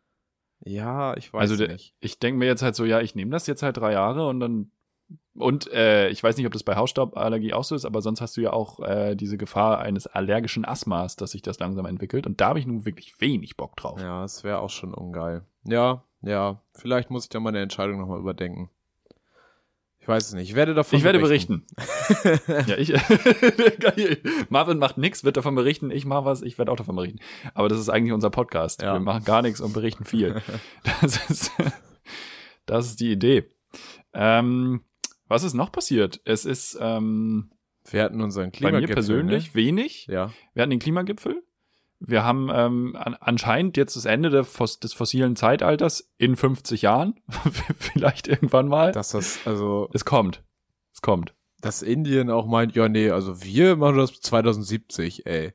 Ja, 0.64 1.16
ich 1.16 1.32
weiß 1.32 1.40
Also 1.42 1.56
der- 1.56 1.68
nicht. 1.68 1.94
Ich 2.00 2.18
denke 2.18 2.38
mir 2.38 2.46
jetzt 2.46 2.62
halt 2.62 2.74
so, 2.74 2.84
ja, 2.84 3.00
ich 3.00 3.14
nehme 3.14 3.30
das 3.30 3.46
jetzt 3.46 3.62
halt 3.62 3.76
drei 3.76 3.92
Jahre 3.92 4.26
und 4.28 4.40
dann 4.40 4.70
und 5.34 5.72
äh, 5.72 6.08
ich 6.10 6.22
weiß 6.22 6.36
nicht, 6.36 6.46
ob 6.46 6.52
das 6.52 6.62
bei 6.62 6.76
Hausstauballergie 6.76 7.52
auch 7.54 7.64
so 7.64 7.74
ist, 7.74 7.84
aber 7.84 8.02
sonst 8.02 8.20
hast 8.20 8.36
du 8.36 8.42
ja 8.42 8.52
auch 8.52 8.80
äh, 8.80 9.16
diese 9.16 9.38
Gefahr 9.38 9.78
eines 9.78 10.06
allergischen 10.06 10.64
Asthmas, 10.64 11.16
dass 11.16 11.32
sich 11.32 11.42
das 11.42 11.58
langsam 11.58 11.86
entwickelt. 11.86 12.26
Und 12.26 12.40
da 12.40 12.48
habe 12.48 12.58
ich 12.58 12.66
nun 12.66 12.84
wirklich 12.84 13.20
wenig 13.20 13.56
Bock 13.56 13.76
drauf. 13.76 14.00
Ja, 14.00 14.22
es 14.24 14.44
wäre 14.44 14.58
auch 14.60 14.70
schon 14.70 14.92
ungeil. 14.94 15.42
Ja, 15.64 16.04
ja, 16.22 16.60
vielleicht 16.74 17.10
muss 17.10 17.24
ich 17.24 17.28
da 17.30 17.40
meine 17.40 17.60
Entscheidung 17.60 17.98
nochmal 18.00 18.18
überdenken. 18.20 18.70
Ich 20.10 20.16
weiß 20.16 20.26
es 20.26 20.34
nicht. 20.34 20.48
Ich 20.50 20.56
werde 20.56 20.74
davon 20.74 20.98
Ich 20.98 21.04
werde 21.04 21.20
berichten. 21.20 21.64
ja, 22.66 22.76
ich. 22.76 22.92
Marvin 24.50 24.78
macht 24.78 24.98
nix, 24.98 25.22
wird 25.22 25.36
davon 25.36 25.54
berichten. 25.54 25.92
Ich 25.92 26.04
mache 26.04 26.24
was, 26.24 26.42
ich 26.42 26.58
werde 26.58 26.72
auch 26.72 26.76
davon 26.76 26.96
berichten. 26.96 27.20
Aber 27.54 27.68
das 27.68 27.78
ist 27.78 27.90
eigentlich 27.90 28.12
unser 28.12 28.30
Podcast. 28.30 28.82
Ja. 28.82 28.94
Wir 28.94 28.98
machen 28.98 29.22
gar 29.22 29.40
nichts 29.40 29.60
und 29.60 29.72
berichten 29.72 30.04
viel. 30.04 30.42
Das 31.00 31.30
ist, 31.30 31.52
das 32.66 32.86
ist 32.86 32.98
die 32.98 33.12
Idee. 33.12 33.44
Ähm, 34.12 34.82
was 35.28 35.44
ist 35.44 35.54
noch 35.54 35.70
passiert? 35.70 36.20
Es 36.24 36.44
ist 36.44 36.76
ähm, 36.80 37.52
Wir 37.88 38.02
hatten 38.02 38.20
unseren 38.20 38.46
bei 38.46 38.56
Klimagipfel. 38.56 38.88
mir 38.88 38.94
persönlich 38.94 39.54
wenig. 39.54 40.08
Ne? 40.08 40.14
Ja. 40.14 40.32
Wir 40.54 40.62
hatten 40.62 40.70
den 40.70 40.80
Klimagipfel. 40.80 41.40
Wir 42.00 42.24
haben 42.24 42.50
ähm, 42.52 42.96
an, 42.96 43.14
anscheinend 43.20 43.76
jetzt 43.76 43.94
das 43.94 44.06
Ende 44.06 44.30
des 44.30 44.48
fossilen 44.48 45.36
Zeitalters 45.36 46.10
in 46.16 46.34
50 46.34 46.82
Jahren. 46.82 47.20
Vielleicht 47.78 48.26
irgendwann 48.26 48.68
mal. 48.68 48.92
Dass 48.92 49.10
das, 49.10 49.38
also, 49.44 49.88
es 49.92 50.04
kommt. 50.04 50.42
Es 50.92 51.02
kommt. 51.02 51.34
dass 51.60 51.82
Indien 51.82 52.30
auch 52.30 52.46
meint, 52.46 52.74
ja, 52.74 52.88
nee, 52.88 53.10
also 53.10 53.42
wir 53.42 53.76
machen 53.76 53.98
das 53.98 54.18
2070, 54.20 55.26
ey. 55.26 55.52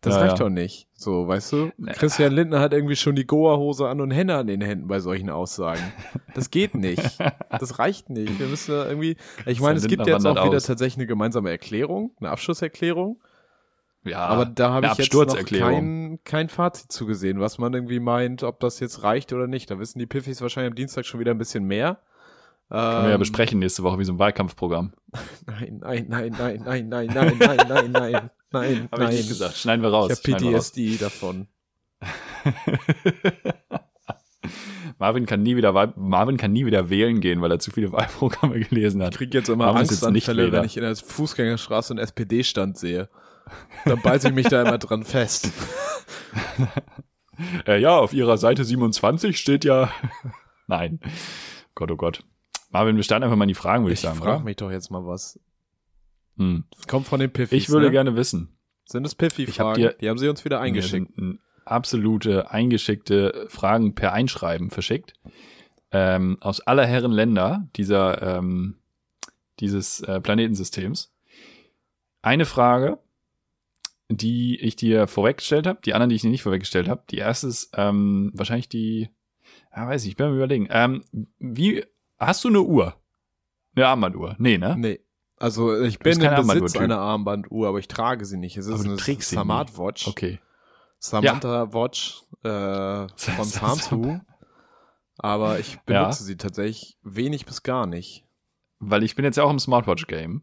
Das 0.00 0.14
Ja, 0.14 0.20
reicht 0.20 0.38
ja. 0.38 0.44
doch 0.44 0.50
nicht. 0.50 0.88
So, 0.94 1.26
weißt 1.26 1.52
du? 1.52 1.72
Na, 1.76 1.92
Christian 1.92 2.32
Lindner 2.32 2.60
hat 2.60 2.72
irgendwie 2.72 2.94
schon 2.94 3.16
die 3.16 3.26
Goa-Hose 3.26 3.88
an 3.88 4.00
und 4.00 4.12
Hände 4.12 4.36
an 4.36 4.46
den 4.46 4.60
Händen 4.60 4.86
bei 4.86 5.00
solchen 5.00 5.28
Aussagen. 5.28 5.82
Das 6.34 6.50
geht 6.50 6.74
nicht. 6.76 7.18
Das 7.50 7.80
reicht 7.80 8.08
nicht. 8.08 8.38
Wir 8.38 8.46
müssen 8.46 8.70
da 8.72 8.86
irgendwie, 8.86 9.16
ich 9.46 9.60
meine, 9.60 9.78
es 9.78 9.88
gibt 9.88 10.06
jetzt 10.06 10.24
auch 10.24 10.44
wieder 10.44 10.56
aus. 10.56 10.66
tatsächlich 10.66 10.98
eine 10.98 11.06
gemeinsame 11.06 11.50
Erklärung, 11.50 12.12
eine 12.20 12.30
Abschlusserklärung. 12.30 13.20
Ja, 14.08 14.26
Aber 14.26 14.46
da 14.46 14.70
habe 14.72 14.86
ich 14.86 14.94
jetzt 14.98 15.12
noch 15.14 15.44
kein, 15.44 16.18
kein 16.24 16.48
Fazit 16.48 16.90
zugesehen, 16.92 17.40
was 17.40 17.58
man 17.58 17.74
irgendwie 17.74 18.00
meint, 18.00 18.42
ob 18.42 18.60
das 18.60 18.80
jetzt 18.80 19.02
reicht 19.02 19.32
oder 19.32 19.46
nicht. 19.46 19.70
Da 19.70 19.78
wissen 19.78 19.98
die 19.98 20.06
Piffis 20.06 20.40
wahrscheinlich 20.40 20.70
am 20.72 20.76
Dienstag 20.76 21.04
schon 21.06 21.20
wieder 21.20 21.30
ein 21.32 21.38
bisschen 21.38 21.64
mehr. 21.64 21.98
Können 22.70 23.02
wir 23.04 23.08
ja 23.08 23.14
Ähm, 23.14 23.18
besprechen 23.20 23.58
nächste 23.60 23.82
Woche 23.82 23.98
wie 23.98 24.04
so 24.04 24.12
ein 24.12 24.18
Wahlkampfprogramm. 24.18 24.92
Nein, 25.46 25.78
nein, 25.80 26.06
nein, 26.08 26.32
nein, 26.36 26.62
nein, 26.64 26.88
nein, 26.88 27.06
nein, 27.08 27.36
nein, 27.38 27.58
nein, 27.68 27.90
nein, 27.92 28.30
nein, 28.52 28.88
Habe 28.92 29.04
ich 29.04 29.10
nicht 29.10 29.28
gesagt. 29.28 29.54
Schneiden 29.56 29.82
wir 29.82 29.90
raus. 29.90 30.20
Ich 30.22 30.34
habe. 30.34 30.44
PTSD 30.44 30.96
davon. 30.98 31.48
Marvin 34.98 35.26
kann 35.26 35.42
nie 35.42 35.56
wieder 35.56 35.74
Wahl- 35.74 35.92
Marvin 35.96 36.36
kann 36.36 36.52
nie 36.52 36.66
wieder 36.66 36.90
wählen 36.90 37.20
gehen, 37.20 37.40
weil 37.40 37.50
er 37.52 37.58
zu 37.58 37.70
viele 37.70 37.92
Wahlprogramme 37.92 38.58
gelesen 38.60 39.00
Ich 39.00 39.06
hat. 39.06 39.16
krieg 39.16 39.32
jetzt 39.34 39.48
immer 39.48 39.66
Warum 39.66 39.80
ist 39.82 39.90
jetzt 39.90 40.04
Angstanfälle, 40.04 40.42
Nichtwähler? 40.42 40.62
wenn 40.62 40.66
ich 40.66 40.76
in 40.76 40.82
der 40.82 40.96
Fußgängerstraße 40.96 41.92
einen 41.94 41.98
SPD-Stand 42.00 42.76
sehe. 42.78 43.08
Dann 43.84 44.00
beiße 44.02 44.28
ich 44.28 44.34
mich 44.34 44.48
da 44.48 44.62
immer 44.62 44.78
dran 44.78 45.04
fest. 45.04 45.50
Äh, 47.66 47.80
ja, 47.80 47.96
auf 47.96 48.12
ihrer 48.12 48.36
Seite 48.36 48.64
27 48.64 49.38
steht 49.38 49.64
ja. 49.64 49.92
Nein. 50.66 51.00
Gott, 51.74 51.90
oh 51.90 51.96
Gott. 51.96 52.24
Marvin, 52.70 52.96
wir 52.96 53.02
starten 53.02 53.24
einfach 53.24 53.36
mal 53.36 53.44
in 53.44 53.48
die 53.48 53.54
Fragen, 53.54 53.84
würde 53.84 53.92
ich, 53.94 54.00
Ich 54.00 54.04
sagen. 54.04 54.18
frage 54.18 54.36
oder? 54.38 54.44
mich 54.44 54.56
doch 54.56 54.70
jetzt 54.70 54.90
mal 54.90 55.06
was. 55.06 55.38
Hm. 56.36 56.64
Kommt 56.88 57.06
von 57.06 57.20
den 57.20 57.30
Piffis, 57.32 57.62
Ich 57.62 57.68
würde 57.68 57.86
ne? 57.86 57.92
gerne 57.92 58.16
wissen. 58.16 58.58
Sind 58.84 59.06
es 59.06 59.16
Ich 59.36 59.60
hab 59.60 59.74
Die 59.74 60.08
haben 60.08 60.18
sie 60.18 60.28
uns 60.28 60.44
wieder 60.44 60.60
eingeschickt. 60.60 61.12
Absolute 61.64 62.50
eingeschickte 62.50 63.46
Fragen 63.48 63.94
per 63.94 64.12
Einschreiben 64.12 64.70
verschickt. 64.70 65.14
Ähm, 65.90 66.38
aus 66.40 66.60
aller 66.60 66.86
Herren 66.86 67.12
Länder 67.12 67.68
dieser, 67.76 68.38
ähm, 68.38 68.78
dieses 69.60 70.00
äh, 70.00 70.20
Planetensystems. 70.20 71.14
Eine 72.22 72.46
Frage, 72.46 72.98
die 74.08 74.58
ich 74.60 74.76
dir 74.76 75.06
vorweggestellt 75.06 75.66
habe, 75.66 75.80
die 75.84 75.94
anderen, 75.94 76.08
die 76.10 76.16
ich 76.16 76.22
dir 76.22 76.30
nicht 76.30 76.42
vorweggestellt 76.42 76.88
habe. 76.88 77.04
Die 77.10 77.18
erste 77.18 77.46
ist 77.48 77.70
ähm, 77.74 78.30
wahrscheinlich 78.34 78.68
die, 78.68 79.10
ja, 79.74 79.86
weiß 79.88 80.04
ich, 80.04 80.10
ich 80.10 80.16
bin 80.16 80.26
am 80.26 80.34
überlegen. 80.34 80.66
Ähm, 80.70 81.04
wie, 81.38 81.84
hast 82.18 82.44
du 82.44 82.48
eine 82.48 82.62
Uhr? 82.62 82.94
Eine 83.76 83.86
Armbanduhr? 83.86 84.34
Nee, 84.38 84.58
ne? 84.58 84.76
Nee. 84.78 85.00
Also 85.36 85.80
ich 85.80 86.00
bin 86.00 86.20
im 86.20 86.46
Besitz 86.48 86.76
einer 86.76 86.98
Armbanduhr, 86.98 87.68
aber 87.68 87.78
ich 87.78 87.86
trage 87.86 88.24
sie 88.24 88.38
nicht. 88.38 88.56
Es 88.56 88.66
ist 88.66 88.72
Aber 88.74 88.84
eine 88.84 88.94
nie. 88.96 89.20
Smartwatch. 89.20 90.08
Okay. 90.08 90.40
Samantha 90.98 91.72
Watch 91.72 92.24
äh, 92.42 93.06
von 93.14 93.44
Samsung. 93.44 94.22
Aber 95.16 95.60
ich 95.60 95.78
benutze 95.80 96.20
Ja. 96.20 96.26
sie 96.26 96.36
tatsächlich 96.36 96.98
wenig 97.02 97.46
bis 97.46 97.62
gar 97.62 97.86
nicht. 97.86 98.24
Weil 98.80 99.02
ich 99.04 99.14
bin 99.14 99.24
jetzt 99.24 99.36
ja 99.36 99.44
auch 99.44 99.50
im 99.50 99.58
Smartwatch-Game. 99.60 100.42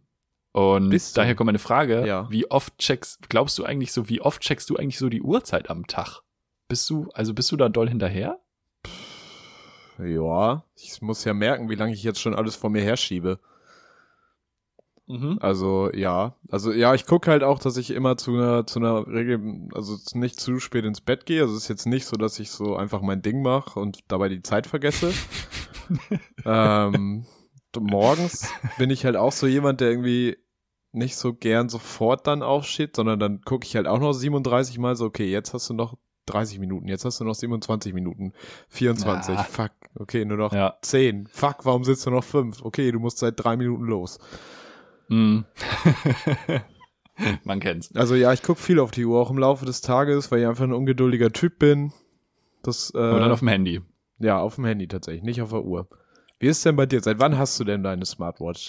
Und 0.55 0.89
Bist 0.89 1.17
daher 1.17 1.35
kommt 1.35 1.47
meine 1.47 1.59
Frage, 1.59 2.07
Ja. 2.07 2.31
wie 2.31 2.49
oft 2.49 2.77
checkst, 2.77 3.27
glaubst 3.27 3.57
du 3.57 3.65
eigentlich 3.65 3.91
so, 3.91 4.07
wie 4.07 4.21
oft 4.21 4.41
checkst 4.41 4.69
du 4.69 4.77
eigentlich 4.77 4.97
so 4.97 5.09
die 5.09 5.21
Uhrzeit 5.21 5.69
am 5.69 5.85
Tag? 5.85 6.21
Bist 6.69 6.89
du, 6.89 7.09
also 7.13 7.33
bist 7.33 7.51
du 7.51 7.57
da 7.57 7.67
doll 7.67 7.89
hinterher? 7.89 8.39
Ja, 9.99 10.63
ich 10.77 11.01
muss 11.01 11.25
ja 11.25 11.33
merken, 11.33 11.69
wie 11.69 11.75
lange 11.75 11.91
ich 11.91 12.03
jetzt 12.03 12.21
schon 12.21 12.33
alles 12.33 12.55
vor 12.55 12.69
mir 12.69 12.81
herschiebe. 12.81 13.37
Mhm. 15.07 15.39
Also 15.41 15.91
ja, 15.93 16.37
also 16.49 16.71
ja, 16.71 16.93
ich 16.93 17.05
gucke 17.05 17.31
halt 17.31 17.43
auch, 17.43 17.59
dass 17.59 17.75
ich 17.75 17.91
immer 17.91 18.15
zu 18.15 18.31
einer 18.35 18.65
zu 18.65 18.79
einer 18.79 19.05
Regel, 19.07 19.67
also 19.73 19.97
nicht 20.13 20.39
zu 20.39 20.61
spät 20.61 20.85
ins 20.85 21.01
Bett 21.01 21.25
gehe. 21.25 21.41
Also 21.41 21.53
es 21.57 21.63
ist 21.63 21.67
jetzt 21.67 21.85
nicht 21.85 22.05
so, 22.05 22.15
dass 22.15 22.39
ich 22.39 22.49
so 22.49 22.77
einfach 22.77 23.01
mein 23.01 23.21
Ding 23.21 23.41
mache 23.41 23.77
und 23.77 23.99
dabei 24.07 24.29
die 24.29 24.41
Zeit 24.41 24.67
vergesse. 24.67 25.13
ähm, 26.45 27.25
morgens 27.77 28.49
bin 28.77 28.89
ich 28.89 29.03
halt 29.03 29.17
auch 29.17 29.33
so 29.33 29.47
jemand, 29.47 29.81
der 29.81 29.89
irgendwie 29.89 30.37
nicht 30.95 31.15
so 31.17 31.33
gern 31.33 31.69
sofort 31.69 32.25
dann 32.27 32.41
aufsteht, 32.43 32.95
sondern 32.95 33.19
dann 33.19 33.41
gucke 33.41 33.65
ich 33.65 33.75
halt 33.75 33.87
auch 33.87 33.99
noch 33.99 34.13
37 34.13 34.77
Mal 34.79 34.95
so, 34.95 35.05
okay, 35.05 35.29
jetzt 35.29 35.53
hast 35.53 35.69
du 35.69 35.73
noch 35.73 35.97
30 36.27 36.59
Minuten. 36.59 36.87
Jetzt 36.87 37.05
hast 37.05 37.19
du 37.19 37.23
noch 37.23 37.35
27 37.35 37.93
Minuten. 37.93 38.33
24. 38.69 39.35
Na. 39.35 39.43
Fuck. 39.43 39.71
Okay, 39.95 40.25
nur 40.25 40.37
noch 40.37 40.53
Ja. 40.53 40.75
10. 40.81 41.27
Fuck, 41.27 41.65
warum 41.65 41.83
sitzt 41.83 42.05
du 42.05 42.09
noch 42.09 42.23
5? 42.23 42.63
Okay, 42.63 42.91
du 42.91 42.99
musst 42.99 43.19
seit 43.19 43.35
drei 43.37 43.55
Minuten 43.57 43.83
los. 43.85 44.17
Mm. 45.09 45.41
Man 47.43 47.59
kennt's. 47.59 47.95
Also 47.95 48.15
ja, 48.15 48.33
ich 48.33 48.41
guck 48.43 48.57
viel 48.57 48.79
auf 48.79 48.91
die 48.91 49.05
Uhr, 49.05 49.19
auch 49.21 49.29
im 49.29 49.37
Laufe 49.37 49.65
des 49.65 49.81
Tages, 49.81 50.31
weil 50.31 50.41
ich 50.41 50.47
einfach 50.47 50.63
ein 50.65 50.73
ungeduldiger 50.73 51.31
Typ 51.31 51.59
bin. 51.59 51.93
Das, 52.63 52.91
äh, 52.93 52.97
Aber 52.97 53.19
dann 53.19 53.31
auf 53.31 53.39
dem 53.39 53.47
Handy. 53.47 53.81
ja, 54.19 54.39
auf 54.39 54.55
dem 54.55 54.65
Handy 54.65 54.87
tatsächlich, 54.87 55.23
nicht 55.23 55.41
auf 55.41 55.51
der 55.51 55.63
Uhr. 55.63 55.87
Wie 56.39 56.47
ist 56.47 56.65
denn 56.65 56.75
bei 56.75 56.85
dir? 56.85 57.01
Seit 57.01 57.19
wann 57.19 57.37
hast 57.37 57.57
du 57.59 57.63
denn 57.63 57.83
deine 57.83 58.05
Smartwatch? 58.05 58.67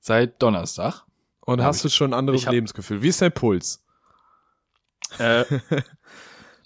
Seit 0.00 0.42
Donnerstag. 0.42 1.05
Und 1.46 1.62
hast 1.62 1.84
du 1.84 1.88
schon 1.88 2.10
ein 2.12 2.18
anderes 2.18 2.44
hab- 2.46 2.52
Lebensgefühl? 2.52 3.02
Wie 3.02 3.08
ist 3.08 3.22
dein 3.22 3.32
Puls? 3.32 3.84
Äh, 5.18 5.44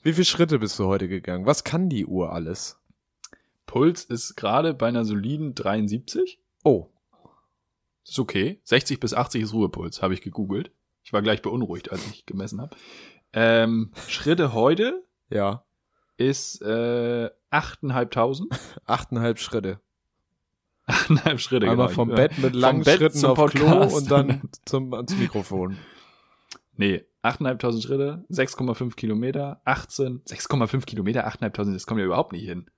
Wie 0.03 0.13
viele 0.15 0.25
Schritte 0.25 0.59
bist 0.59 0.79
du 0.79 0.87
heute 0.87 1.07
gegangen? 1.09 1.45
Was 1.47 1.63
kann 1.65 1.89
die 1.91 2.07
Uhr 2.07 2.33
alles? 2.33 2.81
Puls 3.67 4.05
ist 4.05 4.37
gerade 4.37 4.73
bei 4.75 4.89
einer 4.89 5.05
soliden 5.05 5.55
73. 5.55 6.41
Oh, 6.65 6.89
Ist 8.05 8.19
okay. 8.19 8.61
60 8.65 8.99
bis 8.99 9.13
80 9.15 9.43
ist 9.43 9.53
Ruhepuls, 9.53 10.03
habe 10.03 10.15
ich 10.15 10.23
gegoogelt. 10.23 10.73
Ich 11.05 11.13
war 11.13 11.23
gleich 11.23 11.43
beunruhigt, 11.43 11.93
als 11.93 12.05
ich 12.07 12.25
gemessen 12.27 12.61
habe. 12.61 12.75
Ähm, 13.33 13.93
Schritte 14.09 14.53
heute 14.55 15.05
ja. 15.29 15.65
ist 16.17 16.63
äh, 16.63 17.31
8.500. 17.51 18.49
8,5 18.87 19.37
Schritte. 19.39 19.81
8,5 21.09 21.39
Schritte. 21.39 21.71
Einmal 21.71 21.89
genau. 21.89 21.95
vom 21.97 22.09
Bett 22.11 22.39
mit 22.39 22.55
langen 22.55 22.83
Bett 22.83 22.99
Schritten 22.99 23.19
zum 23.19 23.31
auf 23.31 23.51
Klo 23.51 23.67
Podcast. 23.67 23.97
und 23.97 24.11
dann 24.11 24.43
zum, 24.65 24.95
ans 24.95 25.15
Mikrofon. 25.17 25.77
Nee, 26.77 27.05
8.500 27.23 27.83
Schritte, 27.83 28.25
6,5 28.31 28.95
Kilometer, 28.97 29.61
18, 29.65 30.23
6,5 30.25 30.87
Kilometer, 30.87 31.29
8.500, 31.29 31.73
das 31.75 31.87
kommt 31.87 32.01
ja 32.01 32.07
überhaupt 32.07 32.33
nicht 32.33 32.47
hin. 32.47 32.71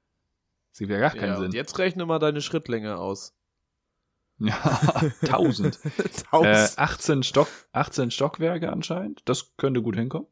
Das 0.73 0.79
gibt 0.79 0.91
ja 0.91 0.99
gar 0.99 1.11
keinen 1.11 1.29
Ja, 1.29 1.37
Sinn. 1.37 1.47
und 1.47 1.55
jetzt 1.55 1.79
rechne 1.79 2.07
mal 2.07 2.19
deine 2.19 2.41
Schrittlänge 2.41 2.99
aus. 2.99 3.35
Ja, 4.39 5.03
1000. 5.23 5.79
äh, 5.85 5.91
1000. 6.33 6.79
18, 6.79 7.23
Stock, 7.23 7.47
18 7.73 8.11
Stockwerke 8.11 8.73
anscheinend. 8.73 9.23
Das 9.27 9.55
könnte 9.57 9.83
gut 9.83 9.95
hinkommen. 9.95 10.27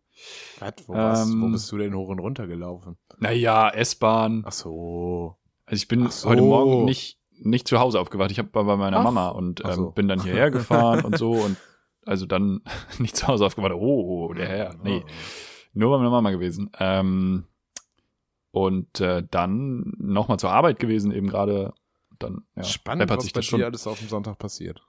Was, 0.58 0.72
wo, 0.88 0.94
ähm, 0.94 1.42
wo 1.42 1.48
bist 1.52 1.70
du 1.70 1.78
denn 1.78 1.94
hoch 1.94 2.08
und 2.08 2.18
runter 2.18 2.48
gelaufen? 2.48 2.96
Naja, 3.18 3.68
S-Bahn. 3.68 4.42
Ach 4.46 4.52
so. 4.52 5.36
Also 5.64 5.80
ich 5.80 5.86
bin 5.86 6.08
so. 6.10 6.28
heute 6.28 6.42
Morgen 6.42 6.86
nicht, 6.86 7.19
nicht 7.42 7.66
zu 7.68 7.78
Hause 7.78 8.00
aufgewacht. 8.00 8.30
Ich 8.30 8.38
hab- 8.38 8.54
war 8.54 8.64
bei 8.64 8.76
meiner 8.76 8.98
Ach. 8.98 9.04
Mama 9.04 9.28
und 9.28 9.64
ähm, 9.64 9.72
so. 9.72 9.90
bin 9.90 10.08
dann 10.08 10.22
hierher 10.22 10.50
gefahren 10.50 11.04
und 11.04 11.18
so 11.18 11.30
und 11.44 11.56
also 12.06 12.26
dann 12.26 12.62
nicht 12.98 13.16
zu 13.16 13.26
Hause 13.26 13.46
aufgewacht. 13.46 13.72
Oh, 13.72 14.28
oh, 14.28 14.32
der 14.34 14.48
Herr. 14.48 14.74
Nee, 14.82 15.04
nur 15.72 15.90
bei 15.90 15.98
meiner 15.98 16.10
Mama 16.10 16.30
gewesen. 16.30 16.70
Ähm, 16.78 17.44
und 18.52 19.00
äh, 19.00 19.22
dann 19.30 19.92
nochmal 19.98 20.38
zur 20.38 20.50
Arbeit 20.50 20.78
gewesen, 20.78 21.12
eben 21.12 21.28
gerade. 21.28 21.72
Dann 22.18 22.42
ja, 22.54 22.64
Spannend, 22.64 23.08
was 23.08 23.22
sich 23.22 23.32
bei 23.32 23.38
das 23.40 23.46
schon. 23.46 23.60
dir 23.60 23.66
alles 23.66 23.86
auf 23.86 23.98
dem 23.98 24.08
Sonntag 24.08 24.38
passiert. 24.38 24.82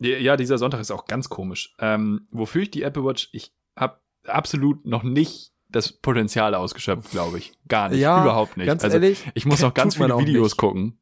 Ja, 0.00 0.36
dieser 0.36 0.58
Sonntag 0.58 0.80
ist 0.80 0.90
auch 0.90 1.04
ganz 1.04 1.28
komisch. 1.28 1.74
Ähm, 1.78 2.26
wofür 2.32 2.62
ich 2.62 2.70
die 2.72 2.82
Apple 2.82 3.04
Watch, 3.04 3.28
ich 3.32 3.54
habe 3.76 4.00
absolut 4.26 4.84
noch 4.84 5.04
nicht 5.04 5.52
das 5.68 5.92
Potenzial 5.92 6.54
ausgeschöpft, 6.54 7.10
glaube 7.12 7.38
ich. 7.38 7.52
Gar 7.68 7.90
nicht, 7.90 8.00
Ja, 8.00 8.22
überhaupt 8.22 8.56
nicht. 8.56 8.66
Ganz 8.66 8.82
also 8.82 8.96
ehrlich, 8.96 9.24
ich 9.34 9.46
muss 9.46 9.60
noch 9.60 9.74
ganz 9.74 9.94
viele 9.96 10.18
Videos 10.18 10.56
gucken. 10.56 10.98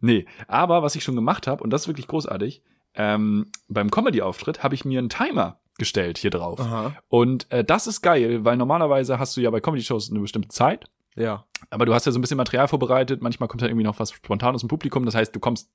Nee, 0.00 0.26
aber 0.48 0.82
was 0.82 0.96
ich 0.96 1.04
schon 1.04 1.14
gemacht 1.14 1.46
habe, 1.46 1.62
und 1.62 1.70
das 1.70 1.82
ist 1.82 1.88
wirklich 1.88 2.06
großartig, 2.06 2.62
ähm, 2.94 3.46
beim 3.68 3.90
Comedy-Auftritt 3.90 4.62
habe 4.62 4.74
ich 4.74 4.84
mir 4.84 4.98
einen 4.98 5.08
Timer 5.08 5.58
gestellt 5.78 6.18
hier 6.18 6.30
drauf. 6.30 6.60
Aha. 6.60 6.94
Und 7.08 7.50
äh, 7.50 7.64
das 7.64 7.86
ist 7.86 8.02
geil, 8.02 8.44
weil 8.44 8.56
normalerweise 8.56 9.18
hast 9.18 9.36
du 9.36 9.40
ja 9.40 9.50
bei 9.50 9.60
Comedy-Shows 9.60 10.10
eine 10.10 10.20
bestimmte 10.20 10.48
Zeit. 10.48 10.86
Ja. 11.16 11.44
Aber 11.70 11.86
du 11.86 11.94
hast 11.94 12.06
ja 12.06 12.12
so 12.12 12.18
ein 12.18 12.22
bisschen 12.22 12.36
Material 12.36 12.68
vorbereitet, 12.68 13.22
manchmal 13.22 13.48
kommt 13.48 13.62
ja 13.62 13.68
irgendwie 13.68 13.84
noch 13.84 13.98
was 13.98 14.12
spontan 14.12 14.54
aus 14.54 14.60
dem 14.60 14.68
Publikum, 14.68 15.04
das 15.04 15.14
heißt, 15.14 15.34
du 15.34 15.40
kommst, 15.40 15.70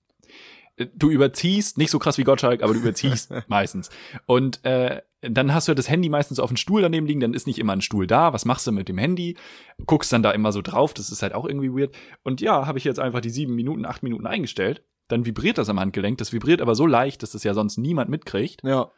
du 0.77 1.10
überziehst, 1.10 1.77
nicht 1.77 1.91
so 1.91 1.99
krass 1.99 2.17
wie 2.17 2.23
Gottschalk, 2.23 2.63
aber 2.63 2.73
du 2.73 2.79
überziehst 2.79 3.32
meistens. 3.47 3.89
Und 4.25 4.63
äh, 4.65 5.01
dann 5.21 5.53
hast 5.53 5.67
du 5.67 5.71
ja 5.71 5.75
das 5.75 5.89
Handy 5.89 6.10
meistens 6.10 6.39
auf 6.39 6.49
dem 6.49 6.58
Stuhl 6.58 6.82
daneben 6.82 7.05
liegen, 7.05 7.19
dann 7.19 7.34
ist 7.34 7.47
nicht 7.47 7.60
immer 7.60 7.73
ein 7.73 7.82
Stuhl 7.82 8.08
da, 8.08 8.32
was 8.34 8.45
machst 8.45 8.65
du 8.67 8.71
mit 8.71 8.88
dem 8.88 8.97
Handy? 8.97 9.38
Guckst 9.86 10.13
dann 10.13 10.23
da 10.23 10.32
immer 10.32 10.51
so 10.51 10.62
drauf, 10.62 10.93
das 10.93 11.10
ist 11.10 11.21
halt 11.21 11.34
auch 11.34 11.45
irgendwie 11.45 11.71
weird. 11.71 11.95
Und 12.23 12.41
ja, 12.41 12.65
habe 12.65 12.77
ich 12.77 12.84
jetzt 12.84 12.99
einfach 12.99 13.21
die 13.21 13.29
sieben 13.29 13.55
Minuten, 13.55 13.86
acht 13.86 14.03
Minuten 14.03 14.25
eingestellt, 14.25 14.84
dann 15.10 15.25
vibriert 15.25 15.58
das 15.58 15.69
am 15.69 15.79
Handgelenk, 15.79 16.17
das 16.19 16.32
vibriert 16.32 16.62
aber 16.62 16.75
so 16.75 16.86
leicht, 16.86 17.23
dass 17.23 17.32
das 17.32 17.43
ja 17.43 17.53
sonst 17.53 17.77
niemand 17.77 18.10
mitkriegt. 18.10 18.63
Ja. 18.63 18.91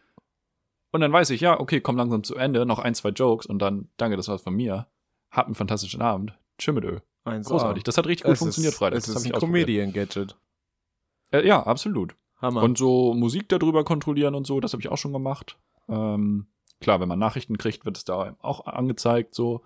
Und 0.92 1.02
dann 1.02 1.12
weiß 1.12 1.30
ich, 1.30 1.42
ja, 1.42 1.60
okay, 1.60 1.82
komm 1.82 1.96
langsam 1.96 2.24
zu 2.24 2.36
Ende, 2.36 2.66
noch 2.66 2.80
ein, 2.80 2.94
zwei 2.94 3.10
Jokes 3.10 3.46
und 3.46 3.60
dann, 3.60 3.90
danke, 3.98 4.18
das 4.18 4.28
war's 4.28 4.44
von 4.44 4.54
mir. 4.54 4.88
Hab 5.32 5.46
einen 5.46 5.56
fantastischen 5.56 6.02
Abend. 6.02 6.38
Tschö 6.58 6.74
mit 6.74 6.84
Ö. 6.84 7.00
Großartig. 7.24 7.84
Das 7.84 7.98
hat 7.98 8.08
richtig 8.08 8.26
gut 8.26 8.34
Es 8.34 8.40
funktioniert 8.40 8.74
ist, 8.74 8.78
Freitag. 8.80 8.98
Es 9.00 9.06
Das 9.06 9.16
ist 9.16 9.26
ein 9.26 9.34
ausprobiert. 9.34 10.28
Äh, 11.32 11.48
ja, 11.48 11.64
absolut. 11.64 12.16
Hammer. 12.42 12.64
Und 12.64 12.78
so 12.78 13.14
Musik 13.14 13.50
darüber 13.50 13.84
kontrollieren 13.84 14.36
und 14.36 14.48
so, 14.48 14.60
das 14.60 14.74
habe 14.74 14.82
ich 14.82 14.90
auch 14.90 14.98
schon 14.98 15.14
gemacht. 15.14 15.58
Ähm, 15.88 16.48
klar, 16.80 17.00
wenn 17.00 17.08
man 17.08 17.20
Nachrichten 17.20 17.58
kriegt, 17.58 17.86
wird 17.86 17.98
es 17.98 18.06
da 18.06 18.36
auch 18.42 18.66
angezeigt, 18.66 19.36
so. 19.36 19.62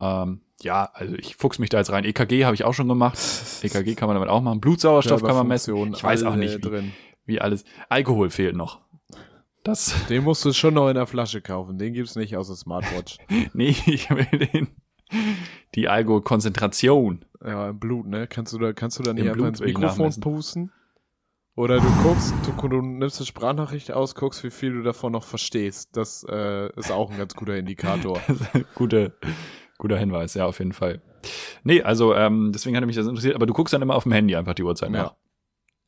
Ähm, 0.00 0.40
ja, 0.60 0.90
also 0.92 1.14
ich 1.14 1.36
fuchs 1.36 1.58
mich 1.58 1.70
da 1.70 1.78
jetzt 1.78 1.92
rein. 1.92 2.04
EKG 2.04 2.44
habe 2.44 2.54
ich 2.54 2.64
auch 2.64 2.74
schon 2.74 2.88
gemacht. 2.88 3.18
EKG 3.62 3.94
kann 3.94 4.08
man 4.08 4.16
damit 4.16 4.28
auch 4.28 4.40
machen. 4.40 4.60
Blutsauerstoff 4.60 5.22
kann 5.22 5.36
man 5.36 5.46
messen. 5.46 5.94
Ich 5.94 6.02
weiß 6.02 6.24
auch 6.24 6.36
nicht, 6.36 6.64
wie, 6.64 6.92
wie 7.24 7.40
alles. 7.40 7.64
Alkohol 7.88 8.30
fehlt 8.30 8.56
noch. 8.56 8.80
Das, 9.64 9.94
Den 10.08 10.24
musst 10.24 10.44
du 10.44 10.52
schon 10.52 10.74
noch 10.74 10.88
in 10.88 10.94
der 10.94 11.06
Flasche 11.06 11.40
kaufen. 11.40 11.78
Den 11.78 11.94
gibt's 11.94 12.16
nicht 12.16 12.36
aus 12.36 12.48
der 12.48 12.56
Smartwatch. 12.56 13.18
nee, 13.54 13.76
ich 13.86 14.10
will 14.10 14.26
den, 14.26 14.68
die 15.74 15.88
Alkoholkonzentration. 15.88 17.24
ja, 17.44 17.70
im 17.70 17.78
Blut, 17.78 18.06
ne? 18.06 18.26
Kannst 18.26 18.52
du 18.52 18.58
da, 18.58 18.72
kannst 18.72 18.98
du 18.98 19.04
da 19.04 19.12
nicht 19.12 19.22
Im 19.22 19.28
einfach 19.28 19.36
Blut 19.36 19.48
ins 19.48 19.60
Mikrofon 19.60 20.20
pusten? 20.20 20.72
Oder 21.54 21.80
du 21.80 21.86
guckst, 22.02 22.32
du, 22.46 22.68
du 22.68 22.80
nimmst 22.80 23.18
eine 23.20 23.26
Sprachnachricht 23.26 23.92
aus, 23.92 24.14
guckst, 24.14 24.42
wie 24.42 24.50
viel 24.50 24.72
du 24.72 24.82
davon 24.82 25.12
noch 25.12 25.24
verstehst. 25.24 25.94
Das 25.96 26.24
äh, 26.28 26.70
ist 26.78 26.90
auch 26.90 27.10
ein 27.10 27.18
ganz 27.18 27.34
guter 27.34 27.56
Indikator. 27.56 28.18
Gute, 28.74 29.12
guter 29.76 29.98
Hinweis, 29.98 30.32
ja, 30.32 30.46
auf 30.46 30.58
jeden 30.60 30.72
Fall. 30.72 31.02
Nee, 31.62 31.82
also 31.82 32.14
ähm, 32.14 32.52
deswegen 32.54 32.74
hatte 32.76 32.86
mich 32.86 32.96
das 32.96 33.06
interessiert, 33.06 33.34
aber 33.34 33.44
du 33.46 33.52
guckst 33.52 33.74
dann 33.74 33.82
immer 33.82 33.94
auf 33.94 34.04
dem 34.04 34.12
Handy 34.12 34.34
einfach 34.34 34.54
die 34.54 34.62
Uhrzeit 34.62 34.90
nach. 34.90 35.10
Ja. 35.12 35.16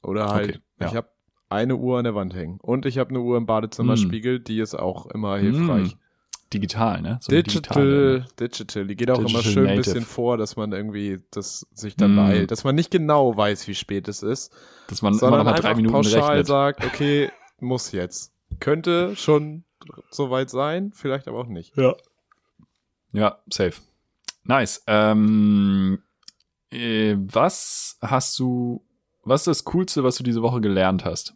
Oder 0.03 0.29
halt, 0.29 0.51
Okay, 0.51 0.59
ja. 0.81 0.87
ich 0.89 0.95
habe 0.97 1.09
eine 1.49 1.77
Uhr 1.77 1.97
an 1.99 2.05
der 2.05 2.15
Wand 2.15 2.35
hängen. 2.35 2.59
Und 2.61 2.85
ich 2.85 2.99
habe 2.99 3.11
eine 3.11 3.21
Uhr 3.21 3.39
im 3.39 3.47
Badezimmer 3.47 3.95
Mm. 3.95 3.99
spiegelt, 3.99 4.49
die 4.49 4.61
ist 4.61 4.75
auch 4.75 5.07
immer 5.07 5.39
hilfreich. 5.39 5.95
Mm, 5.97 5.99
Digital, 6.55 7.03
ne? 7.03 7.19
So 7.21 7.31
Digital, 7.33 7.85
ne? 8.21 8.27
digital, 8.41 8.87
die 8.87 8.97
geht 8.97 9.11
auch 9.11 9.19
immer 9.19 9.29
Digital 9.29 9.53
schön 9.53 9.67
ein 9.69 9.77
bisschen 9.79 10.03
vor, 10.05 10.37
dass 10.37 10.57
man 10.57 10.73
irgendwie 10.73 11.21
das 11.31 11.67
sich 11.75 11.97
dann 11.97 12.15
Mm. 12.15 12.17
beeilt, 12.17 12.51
dass 12.51 12.65
man 12.65 12.75
nicht 12.75 12.91
genau 12.91 13.37
weiß, 13.37 13.67
wie 13.69 13.75
spät 13.75 14.09
es 14.09 14.23
ist, 14.23 14.53
Dass 14.89 15.03
man 15.03 15.13
immer 15.13 15.19
sondern 15.21 15.39
noch 15.41 15.45
mal 15.45 15.51
einfach 15.53 15.65
drei 15.65 15.75
Minuten 15.75 15.93
pauschal 15.95 16.21
rechnet. 16.31 16.47
sagt, 16.47 16.85
okay, 16.85 17.31
muss 17.61 17.93
jetzt. 17.93 18.33
Könnte 18.61 19.17
schon 19.17 19.65
soweit 20.11 20.49
sein, 20.51 20.93
vielleicht 20.95 21.29
aber 21.29 21.39
auch 21.41 21.47
nicht. 21.49 21.77
Ja. 21.77 21.95
Ja, 23.13 23.39
safe. 23.51 23.81
Nice. 24.45 24.83
Ähm, 24.87 26.03
äh, 26.71 27.17
was 27.19 27.99
hast 28.01 28.39
du, 28.39 28.85
was 29.23 29.43
ist 29.43 29.47
das 29.47 29.65
Coolste, 29.65 30.05
was 30.05 30.17
du 30.17 30.23
diese 30.25 30.43
Woche 30.43 30.61
gelernt 30.61 31.05
hast? 31.05 31.35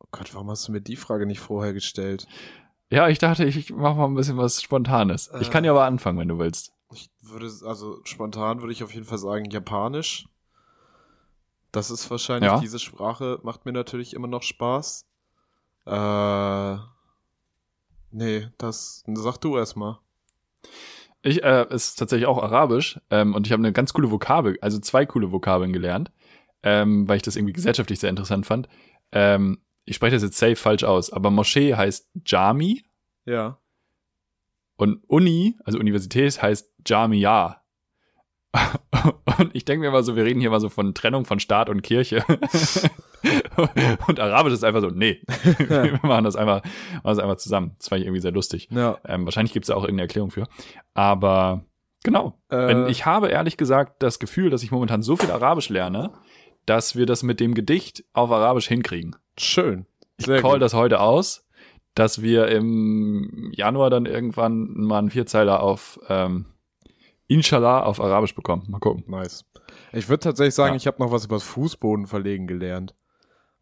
Oh 0.00 0.06
Gott, 0.10 0.32
warum 0.34 0.50
hast 0.50 0.66
du 0.68 0.72
mir 0.72 0.80
die 0.80 0.96
Frage 0.96 1.26
nicht 1.26 1.40
vorher 1.40 1.72
gestellt? 1.72 2.26
Ja, 2.90 3.08
ich 3.08 3.18
dachte, 3.18 3.44
ich 3.44 3.70
mache 3.70 3.96
mal 3.96 4.06
ein 4.06 4.14
bisschen 4.14 4.38
was 4.38 4.62
Spontanes. 4.62 5.30
Ich 5.40 5.48
Äh. 5.48 5.50
kann 5.50 5.64
ja 5.64 5.72
aber 5.72 5.84
anfangen, 5.84 6.18
wenn 6.18 6.28
du 6.28 6.38
willst. 6.38 6.72
Ich 6.92 7.10
würde, 7.20 7.50
also 7.66 8.00
spontan 8.04 8.60
würde 8.62 8.72
ich 8.72 8.82
auf 8.82 8.94
jeden 8.94 9.04
Fall 9.04 9.18
sagen 9.18 9.44
Japanisch. 9.50 10.26
Das 11.70 11.90
ist 11.90 12.10
wahrscheinlich, 12.10 12.50
Ja. 12.50 12.60
diese 12.60 12.78
Sprache 12.78 13.40
macht 13.42 13.66
mir 13.66 13.72
natürlich 13.72 14.14
immer 14.14 14.26
noch 14.28 14.42
Spaß. 14.42 15.06
Äh, 15.84 16.76
nee, 18.10 18.48
das, 18.56 19.04
sag 19.14 19.36
du 19.38 19.56
erstmal. 19.58 19.98
Ich, 21.20 21.42
äh, 21.42 21.66
es 21.68 21.88
ist 21.90 21.96
tatsächlich 21.98 22.26
auch 22.26 22.42
Arabisch 22.42 22.98
ähm, 23.10 23.34
und 23.34 23.46
ich 23.46 23.52
habe 23.52 23.60
eine 23.60 23.72
ganz 23.72 23.92
coole 23.92 24.10
Vokabel, 24.10 24.56
also 24.62 24.78
zwei 24.78 25.04
coole 25.04 25.30
Vokabeln 25.30 25.72
gelernt, 25.74 26.10
ähm, 26.62 27.06
weil 27.06 27.16
ich 27.16 27.22
das 27.22 27.36
irgendwie 27.36 27.52
gesellschaftlich 27.52 27.98
sehr 28.00 28.10
interessant 28.10 28.46
fand. 28.46 28.68
Ähm, 29.12 29.58
ich 29.88 29.96
spreche 29.96 30.16
das 30.16 30.22
jetzt 30.22 30.38
safe 30.38 30.56
falsch 30.56 30.84
aus, 30.84 31.12
aber 31.12 31.30
Moschee 31.30 31.74
heißt 31.74 32.10
Jami 32.26 32.84
Ja. 33.24 33.58
und 34.76 35.02
Uni, 35.08 35.56
also 35.64 35.78
Universität, 35.78 36.40
heißt 36.40 36.72
Jamia. 36.86 37.62
Und 39.38 39.54
ich 39.54 39.64
denke 39.64 39.84
mir 39.84 39.92
mal 39.92 40.02
so, 40.02 40.16
wir 40.16 40.24
reden 40.24 40.40
hier 40.40 40.50
mal 40.50 40.60
so 40.60 40.68
von 40.68 40.94
Trennung 40.94 41.24
von 41.26 41.38
Staat 41.38 41.68
und 41.68 41.82
Kirche. 41.82 42.24
und 44.06 44.20
Arabisch 44.20 44.54
ist 44.54 44.64
einfach 44.64 44.80
so, 44.80 44.88
nee, 44.90 45.22
wir 45.58 46.00
machen 46.02 46.24
das 46.24 46.34
einfach, 46.36 46.62
machen 46.64 47.02
das 47.04 47.18
einfach 47.18 47.36
zusammen. 47.36 47.74
Das 47.78 47.88
fand 47.88 48.00
ich 48.00 48.06
irgendwie 48.06 48.22
sehr 48.22 48.32
lustig. 48.32 48.68
Ja. 48.70 48.98
Ähm, 49.04 49.24
wahrscheinlich 49.26 49.52
gibt 49.52 49.64
es 49.64 49.68
da 49.68 49.74
auch 49.74 49.82
irgendeine 49.82 50.02
Erklärung 50.02 50.30
für. 50.30 50.46
Aber 50.94 51.64
genau. 52.02 52.40
Äh, 52.50 52.90
ich 52.90 53.04
habe 53.06 53.28
ehrlich 53.28 53.56
gesagt 53.58 54.02
das 54.02 54.18
Gefühl, 54.18 54.50
dass 54.50 54.62
ich 54.62 54.70
momentan 54.70 55.02
so 55.02 55.16
viel 55.16 55.30
Arabisch 55.30 55.68
lerne, 55.68 56.12
dass 56.68 56.96
wir 56.96 57.06
das 57.06 57.22
mit 57.22 57.40
dem 57.40 57.54
Gedicht 57.54 58.04
auf 58.12 58.30
Arabisch 58.30 58.68
hinkriegen. 58.68 59.16
schön. 59.38 59.86
Ich 60.20 60.26
Sehr 60.26 60.40
call 60.42 60.54
gut. 60.54 60.62
das 60.62 60.74
heute 60.74 61.00
aus, 61.00 61.46
dass 61.94 62.22
wir 62.22 62.48
im 62.48 63.50
Januar 63.54 63.88
dann 63.88 64.04
irgendwann 64.04 64.66
mal 64.74 64.98
einen 64.98 65.10
Vierzeiler 65.10 65.62
auf, 65.62 66.00
ähm, 66.08 66.46
inshallah 67.28 67.82
auf 67.84 68.00
Arabisch 68.00 68.34
bekommen. 68.34 68.64
Mal 68.68 68.80
gucken. 68.80 69.04
Nice. 69.06 69.44
Ich 69.92 70.08
würde 70.08 70.20
tatsächlich 70.24 70.54
sagen, 70.56 70.72
Ja. 70.72 70.76
ich 70.76 70.86
habe 70.88 71.00
noch 71.00 71.12
was 71.12 71.24
über 71.26 71.36
das 71.36 71.44
Fußboden 71.44 72.06
verlegen 72.08 72.46
gelernt. 72.48 72.94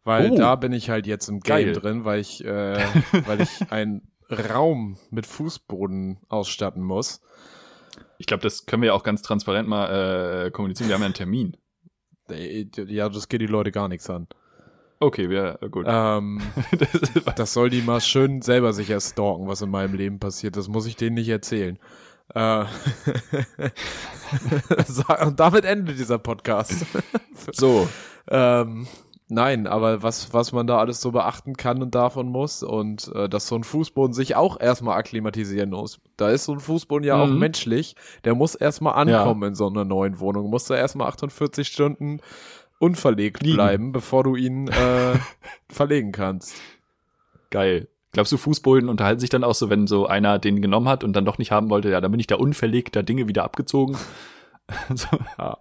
Weil 0.03 0.31
Oh. 0.31 0.35
da 0.35 0.55
bin 0.55 0.71
ich 0.73 0.89
halt 0.89 1.05
jetzt 1.05 1.27
im 1.27 1.41
Game 1.41 1.65
Geil. 1.65 1.73
drin, 1.73 2.05
weil 2.05 2.21
ich, 2.21 2.43
äh, 2.43 2.79
weil 3.27 3.41
ich 3.41 3.71
einen 3.71 4.09
Raum 4.31 4.97
mit 5.11 5.25
Fußboden 5.27 6.17
ausstatten 6.29 6.81
muss. 6.81 7.21
Ich 8.17 8.25
glaube, 8.25 8.41
das 8.41 8.65
können 8.65 8.81
wir 8.81 8.87
ja 8.87 8.93
auch 8.93 9.03
ganz 9.03 9.21
transparent 9.21 9.67
mal 9.69 10.45
äh, 10.47 10.51
kommunizieren. 10.51 10.89
Wir 10.89 10.95
haben 10.95 11.01
ja 11.01 11.05
einen 11.07 11.13
Termin. 11.13 11.55
Ja, 12.29 13.09
das 13.09 13.27
geht 13.27 13.41
die 13.41 13.47
Leute 13.47 13.71
gar 13.71 13.87
nichts 13.87 14.09
an. 14.09 14.27
Okay, 14.99 15.25
äh, 15.25 15.69
gut. 15.69 15.85
Ähm, 15.87 16.41
Das 17.35 17.53
soll 17.53 17.69
die 17.69 17.81
mal 17.81 18.01
schön 18.01 18.41
selber 18.41 18.73
sicher 18.73 18.99
stalken, 18.99 19.47
was 19.47 19.61
in 19.61 19.69
meinem 19.69 19.93
Leben 19.93 20.19
passiert. 20.19 20.57
Das 20.57 20.67
muss 20.67 20.87
ich 20.87 20.95
denen 20.95 21.15
nicht 21.15 21.29
erzählen. 21.29 21.77
Äh, 22.33 22.65
und 25.25 25.39
damit 25.39 25.65
endet 25.65 25.99
dieser 25.99 26.17
Podcast. 26.17 26.85
so, 27.51 27.87
Ähm, 28.29 28.87
nein, 29.29 29.67
aber 29.67 30.03
was, 30.03 30.33
was 30.33 30.51
man 30.51 30.67
da 30.67 30.77
alles 30.79 31.01
so 31.01 31.11
beachten 31.11 31.55
kann 31.55 31.81
und 31.81 31.95
davon 31.95 32.27
muss 32.29 32.63
und 32.63 33.11
äh, 33.15 33.27
dass 33.29 33.47
so 33.47 33.55
ein 33.55 33.63
Fußboden 33.63 34.13
sich 34.13 34.35
auch 34.35 34.59
erstmal 34.59 34.97
akklimatisieren 34.97 35.69
muss. 35.71 35.99
Da 36.17 36.29
ist 36.29 36.45
so 36.45 36.53
ein 36.53 36.59
Fußboden 36.59 37.05
ja 37.05 37.21
auch 37.21 37.27
Mhm. 37.27 37.39
menschlich. 37.39 37.95
Der 38.23 38.35
muss 38.35 38.55
erstmal 38.55 38.93
ankommen 38.95 39.43
in 39.49 39.55
so 39.55 39.67
einer 39.67 39.85
neuen 39.85 40.19
Wohnung. 40.19 40.49
Muss 40.49 40.65
da 40.65 40.75
erstmal 40.75 41.07
48 41.07 41.67
Stunden 41.67 42.19
unverlegt 42.79 43.41
Liegen. 43.41 43.55
bleiben, 43.55 43.91
bevor 43.91 44.23
du 44.23 44.35
ihn 44.35 44.67
äh, 44.67 45.15
verlegen 45.69 46.11
kannst. 46.11 46.53
geil. 47.49 47.87
Glaubst 48.13 48.31
du, 48.31 48.37
Fußboden 48.37 48.89
unterhalten 48.89 49.19
sich 49.19 49.29
dann 49.29 49.43
auch 49.43 49.53
so, 49.53 49.69
wenn 49.69 49.85
so 49.85 50.07
einer 50.07 50.39
den 50.39 50.59
genommen 50.61 50.87
hat 50.87 51.03
und 51.03 51.13
dann 51.13 51.25
doch 51.25 51.37
nicht 51.37 51.51
haben 51.51 51.69
wollte, 51.69 51.89
ja, 51.89 52.01
dann 52.01 52.09
bin 52.09 52.19
ich 52.19 52.25
da 52.25 52.35
unverlegt, 52.37 52.95
da 52.95 53.03
Dinge 53.03 53.27
wieder 53.27 53.43
abgezogen. 53.43 53.95
so. 54.95 55.07
Ja. 55.37 55.57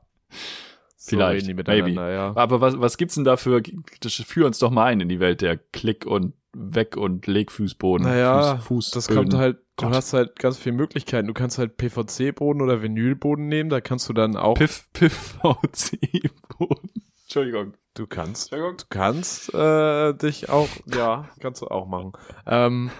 Vielleicht, 1.08 1.28
so 1.28 1.34
reden 1.34 1.46
die 1.48 1.54
miteinander, 1.54 2.02
maybe. 2.02 2.12
ja. 2.14 2.32
Aber 2.36 2.60
was, 2.60 2.78
was 2.80 2.96
gibt's 2.96 3.14
denn 3.14 3.24
da 3.24 3.36
für, 3.36 3.62
das 4.00 4.14
führ 4.14 4.46
uns 4.46 4.58
doch 4.58 4.70
mal 4.70 4.84
ein 4.86 5.00
in 5.00 5.08
die 5.08 5.20
Welt 5.20 5.40
der 5.40 5.56
Klick 5.56 6.06
und 6.06 6.34
Weg 6.58 6.96
und 6.96 7.26
Legfußboden. 7.26 8.06
Naja, 8.06 8.56
Fuß, 8.56 8.90
Das 8.92 9.08
kommt 9.08 9.34
halt, 9.34 9.58
du 9.76 9.86
Gott. 9.86 9.94
hast 9.94 10.14
halt 10.14 10.38
ganz 10.38 10.56
viele 10.56 10.74
Möglichkeiten. 10.76 11.28
Du 11.28 11.34
kannst 11.34 11.58
halt 11.58 11.76
PVC-Boden 11.76 12.62
oder 12.62 12.80
Vinylboden 12.82 13.48
nehmen, 13.48 13.68
da 13.68 13.82
kannst 13.82 14.08
du 14.08 14.14
dann 14.14 14.36
auch. 14.36 14.54
Piff, 14.54 14.88
Piff, 14.94 15.36
VC-Boden. 15.42 16.90
Entschuldigung. 17.24 17.74
Du 17.94 18.06
kannst. 18.06 18.52
Entschuldigung. 18.52 18.76
Du 18.78 18.84
kannst 18.88 19.52
äh, 19.54 20.14
dich 20.14 20.48
auch, 20.48 20.68
ja, 20.94 21.28
kannst 21.40 21.62
du 21.62 21.66
auch 21.66 21.86
machen. 21.86 22.12
Ähm, 22.46 22.90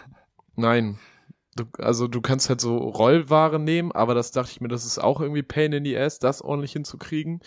nein. 0.54 0.98
Du, 1.54 1.64
also 1.78 2.07
du 2.09 2.20
kannst 2.20 2.50
halt 2.50 2.61
so 2.61 2.76
Rollware 2.76 3.59
nehmen, 3.59 3.90
aber 3.92 4.14
das 4.14 4.30
dachte 4.32 4.50
ich 4.50 4.61
mir, 4.61 4.68
das 4.68 4.84
ist 4.84 4.98
auch 4.98 5.22
irgendwie 5.22 5.42
Pain 5.42 5.72
in 5.72 5.84
the 5.84 5.96
Ass, 5.96 6.18
das 6.18 6.42
ordentlich 6.42 6.72
hinzukriegen. 6.72 7.40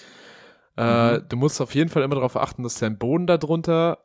Äh, 0.80 1.18
Mhm. 1.20 1.26
Du 1.30 1.36
musst 1.38 1.60
auf 1.62 1.76
jeden 1.76 1.90
Fall 1.90 2.04
immer 2.04 2.16
darauf 2.16 2.38
achten, 2.38 2.64
dass 2.64 2.76
dein 2.76 2.98
Boden 2.98 3.28
darunter 3.28 4.00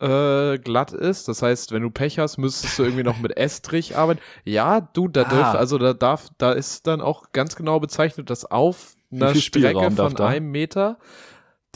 äh, 0.00 0.58
glatt 0.58 0.92
ist. 0.92 1.28
Das 1.28 1.40
heißt, 1.40 1.72
wenn 1.72 1.82
du 1.82 1.90
Pech 1.90 2.18
hast, 2.18 2.36
müsstest 2.36 2.78
du 2.78 2.82
irgendwie 2.82 3.04
noch 3.04 3.18
mit 3.20 3.36
Estrich 3.36 3.96
arbeiten. 3.96 4.20
Ja, 4.44 4.80
du, 4.80 5.08
da 5.08 5.22
Ah. 5.22 5.24
dürf, 5.24 5.46
also 5.54 5.78
da 5.78 5.94
darf, 5.94 6.28
da 6.36 6.52
ist 6.52 6.86
dann 6.86 7.00
auch 7.00 7.32
ganz 7.32 7.56
genau 7.56 7.78
bezeichnet, 7.80 8.28
dass 8.28 8.44
auf 8.44 8.96
einer 9.12 9.34
Strecke 9.34 9.90
von 9.92 10.16
einem 10.18 10.50
Meter 10.50 10.98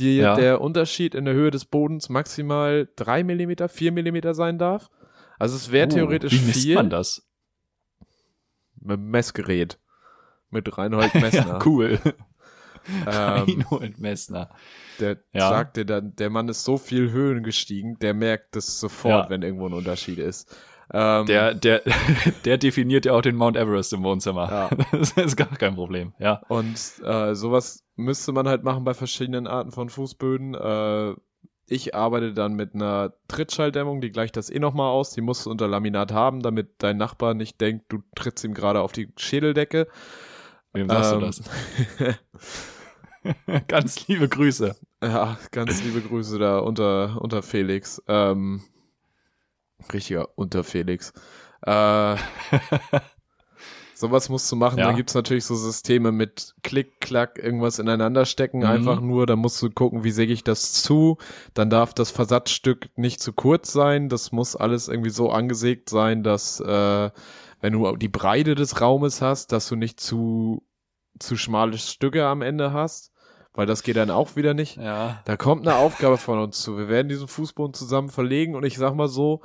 die, 0.01 0.17
Ja. 0.19 0.35
der 0.35 0.61
Unterschied 0.61 1.15
in 1.15 1.25
der 1.25 1.35
Höhe 1.35 1.51
des 1.53 1.65
Bodens 1.65 2.09
maximal 2.09 2.89
drei 2.97 3.23
Millimeter, 3.25 3.69
vier 3.69 3.93
Millimeter 3.93 4.35
sein 4.35 4.59
darf. 4.59 4.91
Also 5.39 5.55
es 5.57 5.71
wäre 5.73 5.87
Oh, 5.87 5.95
theoretisch 5.95 6.33
Wie 6.33 6.39
viel 6.53 6.75
man 6.75 6.91
das? 6.91 7.25
mit 8.81 9.01
Messgerät. 9.01 9.79
Mit 10.51 10.77
Reinhold 10.77 11.15
Messner. 11.15 11.45
Ja, 11.47 11.59
cool. 11.65 11.99
ähm, 13.07 13.07
Reinhold 13.11 13.99
Messner. 13.99 14.51
der 15.01 15.19
Ja. 15.33 15.49
sagt 15.49 15.77
dir 15.77 15.85
dann, 15.85 16.15
der 16.17 16.31
Mann 16.31 16.49
ist 16.49 16.65
so 16.65 16.77
viel 16.79 17.11
Höhen 17.11 17.43
gestiegen, 17.43 17.99
der 18.01 18.15
merkt 18.15 18.57
das 18.57 18.81
sofort, 18.81 19.25
Ja. 19.25 19.31
wenn 19.31 19.43
irgendwo 19.43 19.67
ein 19.67 19.73
Unterschied 19.75 20.19
ist. 20.19 20.57
Ähm, 20.93 21.27
Der, 21.27 21.53
der, 21.55 21.83
der 22.47 22.57
definiert 22.57 23.05
ja 23.05 23.13
auch 23.13 23.21
den 23.21 23.37
Mount 23.37 23.57
Everest 23.59 23.93
im 23.93 24.03
Wohnzimmer. 24.03 24.49
Ja. 24.51 24.71
Das 24.99 25.13
ist 25.13 25.37
gar 25.37 25.49
kein 25.49 25.75
Problem, 25.75 26.15
ja. 26.19 26.41
Und 26.49 26.79
äh, 27.05 27.35
sowas 27.35 27.85
müsste 27.97 28.33
man 28.33 28.49
halt 28.49 28.65
machen 28.65 28.85
bei 28.85 28.95
verschiedenen 28.95 29.47
Arten 29.47 29.71
von 29.71 29.91
Fußböden. 29.91 30.55
Äh, 30.55 31.15
ich 31.71 31.95
arbeite 31.95 32.33
dann 32.33 32.55
mit 32.55 32.75
einer 32.75 33.13
Trittschalldämmung, 33.29 34.01
die 34.01 34.11
gleicht 34.11 34.39
das 34.39 34.49
eh 34.49 34.59
nochmal 34.59 34.89
aus. 34.91 35.11
Die 35.11 35.21
musst 35.21 35.45
du 35.45 35.51
unter 35.51 35.69
Laminat 35.69 36.11
haben, 36.13 36.41
damit 36.41 36.71
dein 36.79 36.97
Nachbar 36.97 37.35
nicht 37.35 37.61
denkt, 37.61 37.93
du 37.93 37.99
trittst 38.15 38.43
ihm 38.47 38.55
gerade 38.55 38.81
auf 38.81 38.93
die 38.93 39.13
Schädeldecke. 39.19 39.87
Wem 40.73 40.89
sagst 40.89 41.13
Ähm, 41.13 41.21
du 41.21 41.27
das? 41.27 41.43
Ganz 43.69 44.07
liebe 44.09 44.29
Grüße. 44.29 44.77
Ja, 45.03 45.39
ganz 45.53 45.83
liebe 45.83 46.01
Grüße 46.01 46.39
da 46.39 46.59
unter, 46.59 47.21
unter 47.23 47.43
Felix. 47.43 48.03
Ähm, 48.09 48.63
richtiger 49.93 50.29
unter 50.37 50.65
Felix. 50.65 51.13
Äh, 51.63 52.17
sowas 53.95 54.29
musst 54.29 54.51
du 54.51 54.57
machen. 54.57 54.79
Ja. 54.79 54.87
Dann 54.87 54.97
gibt's 54.97 55.15
natürlich 55.15 55.45
so 55.45 55.55
Systeme 55.55 56.11
mit 56.11 56.55
Klick, 56.63 57.01
Klack, 57.01 57.39
irgendwas 57.39 57.79
ineinander 57.79 58.25
stecken. 58.27 58.59
Mhm. 58.59 58.67
Einfach 58.67 59.01
nur, 59.01 59.27
da 59.27 59.37
musst 59.37 59.63
du 59.63 59.71
gucken, 59.71 60.05
wie 60.05 60.11
säge 60.11 60.33
ich 60.33 60.43
das 60.43 60.73
zu. 60.73 61.19
Dann 61.55 61.71
darf 61.71 61.95
das 61.95 62.11
Versatzstück 62.11 62.91
nicht 62.97 63.21
zu 63.21 63.33
kurz 63.33 63.73
sein. 63.73 64.09
Das 64.09 64.33
muss 64.33 64.57
alles 64.57 64.89
irgendwie 64.89 65.11
so 65.11 65.31
angesägt 65.31 65.91
sein, 65.91 66.23
dass 66.25 66.61
äh, 66.61 67.11
wenn 67.61 67.73
du 67.73 67.97
die 67.97 68.09
Breite 68.09 68.55
des 68.55 68.81
Raumes 68.81 69.21
hast, 69.21 69.53
dass 69.53 69.69
du 69.69 69.77
nicht 69.77 70.01
zu, 70.01 70.65
zu 71.19 71.37
schmale 71.37 71.79
Stücke 71.79 72.27
am 72.27 72.43
Ende 72.43 72.73
hast. 72.73 73.13
Weil 73.59 73.67
das 73.67 73.83
geht 73.83 73.97
dann 73.97 74.13
auch 74.13 74.37
wieder 74.37 74.55
nicht. 74.55 74.77
Ja. 74.77 75.21
Da 75.25 75.37
kommt 75.37 75.67
eine 75.67 75.75
Aufgabe 75.79 76.17
von 76.17 76.39
uns 76.39 76.63
zu. 76.63 76.79
Wir 76.79 76.87
werden 76.89 77.09
diesen 77.09 77.27
Fußboden 77.27 77.75
zusammen 77.75 78.09
verlegen 78.09 78.55
und 78.55 78.65
ich 78.65 78.79
sag 78.79 78.95
mal 78.95 79.09
so, 79.09 79.43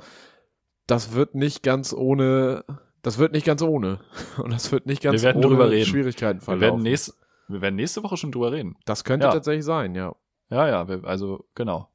das 0.86 1.14
wird 1.14 1.34
nicht 1.34 1.64
ganz 1.64 1.92
ohne, 1.92 2.64
das 3.02 3.18
wird 3.18 3.32
nicht 3.32 3.44
ganz 3.44 3.60
ohne. 3.60 3.98
Und 4.38 4.52
das 4.52 4.70
wird 4.70 4.86
nicht 4.86 5.02
ganz 5.02 5.20
Wir 5.20 5.26
werden 5.26 5.38
ohne 5.44 5.48
drüber 5.48 5.68
reden. 5.68 5.86
Schwierigkeiten 5.86 6.38
Wir 6.38 6.44
verlaufen. 6.44 6.62
werden, 6.62 6.82
nächst, 6.84 7.18
wir 7.48 7.60
werden 7.60 7.74
nächste 7.74 8.04
Woche 8.04 8.16
schon 8.16 8.30
drüber 8.30 8.52
reden. 8.52 8.76
das 8.84 9.02
könnte 9.02 9.26
Ja. 9.26 9.32
tatsächlich 9.32 9.64
sein, 9.64 9.96
ja. 9.96 10.14
Ja, 10.48 10.68
ja, 10.68 10.86
wir, 10.88 11.02
also 11.02 11.46
genau. 11.56 11.88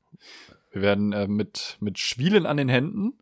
Wir 0.71 0.81
werden 0.81 1.13
äh, 1.13 1.25
mit, 1.25 1.77
mit 1.79 1.99
Schwielen 1.99 2.45
an 2.45 2.57
den 2.57 2.67
Händen 2.67 3.13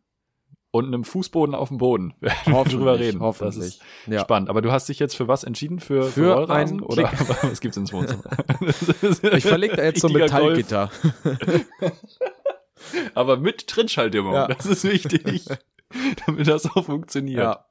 und 0.78 0.94
einem 0.94 1.04
Fußboden 1.04 1.56
auf 1.56 1.70
dem 1.70 1.78
Boden 1.78 2.14
wir 2.20 2.32
Hoffentlich, 2.46 2.74
drüber 2.78 3.00
reden. 3.00 3.20
Hoffentlich. 3.20 3.56
Das 3.56 3.66
ist 3.68 3.82
ja. 4.08 4.22
spannend. 4.22 4.50
Aber 4.50 4.62
du 4.62 4.72
hast 4.72 4.90
dich 4.90 5.00
jetzt 5.00 5.16
für 5.16 5.28
was 5.28 5.44
entschieden? 5.44 5.80
Für, 5.80 6.04
für, 6.04 6.12
Für 6.12 6.34
Rollrasen? 6.34 6.78
einen 6.78 6.84
Oder 6.84 7.04
was 7.44 7.60
gibt's 7.62 7.78
ins 7.78 7.94
Wohnzimmer? 7.94 8.24
Ich 9.38 9.46
verlege 9.46 9.76
da 9.76 9.84
jetzt 9.84 10.02
so 10.02 10.08
ein. 10.08 10.14
Metallgitter. 10.14 10.90
Aber 13.16 13.38
mit 13.38 13.68
Trittschalldämmung. 13.68 14.34
Ja. 14.34 14.48
Das 14.48 14.66
ist 14.66 14.84
wichtig. 14.84 15.46
damit 16.26 16.48
das 16.48 16.66
auch 16.66 16.86
funktioniert. 16.86 17.40
Ja. 17.40 17.66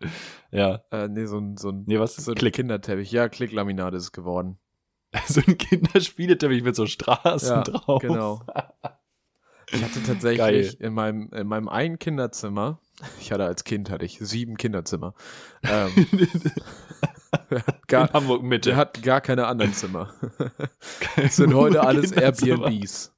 Ja. 0.50 0.80
Äh, 0.90 1.08
nee, 1.08 1.26
so 1.26 1.38
ein, 1.38 1.56
so 1.56 1.70
ein, 1.70 1.84
Nee, 1.86 1.98
was? 1.98 2.16
so 2.16 2.32
ein 2.32 2.34
Klick. 2.34 2.54
Kinderteppich. 2.54 3.10
Ja, 3.12 3.28
Klicklaminat 3.28 3.94
ist 3.94 4.02
es 4.04 4.12
geworden. 4.12 4.58
So 5.28 5.40
ein 5.46 5.56
Kinderspieleteppich 5.56 6.62
mit 6.62 6.76
so 6.76 6.86
Straßen 6.86 7.48
Ja, 7.48 7.62
drauf. 7.62 8.02
Genau. 8.02 8.42
Ich 9.72 9.82
hatte 9.82 10.02
tatsächlich 10.02 10.80
in 10.80 10.92
meinem, 10.92 11.30
in 11.32 11.46
meinem 11.46 11.68
einen 11.68 11.98
Kinderzimmer, 11.98 12.80
ich 13.20 13.32
hatte 13.32 13.44
als 13.44 13.64
Kind 13.64 13.90
hatte 13.90 14.04
ich 14.04 14.18
sieben 14.20 14.56
Kinderzimmer. 14.56 15.14
Ähm, 15.68 16.06
gar, 17.88 18.08
In 18.08 18.12
Hamburg 18.14 18.42
Mitte. 18.42 18.70
Der 18.70 18.76
hat 18.76 19.02
gar 19.02 19.20
keine 19.20 19.46
anderen 19.46 19.74
Zimmer. 19.74 20.14
Sind 21.28 21.54
heute 21.54 21.82
alles. 21.82 22.12
Airbnbs. 22.12 23.12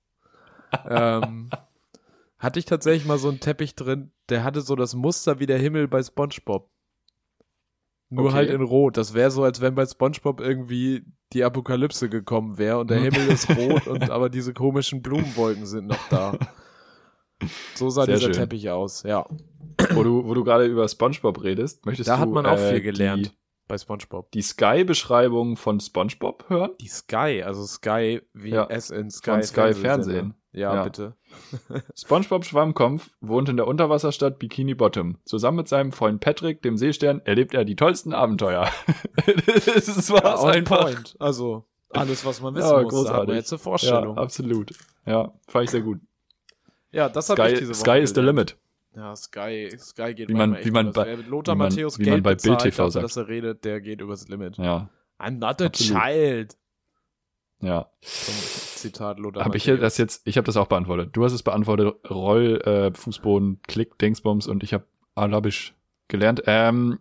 ähm, 0.89 1.51
hatte 2.39 2.59
ich 2.59 2.65
tatsächlich 2.65 3.07
mal 3.07 3.19
so 3.19 3.29
einen 3.29 3.41
Teppich 3.41 3.75
drin, 3.75 4.11
der 4.29 4.45
hatte 4.45 4.61
so 4.63 4.77
das 4.77 4.95
Muster 4.95 5.39
wie 5.41 5.47
der 5.47 5.59
Himmel 5.59 5.89
bei 5.89 6.03
SpongeBob. 6.03 6.71
Nur 8.11 8.27
Okay. 8.27 8.35
halt 8.35 8.51
in 8.51 8.63
Rot. 8.63 8.97
Das 8.97 9.13
wäre 9.13 9.31
so, 9.31 9.45
als 9.45 9.61
wenn 9.61 9.75
bei 9.75 9.85
SpongeBob 9.85 10.41
irgendwie 10.41 11.05
die 11.35 11.45
Apokalypse 11.45 12.09
gekommen 12.09 12.57
wäre 12.57 12.79
und 12.79 12.91
der. 12.91 13.01
Himmel 13.01 13.29
ist 13.29 13.51
rot 13.51 13.87
und 13.87 14.11
aber 14.11 14.31
diese 14.31 14.55
komischen 14.55 15.03
Blumenwolken 15.03 15.67
sind 15.67 15.87
noch 15.89 16.09
da. 16.09 16.37
So 17.75 17.91
sah 17.91 18.05
Sehr 18.05 18.15
dieser 18.15 18.27
schön. 18.29 18.35
Teppich 18.35 18.71
aus, 18.71 19.03
ja. 19.03 19.27
Wo 19.95 20.03
du, 20.03 20.25
wo 20.27 20.35
du 20.35 20.45
gerade 20.45 20.67
über 20.67 20.89
SpongeBob 20.89 21.43
redest, 21.43 21.85
möchtest 21.87 22.09
Da 22.09 22.17
du 22.17 22.23
hat 22.23 22.29
man 22.31 22.47
auch 22.47 22.59
äh, 22.59 22.73
viel 22.73 22.81
gelernt 22.83 23.27
Die, 23.27 23.31
bei 23.69 23.79
SpongeBob. 23.79 24.31
die 24.33 24.43
Sky-Beschreibung 24.43 25.57
von 25.57 25.81
SpongeBob 25.81 26.45
hören? 26.49 26.71
Die 26.81 26.89
Sky, 26.89 27.43
also 27.45 27.65
Sky 27.65 28.21
wie 28.33 28.51
Ja, 28.51 28.65
S 28.67 28.91
in 28.91 29.11
Sky, 29.11 29.31
von 29.31 29.43
Sky 29.43 29.55
Fernsehsender. 29.55 29.81
Fernsehen. 29.89 30.35
Ja, 30.53 30.75
Ja. 30.75 30.85
bitte. 30.85 31.15
SpongeBob 31.95 32.45
Schwammkopf 32.45 33.11
wohnt 33.21 33.49
in 33.51 33.57
der 33.57 33.67
Unterwasserstadt 33.67 34.39
Bikini 34.39 34.75
Bottom. 34.75 35.19
Zusammen 35.25 35.59
mit 35.59 35.69
seinem 35.69 35.93
Freund 35.93 36.21
Patrick, 36.21 36.63
dem 36.63 36.77
Seestern, 36.77 37.21
erlebt 37.25 37.55
er 37.55 37.65
die 37.65 37.77
tollsten 37.77 38.13
Abenteuer. 38.15 38.69
das 39.67 39.89
ist 39.89 40.11
was 40.11 40.43
on 40.43 40.51
einfach. 40.51 40.85
point. 40.87 41.17
Also 41.19 41.65
alles, 41.91 42.25
was 42.25 42.41
man 42.41 42.55
wissen 42.55 42.69
Ja, 42.71 42.83
muss, 42.83 42.93
da 42.93 42.99
hat 42.99 43.05
man 43.27 43.27
großartig. 43.27 43.35
jetzt 43.37 43.53
eine 43.53 43.59
Ja, 43.59 43.63
Vorstellung. 43.63 44.19
absolut. 44.19 44.73
Ja, 45.07 45.33
fand 45.47 45.65
ich 45.65 45.71
sehr 45.71 45.83
gut. 45.83 46.01
Ja, 46.91 47.09
das 47.11 47.29
habe 47.31 47.51
ich 47.51 47.59
diese 47.59 47.71
Woche 47.75 47.81
Sky 47.81 47.99
is 47.99 48.11
the 48.11 48.15
gelernt. 48.17 48.37
limit. 48.39 48.57
Ja, 48.99 49.15
Sky, 49.15 49.71
Sky 49.79 50.13
geht 50.15 50.29
Wie 50.29 50.35
man- 50.35 50.55
echt 50.57 50.67
wie 50.67 50.71
man 50.73 50.93
bei- 50.93 51.15
Lothar 51.15 51.55
wie 51.55 51.59
man- 51.59 51.69
Matthäus 51.69 51.99
wie 51.99 52.03
Geld 52.05 52.17
man 52.17 52.23
bei 52.25 52.35
bezahlt 52.35 52.63
Bild 52.63 52.73
TV 52.75 52.83
dafür, 52.85 52.91
sagt. 52.91 53.05
dass 53.05 53.17
er 53.17 53.29
redet, 53.29 53.65
der 53.65 53.81
geht 53.81 54.01
übers 54.01 54.29
Limit. 54.29 54.57
Ja. 54.59 54.91
I'm 55.21 55.39
not 55.39 55.63
a 55.63 55.67
Absolut. 55.67 56.03
child. 56.03 56.57
Ja. 57.61 57.91
Zitat 58.03 59.19
Lothar 59.19 59.45
Habe 59.45 59.57
ich 59.57 59.67
Matthäus. 59.67 59.81
das 59.81 59.99
jetzt, 59.99 60.27
ich 60.27 60.37
habe 60.37 60.45
das 60.47 60.57
auch 60.57 60.67
beantwortet. 60.69 61.11
Du 61.17 61.25
hast 61.25 61.33
es 61.33 61.43
beantwortet, 61.43 61.95
Roll, 62.11 62.61
äh, 62.65 62.93
Fußboden, 62.97 63.61
Klick, 63.67 63.99
Dingsbums 63.99 64.47
und 64.47 64.63
ich 64.63 64.73
habe 64.75 64.85
Arabisch 65.15 65.75
gelernt. 66.09 66.43
Ähm, 66.47 66.99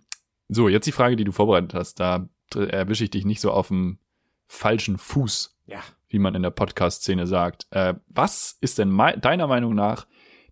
so, 0.50 0.70
jetzt 0.70 0.86
die 0.88 0.92
Frage, 0.92 1.16
die 1.16 1.24
du 1.24 1.32
vorbereitet 1.32 1.74
hast. 1.74 2.00
Da 2.00 2.30
erwische 2.56 3.04
ich 3.04 3.10
dich 3.12 3.26
nicht 3.26 3.42
so 3.42 3.52
auf 3.52 3.68
dem 3.70 4.00
falschen 4.48 4.98
Fuß, 4.98 5.58
Ja. 5.68 5.80
wie 6.10 6.20
man 6.20 6.34
in 6.36 6.42
der 6.44 6.50
Podcast-Szene 6.52 7.28
sagt. 7.28 7.68
Äh, 7.72 7.96
was 8.08 8.58
ist 8.62 8.78
denn 8.80 8.96
deiner 9.22 9.48
Meinung 9.48 9.76
nach 9.76 10.08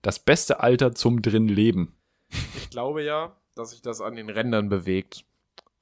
das 0.06 0.20
beste 0.20 0.60
Alter 0.62 0.93
zum 0.93 1.22
drin 1.22 1.47
Leben? 1.47 1.95
Ich 2.56 2.70
glaube 2.70 3.03
ja, 3.03 3.36
dass 3.56 3.72
sich 3.72 3.82
das 3.82 4.01
an 4.01 4.16
den 4.16 4.30
Rändern 4.30 4.70
bewegt. 4.70 5.26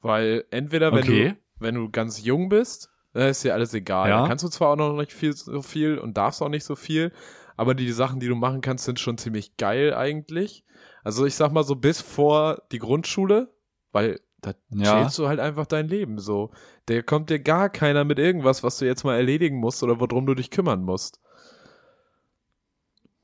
Weil 0.01 0.45
entweder, 0.51 0.91
wenn, 0.93 0.99
Okay. 1.03 1.29
du, 1.29 1.37
wenn 1.59 1.75
du 1.75 1.89
ganz 1.89 2.23
jung 2.23 2.49
bist, 2.49 2.89
dann 3.13 3.29
ist 3.29 3.43
dir 3.43 3.53
alles 3.53 3.73
egal. 3.73 4.09
Ja. 4.09 4.19
Dann 4.19 4.27
kannst 4.29 4.43
du 4.43 4.49
zwar 4.49 4.69
auch 4.71 4.75
noch 4.75 4.93
nicht 4.97 5.13
viel, 5.13 5.33
so 5.33 5.61
viel 5.61 5.97
und 5.97 6.17
darfst 6.17 6.41
auch 6.41 6.49
nicht 6.49 6.65
so 6.65 6.75
viel, 6.75 7.11
aber 7.55 7.73
die 7.75 7.91
Sachen, 7.91 8.19
die 8.19 8.27
du 8.27 8.35
machen 8.35 8.61
kannst, 8.61 8.85
sind 8.85 8.99
schon 8.99 9.17
ziemlich 9.17 9.57
geil 9.57 9.93
eigentlich. 9.93 10.63
Also 11.03 11.25
ich 11.25 11.35
sag 11.35 11.51
mal 11.51 11.63
so 11.63 11.75
bis 11.75 12.01
vor 12.01 12.63
die 12.71 12.79
Grundschule, 12.79 13.53
weil 13.91 14.19
da 14.41 14.53
Ja. 14.71 14.99
chillst 15.01 15.17
du 15.19 15.27
halt 15.27 15.39
einfach 15.39 15.65
dein 15.65 15.87
Leben 15.87 16.17
so. 16.19 16.51
Da 16.87 17.01
kommt 17.01 17.29
dir 17.29 17.39
gar 17.39 17.69
keiner 17.69 18.03
mit 18.03 18.19
irgendwas, 18.19 18.63
was 18.63 18.77
du 18.77 18.85
jetzt 18.85 19.03
mal 19.03 19.15
erledigen 19.15 19.57
musst 19.57 19.83
oder 19.83 19.99
worum 19.99 20.25
du 20.25 20.33
dich 20.33 20.49
kümmern 20.49 20.83
musst. 20.83 21.19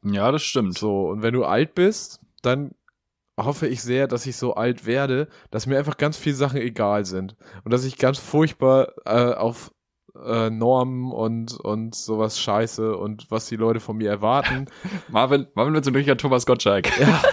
Ja, 0.04 0.32
das 0.32 0.44
stimmt. 0.44 0.78
So, 0.78 1.10
und 1.10 1.22
wenn 1.22 1.34
du 1.34 1.46
alt 1.46 1.76
bist, 1.76 2.22
dann 2.42 2.72
hoffe 3.38 3.68
ich 3.68 3.82
sehr, 3.82 4.08
dass 4.08 4.26
ich 4.26 4.38
so 4.38 4.56
alt 4.56 4.86
werde, 4.86 5.28
dass 5.52 5.66
mir 5.66 5.78
einfach 5.78 5.98
ganz 5.98 6.18
viele 6.18 6.36
Sachen 6.36 6.60
egal 6.60 7.06
sind. 7.06 7.36
Und 7.64 7.72
dass 7.74 7.86
ich 7.86 7.98
ganz 7.98 8.18
furchtbar 8.20 8.94
äh, 9.06 9.34
auf 9.34 9.72
äh, 10.26 10.50
Normen 10.50 11.12
und, 11.12 11.58
und 11.60 11.96
sowas 11.96 12.40
scheiße 12.40 12.96
und 12.96 13.30
was 13.32 13.48
die 13.48 13.56
Leute 13.56 13.80
von 13.80 13.98
mir 13.98 14.10
erwarten. 14.10 14.68
Marvin, 15.10 15.48
Marvin 15.54 15.74
wird 15.74 15.86
so 15.86 15.92
ein 15.92 15.96
richtiger 15.96 16.18
Thomas 16.18 16.46
Gottschalk. 16.46 16.90
ja, 17.00 17.22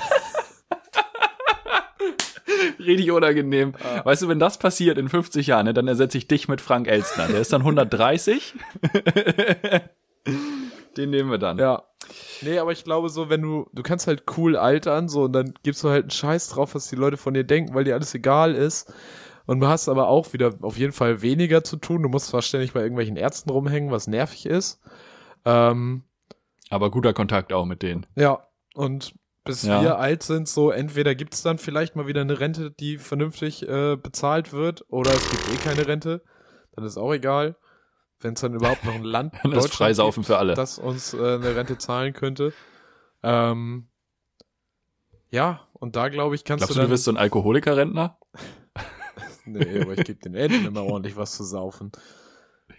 Richtig 2.79 3.11
unangenehm. 3.11 3.75
Weißt 4.05 4.23
du, 4.23 4.29
wenn 4.29 4.39
das 4.39 4.59
passiert 4.59 4.97
in 4.99 5.09
50 5.09 5.49
Jahren, 5.49 5.67
ne, 5.67 5.75
dann 5.75 5.89
ersetze 5.89 6.19
ich 6.19 6.29
dich 6.29 6.47
mit 6.47 6.61
Frank 6.61 6.87
Elstner. 6.87 7.27
Der 7.27 7.41
ist 7.41 7.53
dann 7.53 7.63
130. 7.63 8.55
Den 10.97 11.11
nehmen 11.11 11.31
wir 11.31 11.39
dann. 11.39 11.59
ja. 11.59 11.83
Nee, 12.43 12.59
aber 12.59 12.73
ich 12.73 12.85
glaube 12.85 13.09
so, 13.09 13.29
wenn 13.31 13.43
du, 13.43 13.67
du 13.73 13.83
kannst 13.83 14.07
halt 14.07 14.25
cool 14.37 14.57
altern, 14.57 15.09
so, 15.09 15.23
und 15.25 15.33
dann 15.33 15.55
gibst 15.63 15.83
du 15.85 15.89
halt 15.89 16.05
einen 16.05 16.11
Scheiß 16.11 16.49
drauf, 16.51 16.75
was 16.75 16.89
die 16.89 16.97
Leute 16.97 17.17
von 17.17 17.35
dir 17.35 17.45
denken, 17.45 17.75
weil 17.75 17.85
dir 17.85 17.95
alles 17.95 18.15
egal 18.15 18.55
ist. 18.55 18.93
Und 19.47 19.61
du 19.61 19.67
hast 19.69 19.89
aber 19.89 20.09
auch 20.09 20.33
wieder 20.33 20.55
auf 20.63 20.77
jeden 20.77 20.93
Fall 20.93 21.23
weniger 21.23 21.63
zu 21.63 21.77
tun. 21.77 22.03
Du 22.03 22.09
musst 22.09 22.27
zwar 22.29 22.43
ständig 22.43 22.73
bei 22.73 22.81
irgendwelchen 22.81 23.17
Ärzten 23.17 23.51
rumhängen, 23.51 23.91
was 23.93 24.07
nervig 24.09 24.47
ist. 24.47 24.81
Ähm, 25.45 26.03
Aber 26.69 26.91
guter 26.91 27.13
Kontakt 27.15 27.53
auch 27.53 27.65
mit 27.65 27.83
denen. 27.83 28.07
Ja, 28.17 28.41
und 28.75 29.15
bis 29.45 29.63
Ja. 29.63 29.81
wir 29.81 29.99
alt 29.99 30.25
sind, 30.25 30.49
so 30.49 30.71
entweder 30.73 31.15
gibt's 31.15 31.43
dann 31.43 31.59
vielleicht 31.59 31.95
mal 31.95 32.09
wieder 32.09 32.23
eine 32.23 32.41
Rente, 32.41 32.73
die 32.73 32.99
vernünftig 32.99 33.63
äh, 33.69 33.97
bezahlt 33.97 34.53
wird, 34.53 34.85
oder 34.89 35.13
es 35.13 35.31
gibt 35.31 35.49
eh 35.55 35.57
keine 35.69 35.87
Rente. 35.87 36.23
Dann 36.75 36.85
ist 36.85 36.97
auch 36.97 37.13
egal. 37.13 37.57
Wenn 38.21 38.35
es 38.35 38.41
dann 38.41 38.55
überhaupt 38.55 38.85
noch 38.85 38.95
ein 38.95 39.05
Land 39.05 39.35
ist 39.45 39.75
Freisaufen 39.75 40.25
für 40.25 40.39
alle. 40.39 40.55
das 40.55 40.79
uns 40.79 41.13
äh, 41.15 41.17
eine 41.19 41.55
Rente 41.55 41.79
zahlen 41.79 42.13
könnte. 42.13 42.53
Ähm, 43.23 43.89
ja, 45.31 45.61
und 45.75 45.97
da 45.97 46.09
glaube 46.09 46.35
ich, 46.35 46.45
kannst 46.45 46.61
Glaubst 46.63 46.71
du 46.71 46.75
du, 46.75 46.81
dann. 46.81 46.89
du 46.89 46.95
wirst 46.95 47.05
so 47.05 47.11
ein 47.13 47.17
Alkoholiker-Rentner? 47.17 48.19
nee, 49.45 49.81
aber 49.81 49.93
ich 49.93 50.05
gebe 50.05 50.19
den 50.21 50.35
Enten 50.35 50.67
immer 50.67 50.85
ordentlich 50.85 51.17
was 51.17 51.37
zu 51.37 51.45
saufen. 51.45 51.93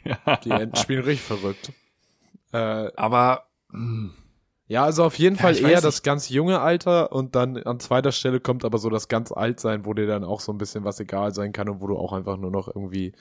Die 0.43 0.49
Enten 0.51 0.75
spielen 0.75 1.03
richtig 1.03 1.21
verrückt. 1.25 1.71
Äh, 2.51 2.91
Aber 2.95 3.47
hm, 3.71 4.13
Ja, 4.67 4.83
also 4.85 5.03
auf 5.03 5.17
jeden 5.19 5.35
Ja, 5.35 5.41
Fall 5.43 5.53
ich 5.53 5.63
eher 5.63 5.81
das 5.81 6.01
ganz 6.03 6.29
junge 6.29 6.59
Alter 6.59 7.11
und 7.11 7.35
dann 7.35 7.57
an 7.57 7.79
zweiter 7.79 8.11
Stelle 8.11 8.39
kommt 8.39 8.65
aber 8.65 8.77
so 8.77 8.89
das 8.89 9.07
ganz 9.07 9.31
alt 9.31 9.59
sein, 9.59 9.85
wo 9.85 9.93
dir 9.93 10.07
dann 10.07 10.23
auch 10.23 10.39
so 10.39 10.51
ein 10.51 10.57
bisschen 10.57 10.83
was 10.83 10.99
egal 10.99 11.33
sein 11.33 11.51
kann 11.51 11.69
und 11.69 11.81
wo 11.81 11.88
du 11.88 11.97
auch 11.97 12.13
einfach 12.13 12.38
nur 12.38 12.51
noch 12.51 12.67
irgendwie 12.67 13.13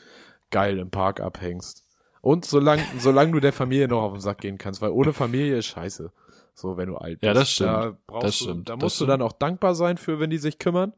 geil 0.50 0.78
im 0.78 0.90
Park 0.90 1.20
abhängst. 1.20 1.85
Und 2.20 2.44
solange 2.44 2.82
solange 2.98 3.32
du 3.32 3.40
der 3.40 3.52
Familie 3.52 3.88
noch 3.88 4.02
auf 4.02 4.12
den 4.12 4.20
Sack 4.20 4.38
gehen 4.38 4.58
kannst, 4.58 4.80
weil 4.82 4.90
ohne 4.90 5.12
Familie 5.12 5.58
ist 5.58 5.66
scheiße. 5.66 6.10
So, 6.54 6.76
wenn 6.76 6.88
du 6.88 6.96
alt 6.96 7.20
bist. 7.20 7.24
Ja, 7.24 7.34
das 7.34 7.50
stimmt. 7.50 7.68
Da, 7.70 7.96
brauchst 8.06 8.24
Das 8.24 8.38
du, 8.38 8.44
stimmt. 8.44 8.68
da 8.68 8.74
Das 8.74 8.82
musst 8.82 8.94
du 9.00 9.04
stimmt. 9.04 9.10
dann 9.10 9.22
auch 9.22 9.32
dankbar 9.32 9.74
sein 9.74 9.98
für, 9.98 10.18
wenn 10.20 10.30
die 10.30 10.38
sich 10.38 10.58
kümmern. 10.58 10.92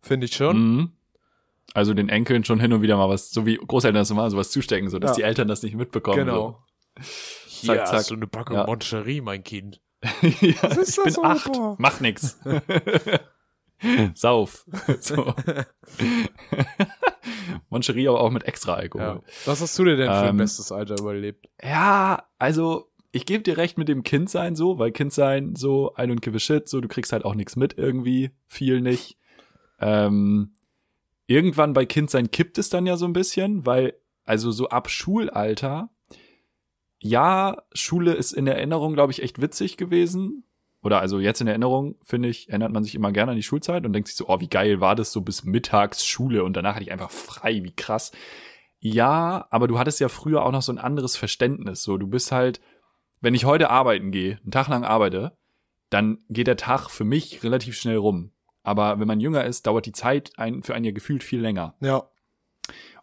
Finde 0.00 0.26
ich 0.26 0.34
schon. 0.34 0.58
mhm. 0.76 0.92
Also 1.74 1.92
den 1.94 2.08
Enkeln 2.08 2.44
schon 2.44 2.60
hin 2.60 2.72
und 2.72 2.80
wieder 2.82 2.96
mal 2.96 3.08
was, 3.10 3.30
so 3.30 3.44
wie 3.44 3.56
Großeltern 3.56 4.00
das 4.00 4.08
so 4.08 4.14
machen, 4.14 4.30
sowas 4.30 4.50
zustecken, 4.50 4.88
so 4.88 4.98
dass 4.98 5.10
Ja. 5.12 5.16
die 5.16 5.22
Eltern 5.24 5.48
das 5.48 5.62
nicht 5.62 5.74
mitbekommen. 5.76 6.16
Genau. 6.16 6.62
Hier 7.46 7.74
Hier 7.74 7.84
zack. 7.84 7.92
hast 7.94 8.10
du 8.10 8.14
eine 8.14 8.26
Packung 8.26 8.56
Ja. 8.56 8.64
Moncherie, 8.66 9.20
mein 9.20 9.44
Kind. 9.44 9.80
So. 10.02 10.08
ja, 10.22 10.28
ist 10.28 10.88
ich 10.88 10.94
das 10.96 10.96
bin 11.04 11.12
so, 11.12 11.22
acht, 11.24 11.50
mach 11.78 12.00
nix. 12.00 12.38
Sauf. 14.14 14.66
So. 15.00 15.34
Moncherie 17.70 18.08
aber 18.08 18.20
auch 18.20 18.30
mit 18.30 18.44
extra 18.44 18.74
Alkohol. 18.74 19.06
Ja. 19.06 19.22
Was 19.44 19.60
hast 19.60 19.78
du 19.78 19.84
dir 19.84 19.96
denn 19.96 20.06
für 20.06 20.12
ein 20.12 20.28
Ähm, 20.30 20.36
bestes 20.38 20.72
Alter 20.72 20.98
überlebt? 20.98 21.48
Ja, 21.62 22.24
also 22.38 22.90
ich 23.12 23.26
gebe 23.26 23.42
dir 23.42 23.56
recht 23.56 23.78
mit 23.78 23.88
dem 23.88 24.02
Kindsein 24.02 24.56
so, 24.56 24.78
weil 24.78 24.92
Kindsein 24.92 25.56
so 25.56 25.94
I 25.98 26.02
don't 26.02 26.20
give 26.20 26.36
a 26.36 26.40
shit, 26.40 26.68
so 26.68 26.80
du 26.80 26.88
kriegst 26.88 27.12
halt 27.12 27.24
auch 27.24 27.34
nichts 27.34 27.56
mit 27.56 27.76
irgendwie, 27.78 28.30
viel 28.46 28.80
nicht. 28.80 29.18
Ähm, 29.80 30.52
irgendwann 31.26 31.72
bei 31.72 31.86
Kindsein 31.86 32.30
kippt 32.30 32.58
es 32.58 32.70
dann 32.70 32.86
ja 32.86 32.96
so 32.96 33.06
ein 33.06 33.12
bisschen, 33.12 33.66
weil 33.66 33.94
also 34.24 34.50
so 34.50 34.68
ab 34.68 34.90
Schulalter, 34.90 35.90
ja, 37.00 37.62
Schule 37.72 38.14
ist 38.14 38.32
in 38.32 38.46
Erinnerung, 38.46 38.94
glaube 38.94 39.12
ich, 39.12 39.22
echt 39.22 39.40
witzig 39.40 39.76
gewesen. 39.76 40.44
Oder 40.88 41.00
also 41.02 41.20
jetzt 41.20 41.42
in 41.42 41.46
Erinnerung, 41.48 41.96
finde 42.02 42.30
ich, 42.30 42.48
erinnert 42.48 42.72
man 42.72 42.82
sich 42.82 42.94
immer 42.94 43.12
gerne 43.12 43.32
an 43.32 43.36
die 43.36 43.42
Schulzeit 43.42 43.84
und 43.84 43.92
denkt 43.92 44.08
sich 44.08 44.16
so, 44.16 44.26
oh, 44.26 44.40
wie 44.40 44.48
geil 44.48 44.80
war 44.80 44.96
das 44.96 45.12
so 45.12 45.20
bis 45.20 45.44
mittags 45.44 46.06
Schule 46.06 46.42
und 46.44 46.54
danach 46.54 46.76
hatte 46.76 46.84
ich 46.84 46.92
einfach 46.92 47.10
frei, 47.10 47.62
wie 47.62 47.76
krass. 47.76 48.10
Ja, 48.80 49.46
aber 49.50 49.68
du 49.68 49.78
hattest 49.78 50.00
ja 50.00 50.08
früher 50.08 50.46
auch 50.46 50.50
noch 50.50 50.62
so 50.62 50.72
ein 50.72 50.78
anderes 50.78 51.14
Verständnis. 51.14 51.82
So, 51.82 51.98
du 51.98 52.06
bist 52.06 52.32
halt, 52.32 52.62
wenn 53.20 53.34
ich 53.34 53.44
heute 53.44 53.68
arbeiten 53.68 54.12
gehe, 54.12 54.38
einen 54.42 54.50
Tag 54.50 54.68
lang 54.68 54.82
arbeite, 54.82 55.36
dann 55.90 56.24
geht 56.30 56.46
der 56.46 56.56
Tag 56.56 56.88
für 56.88 57.04
mich 57.04 57.42
relativ 57.42 57.76
schnell 57.76 57.98
rum. 57.98 58.32
Aber 58.62 58.98
wenn 58.98 59.08
man 59.08 59.20
jünger 59.20 59.44
ist, 59.44 59.66
dauert 59.66 59.84
die 59.84 59.92
Zeit 59.92 60.30
ein, 60.38 60.62
für 60.62 60.74
einen 60.74 60.86
ja 60.86 60.92
gefühlt 60.92 61.22
viel 61.22 61.40
länger. 61.42 61.74
Ja. 61.80 62.04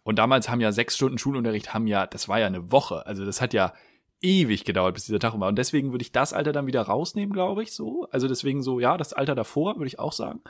Und 0.02 0.18
damals 0.18 0.48
haben 0.48 0.60
ja 0.60 0.72
sechs 0.72 0.96
Stunden 0.96 1.18
Schulunterricht, 1.18 1.72
haben 1.72 1.86
ja, 1.86 2.04
das 2.04 2.28
war 2.28 2.40
ja 2.40 2.48
eine 2.48 2.72
Woche. 2.72 3.06
Also 3.06 3.24
das 3.24 3.40
hat 3.40 3.54
ja 3.54 3.74
ewig 4.26 4.64
gedauert, 4.64 4.94
bis 4.94 5.06
dieser 5.06 5.20
Tag 5.20 5.38
war. 5.38 5.48
Und 5.48 5.56
deswegen 5.56 5.92
würde 5.92 6.02
ich 6.02 6.12
das 6.12 6.32
Alter 6.32 6.52
dann 6.52 6.66
wieder 6.66 6.82
rausnehmen, 6.82 7.32
glaube 7.32 7.62
ich, 7.62 7.72
so. 7.72 8.08
Also 8.10 8.26
deswegen 8.28 8.62
so, 8.62 8.80
ja, 8.80 8.96
das 8.96 9.12
Alter 9.12 9.34
davor, 9.34 9.76
würde 9.76 9.86
ich 9.86 9.98
auch 9.98 10.12
sagen. 10.12 10.40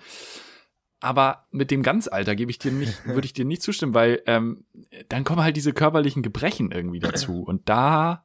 Aber 0.99 1.47
mit 1.51 1.71
dem 1.71 1.83
Ganzalter 1.83 2.35
gebe 2.35 2.51
ich 2.51 2.59
dir 2.59 2.73
nicht, 2.73 2.95
würde 3.07 3.27
ich 3.27 3.35
dir 3.35 3.45
nicht 3.45 3.63
zustimmen, 3.63 3.95
weil 3.95 4.23
ähm, 4.27 4.65
dann 5.09 5.25
kommen 5.25 5.43
halt 5.43 5.57
diese 5.57 5.75
körperlichen 5.75 6.23
Gebrechen 6.23 6.73
irgendwie 6.73 7.01
dazu. 7.01 7.43
Und 7.47 7.69
da 7.69 8.25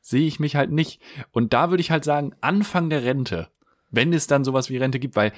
sehe 0.00 0.26
ich 0.26 0.38
mich 0.38 0.56
halt 0.56 0.70
nicht. 0.70 1.00
Und 1.32 1.52
da 1.52 1.70
würde 1.70 1.80
ich 1.80 1.90
halt 1.90 2.04
sagen, 2.04 2.34
Anfang 2.40 2.90
der 2.90 3.04
Rente, 3.04 3.48
wenn 3.90 4.12
es 4.12 4.26
dann 4.26 4.44
sowas 4.44 4.70
wie 4.70 4.76
Rente 4.76 4.98
gibt, 4.98 5.16
weil 5.16 5.32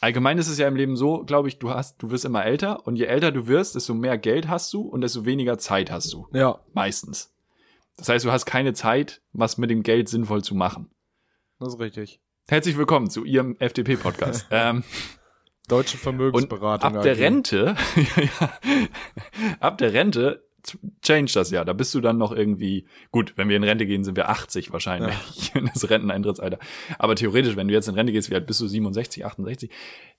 allgemein 0.00 0.38
ist 0.38 0.48
es 0.48 0.58
ja 0.58 0.66
im 0.66 0.76
Leben 0.76 0.96
so, 0.96 1.24
glaube 1.24 1.48
ich, 1.48 1.58
du 1.58 1.70
hast, 1.70 2.02
du 2.02 2.10
wirst 2.10 2.24
immer 2.24 2.44
älter 2.44 2.86
und 2.86 2.96
je 2.96 3.04
älter 3.04 3.30
du 3.30 3.46
wirst, 3.46 3.74
desto 3.74 3.94
mehr 3.94 4.18
Geld 4.18 4.48
hast 4.48 4.72
du 4.72 4.82
und 4.82 5.02
desto 5.02 5.26
weniger 5.26 5.58
Zeit 5.58 5.90
hast 5.90 6.12
du. 6.12 6.26
Ja, 6.32 6.60
Meistens. 6.72 7.34
Das 8.00 8.08
heißt, 8.08 8.24
du 8.24 8.32
hast 8.32 8.46
keine 8.46 8.72
Zeit, 8.72 9.20
was 9.34 9.58
mit 9.58 9.68
dem 9.68 9.82
Geld 9.82 10.08
sinnvoll 10.08 10.42
zu 10.42 10.54
machen. 10.54 10.90
das 11.58 11.74
ist 11.74 11.80
richtig. 11.80 12.18
Herzlich 12.48 12.78
willkommen 12.78 13.10
zu 13.10 13.26
Ihrem 13.26 13.56
FDP-Podcast. 13.58 14.46
ähm, 14.50 14.84
Deutsche 15.68 15.98
und 15.98 16.02
Vermögensberatung. 16.02 16.96
ab 16.96 17.02
der. 17.02 17.18
Rente, 17.18 17.76
ja, 18.16 18.52
ab 19.60 19.76
der 19.76 19.92
Rente 19.92 20.48
change 21.02 21.32
das 21.34 21.50
ja. 21.50 21.64
Da 21.64 21.72
bist 21.72 21.94
du 21.94 22.00
dann 22.00 22.18
noch 22.18 22.32
irgendwie, 22.32 22.86
gut, 23.10 23.34
wenn 23.36 23.48
wir 23.48 23.56
in 23.56 23.64
Rente 23.64 23.86
gehen, 23.86 24.04
sind 24.04 24.16
wir 24.16 24.28
80 24.28 24.72
wahrscheinlich, 24.72 25.14
das 25.74 25.88
Renteneintrittsalter. 25.88 26.58
Aber 26.98 27.14
theoretisch, 27.16 27.56
wenn 27.56 27.68
du 27.68 27.74
jetzt 27.74 27.88
in 27.88 27.94
Rente 27.94 28.12
gehst, 28.12 28.30
wie 28.30 28.34
alt 28.34 28.46
bist 28.46 28.60
du 28.60 28.66
67, 28.66 29.24
68, 29.24 29.70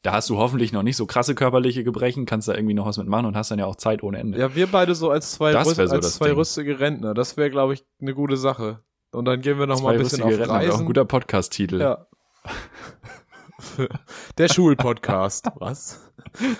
da 0.01 0.13
hast 0.13 0.29
du 0.29 0.37
hoffentlich 0.37 0.71
noch 0.73 0.83
nicht 0.83 0.97
so 0.97 1.05
krasse 1.05 1.35
körperliche 1.35 1.83
Gebrechen, 1.83 2.25
kannst 2.25 2.47
da 2.47 2.55
irgendwie 2.55 2.73
noch 2.73 2.85
was 2.85 2.97
mitmachen 2.97 3.25
und 3.25 3.35
hast 3.35 3.51
dann 3.51 3.59
ja 3.59 3.65
auch 3.65 3.75
Zeit 3.75 4.03
ohne 4.03 4.17
Ende. 4.19 4.39
Ja, 4.39 4.55
wir 4.55 4.67
beide 4.67 4.95
so 4.95 5.09
als 5.11 5.31
zwei, 5.33 5.55
Rüst, 5.55 5.75
so 5.75 5.81
als 5.83 6.15
zwei 6.15 6.27
Ding. 6.27 6.35
rüstige 6.35 6.79
Rentner. 6.79 7.13
Das 7.13 7.37
wäre, 7.37 7.49
glaube 7.49 7.73
ich, 7.73 7.83
eine 8.01 8.13
gute 8.13 8.37
Sache. 8.37 8.83
Und 9.11 9.25
dann 9.25 9.41
gehen 9.41 9.59
wir 9.59 9.67
noch 9.67 9.81
mal 9.81 9.89
Zwei 9.89 9.93
ein 9.93 9.99
bisschen 9.99 10.23
auf 10.23 10.29
Rentner, 10.29 10.47
wäre 10.47 10.51
auch 10.51 10.63
Reisen. 10.67 10.79
ein 10.81 10.85
guter 10.85 11.05
Podcast-Titel. 11.05 11.81
ja. 11.81 12.07
Der 14.37 14.47
Schulpodcast. 14.49 15.47
Was? 15.55 16.11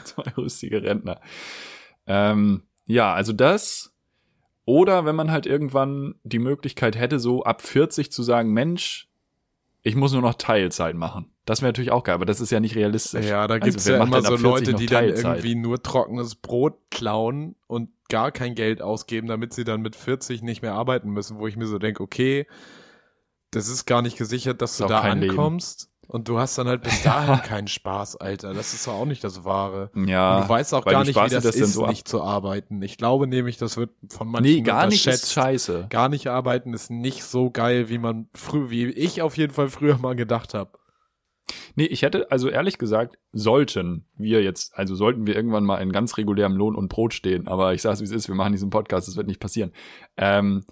Zwei 0.04 0.24
lustige 0.36 0.84
Rentner. 0.84 1.20
Ähm, 2.06 2.64
ja, 2.92 3.14
also 3.14 3.34
das. 3.34 3.94
Oder 4.66 5.06
wenn 5.06 5.16
man 5.16 5.32
halt 5.32 5.46
irgendwann 5.46 6.16
die 6.24 6.40
Möglichkeit 6.40 6.96
hätte, 6.96 7.20
so 7.20 7.44
ab 7.44 7.62
40 7.62 8.12
zu 8.12 8.22
sagen, 8.22 8.52
Mensch, 8.52 9.10
ich 9.82 9.96
muss 9.96 10.14
nur 10.14 10.22
noch 10.22 10.36
Teilzeit 10.36 10.96
machen. 10.96 11.32
Das 11.46 11.62
wäre 11.62 11.70
natürlich 11.70 11.92
auch 11.92 12.04
geil, 12.04 12.16
aber 12.16 12.26
das 12.26 12.40
ist 12.40 12.52
ja 12.52 12.60
nicht 12.60 12.76
realistisch. 12.76 13.26
Ja, 13.26 13.48
da 13.48 13.56
Also, 13.56 13.66
gibt's 13.66 13.88
wer 13.88 13.98
ja 13.98 14.04
immer 14.04 14.22
so 14.22 14.38
40 14.38 14.44
Leute, 14.44 14.74
die 14.76 14.86
dann 14.86 15.06
irgendwie 15.06 15.56
nur 15.56 15.82
trockenes 15.82 16.36
Brot 16.36 16.76
klauen 16.92 17.56
und 17.68 17.90
gar 18.10 18.32
kein 18.32 18.54
Geld 18.54 18.82
ausgeben, 18.82 19.28
damit 19.28 19.54
sie 19.54 19.64
dann 19.64 19.82
mit 19.82 19.96
40 19.96 20.44
nicht 20.44 20.62
mehr 20.62 20.74
arbeiten 20.74 21.10
müssen, 21.10 21.40
wo 21.40 21.48
ich 21.48 21.58
mir 21.58 21.66
so 21.66 21.80
denke, 21.80 22.04
okay, 22.04 22.46
das 23.50 23.68
ist 23.68 23.86
gar 23.86 24.02
nicht 24.02 24.18
gesichert, 24.18 24.62
dass 24.62 24.72
Ist 24.74 24.82
du 24.82 24.86
da 24.86 25.02
kein 25.02 25.20
Leben. 25.22 25.34
Und 26.12 26.28
du 26.28 26.40
hast 26.40 26.58
dann 26.58 26.68
halt 26.68 26.82
bis 26.82 27.04
dahin 27.04 27.42
keinen 27.42 27.70
Spaß, 27.70 28.18
Alter. 28.18 28.54
Das 28.54 28.74
ist 28.74 28.86
doch 28.86 28.94
auch 28.94 29.06
nicht 29.06 29.24
das 29.24 29.46
Wahre. 29.46 29.92
Ja. 29.96 30.36
und 30.38 30.44
du 30.44 30.50
weißt 30.50 30.74
auch 30.74 30.84
gar 30.84 31.00
nicht, 31.00 31.10
wie 31.10 31.14
sparst 31.14 31.32
dir 31.32 31.38
das, 31.38 31.44
das 31.46 31.56
ist, 31.56 31.74
so 31.74 31.88
nicht 31.88 32.06
zu 32.06 32.22
arbeiten. 32.22 32.82
Ich 32.82 32.98
glaube 32.98 33.28
nämlich, 33.28 33.56
das 33.56 33.78
wird 33.78 33.92
von 34.10 34.28
manchen 34.28 34.56
nee, 34.56 34.62
gar 34.62 34.88
nicht 34.88 35.08
ist 35.08 35.32
scheiße. 35.32 35.88
Gar 35.90 36.10
nicht 36.10 36.28
arbeiten 36.28 36.74
ist 36.74 36.92
nicht 36.92 37.24
so 37.24 37.50
geil, 37.50 37.88
wie 37.88 37.98
man 37.98 38.28
früh, 38.34 38.70
wie 38.70 38.88
ich 38.88 39.22
auf 39.22 39.38
jeden 39.38 39.54
Fall 39.54 39.70
früher 39.70 39.98
mal 40.00 40.18
gedacht 40.18 40.54
habe. 40.54 40.72
Nee, 41.76 41.86
ich 41.86 42.02
hätte, 42.02 42.30
also 42.30 42.50
ehrlich 42.50 42.78
gesagt, 42.78 43.18
sollten 43.32 44.06
wir 44.18 44.44
jetzt, 44.44 44.78
also 44.78 44.96
sollten 44.96 45.26
wir 45.26 45.36
irgendwann 45.36 45.64
mal 45.64 45.78
in 45.78 45.94
ganz 45.94 46.18
regulärem 46.18 46.58
Lohn 46.58 46.76
und 46.76 46.90
Brot 46.90 47.14
stehen, 47.14 47.48
aber 47.48 47.74
ich 47.74 47.82
sag's 47.82 48.02
wie 48.02 48.06
es 48.06 48.12
ist, 48.12 48.28
wir 48.28 48.36
machen 48.36 48.52
diesen 48.52 48.70
Podcast, 48.70 49.08
das 49.08 49.16
wird 49.16 49.28
nicht 49.28 49.40
passieren. 49.40 49.72
Ähm, 50.18 50.66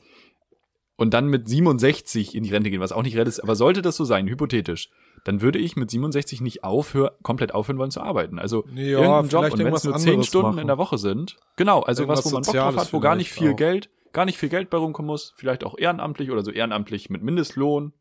und 0.98 1.14
dann 1.14 1.28
mit 1.28 1.48
67 1.48 2.36
in 2.36 2.44
die 2.44 2.50
Rente 2.50 2.70
gehen, 2.70 2.82
was 2.82 2.92
auch 2.92 3.04
nicht 3.04 3.16
realistisch 3.16 3.40
ist, 3.40 3.44
aber 3.46 3.56
sollte 3.56 3.82
das 3.82 3.96
so 3.96 4.04
sein, 4.04 4.28
hypothetisch, 4.28 4.90
dann 5.24 5.41
würde 5.41 5.59
ich 5.59 5.76
mit 5.76 5.89
67 5.91 6.41
nicht 6.41 6.63
aufhör, 6.63 7.17
komplett 7.24 7.53
aufhören 7.53 7.78
wollen 7.78 7.91
zu 7.91 8.01
arbeiten. 8.01 8.39
Also 8.39 8.65
Ja, 8.74 8.99
irgendeinen 8.99 9.30
Job 9.30 9.43
und 9.43 9.51
wenn 9.51 9.53
es 9.53 9.59
irgendwas 9.59 9.84
nur 9.84 9.95
10 9.97 10.09
anderes 10.09 10.28
Stunden 10.28 10.47
machen. 10.47 10.59
in 10.59 10.67
der 10.67 10.78
Woche 10.78 10.97
sind, 10.97 11.38
genau, 11.55 11.82
also 11.82 12.07
was, 12.07 12.26
wo 12.26 12.30
man 12.30 12.43
Irgendwas 12.43 12.53
Bock 12.53 12.74
drauf 12.74 12.78
hat, 12.78 12.93
wo 12.93 12.99
gar 12.99 13.15
nicht 13.15 13.32
viel 13.32 13.53
auch. 13.53 13.55
Geld, 13.55 13.89
gar 14.13 14.26
nicht 14.26 14.38
viel 14.38 14.49
Geld 14.49 14.70
bei 14.70 14.78
rumkommen 14.78 15.07
muss, 15.07 15.34
vielleicht 15.38 15.63
auch 15.63 15.78
ehrenamtlich 15.78 16.32
oder 16.32 16.43
so 16.43 16.51
ehrenamtlich 16.51 17.09
mit 17.09 17.22
Mindestlohn, 17.22 17.93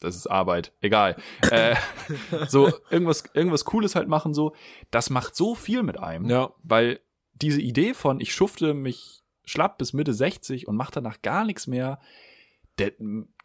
das 0.00 0.16
ist 0.16 0.26
Arbeit, 0.26 0.72
egal. 0.80 1.16
äh, 1.50 1.76
so 2.48 2.72
irgendwas, 2.90 3.24
irgendwas 3.34 3.64
Cooles 3.64 3.94
halt 3.94 4.08
machen, 4.08 4.34
so, 4.34 4.54
das 4.90 5.10
macht 5.10 5.36
so 5.36 5.54
viel 5.54 5.82
mit 5.82 5.98
einem. 5.98 6.28
Ja. 6.28 6.52
Weil 6.62 7.00
diese 7.34 7.60
Idee 7.60 7.94
von, 7.94 8.20
ich 8.20 8.34
schufte 8.34 8.74
mich 8.74 9.22
schlapp 9.44 9.78
bis 9.78 9.92
Mitte 9.92 10.14
60 10.14 10.68
und 10.68 10.76
mache 10.76 10.92
danach 10.92 11.22
gar 11.22 11.44
nichts 11.44 11.66
mehr, 11.66 11.98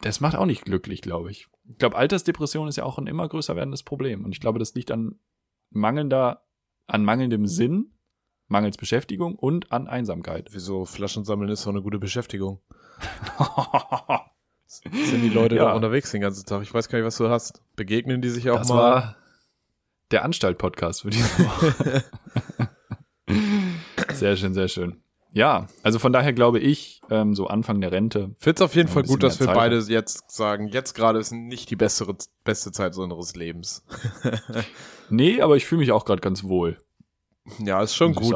das 0.00 0.20
macht 0.20 0.36
auch 0.36 0.46
nicht 0.46 0.64
glücklich, 0.64 1.02
glaube 1.02 1.30
ich. 1.30 1.48
Ich 1.68 1.78
glaube, 1.78 1.96
Altersdepression 1.96 2.68
ist 2.68 2.76
ja 2.76 2.84
auch 2.84 2.98
ein 2.98 3.06
immer 3.06 3.28
größer 3.28 3.56
werdendes 3.56 3.82
Problem. 3.82 4.24
Und 4.24 4.32
ich 4.32 4.40
glaube, 4.40 4.58
das 4.58 4.74
liegt 4.74 4.90
an 4.90 5.18
mangelnder, 5.70 6.42
an 6.86 7.04
mangelndem 7.04 7.46
Sinn, 7.46 7.92
mangels 8.48 8.76
Beschäftigung 8.76 9.34
und 9.34 9.72
an 9.72 9.88
Einsamkeit. 9.88 10.48
Wieso 10.52 10.84
Flaschen 10.84 11.24
sammeln 11.24 11.50
ist 11.50 11.64
doch 11.66 11.70
eine 11.72 11.82
gute 11.82 11.98
Beschäftigung. 11.98 12.60
Sind 14.66 15.22
die 15.22 15.28
Leute 15.28 15.56
Ja. 15.56 15.66
da 15.66 15.74
unterwegs 15.74 16.10
den 16.12 16.20
ganzen 16.20 16.46
Tag? 16.46 16.62
Ich 16.62 16.72
weiß 16.72 16.88
gar 16.88 16.98
nicht, 16.98 17.06
was 17.06 17.16
du 17.16 17.28
hast. 17.28 17.62
Begegnen 17.76 18.22
die 18.22 18.28
sich 18.28 18.50
auch 18.50 18.58
das 18.58 18.68
mal? 18.68 18.76
war 18.76 19.16
der 20.10 20.24
Anstalt-Podcast 20.24 21.02
für 21.02 21.10
diese 21.10 21.24
Woche. 21.44 22.04
sehr 24.14 24.36
schön, 24.36 24.54
sehr 24.54 24.68
schön. 24.68 25.02
Ja, 25.36 25.66
also 25.82 25.98
von 25.98 26.14
daher 26.14 26.32
glaube 26.32 26.60
ich, 26.60 27.02
ähm, 27.10 27.34
so 27.34 27.46
Anfang 27.46 27.82
der 27.82 27.92
Rente. 27.92 28.34
Find's 28.38 28.62
auf 28.62 28.74
jeden 28.74 28.88
Fall 28.88 29.02
gut, 29.02 29.22
dass 29.22 29.38
wir 29.38 29.48
Zeit 29.48 29.54
beide 29.54 29.78
jetzt 29.80 30.30
sagen, 30.30 30.68
jetzt 30.68 30.94
gerade 30.94 31.18
ist 31.18 31.30
nicht 31.30 31.68
die 31.68 31.76
bessere, 31.76 32.16
beste 32.42 32.72
Zeit 32.72 32.96
unseres 32.96 33.36
Lebens. 33.36 33.84
Nee, 35.08 35.40
aber 35.40 35.56
ich 35.56 35.66
fühle 35.66 35.80
mich 35.80 35.92
auch 35.92 36.04
gerade 36.04 36.20
ganz 36.20 36.42
wohl. 36.42 36.78
ja, 37.58 37.80
ist 37.80 37.94
schon 37.94 38.14
gut. 38.14 38.34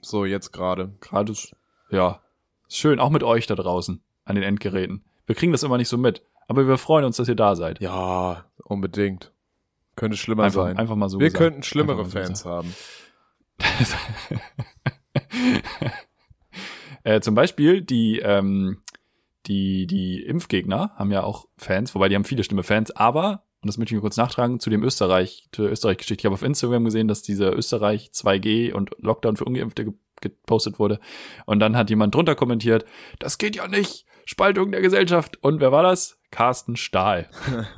So, 0.00 0.24
jetzt 0.24 0.50
gerade. 0.50 0.94
Gerade 1.00 1.32
ist, 1.32 1.54
ja, 1.90 2.22
ist 2.68 2.78
schön, 2.78 3.00
auch 3.00 3.10
mit 3.10 3.22
euch 3.22 3.46
da 3.46 3.54
draußen 3.54 4.00
an 4.24 4.34
den 4.34 4.42
Endgeräten. 4.42 5.04
Wir 5.26 5.34
kriegen 5.34 5.52
das 5.52 5.62
immer 5.62 5.76
nicht 5.76 5.90
so 5.90 5.98
mit, 5.98 6.22
aber 6.48 6.66
wir 6.66 6.78
freuen 6.78 7.04
uns, 7.04 7.16
dass 7.16 7.28
ihr 7.28 7.34
da 7.34 7.54
seid. 7.54 7.80
Ja, 7.80 8.46
unbedingt. 8.64 9.30
Könnte 9.94 10.16
schlimmer 10.16 10.44
einfach, 10.44 10.62
sein. 10.62 10.78
einfach 10.78 10.96
mal 10.96 11.10
so 11.10 11.18
wir 11.18 11.26
gesagt. 11.26 11.42
könnten 11.42 11.62
schlimmere 11.64 12.04
so 12.04 12.10
Fans 12.12 12.46
haben. 12.46 12.74
äh, 17.06 17.20
zum 17.20 17.36
Beispiel 17.36 17.82
die, 17.82 18.18
ähm, 18.18 18.78
die, 19.46 19.86
die 19.86 20.24
Impfgegner 20.24 20.90
haben 20.96 21.12
ja 21.12 21.22
auch 21.22 21.46
Fans, 21.56 21.94
wobei 21.94 22.08
die 22.08 22.16
haben 22.16 22.24
viele 22.24 22.42
schlimme 22.42 22.64
Fans, 22.64 22.90
aber, 22.90 23.44
und 23.62 23.68
das 23.68 23.78
möchte 23.78 23.94
ich 23.94 23.96
mir 23.96 24.00
kurz 24.00 24.16
nachtragen, 24.16 24.58
zu 24.58 24.70
dem 24.70 24.82
Österreich, 24.82 25.48
zur 25.52 25.70
Österreich-Geschichte. 25.70 26.22
Ich 26.22 26.24
habe 26.24 26.34
auf 26.34 26.42
Instagram 26.42 26.84
gesehen, 26.84 27.06
dass 27.06 27.22
diese 27.22 27.50
Österreich 27.50 28.10
2G 28.12 28.72
und 28.72 28.90
Lockdown 28.98 29.36
für 29.36 29.44
Ungeimpfte 29.44 29.84
ge 29.84 29.94
gepostet 30.22 30.78
wurde. 30.78 30.98
Und 31.44 31.60
dann 31.60 31.76
hat 31.76 31.90
jemand 31.90 32.14
drunter 32.14 32.34
kommentiert, 32.34 32.86
das 33.18 33.36
geht 33.36 33.54
ja 33.54 33.68
nicht, 33.68 34.06
Spaltung 34.24 34.72
der 34.72 34.80
Gesellschaft. 34.80 35.36
Und 35.42 35.60
wer 35.60 35.72
war 35.72 35.82
das? 35.82 36.18
Carsten 36.30 36.74
Stahl. 36.74 37.28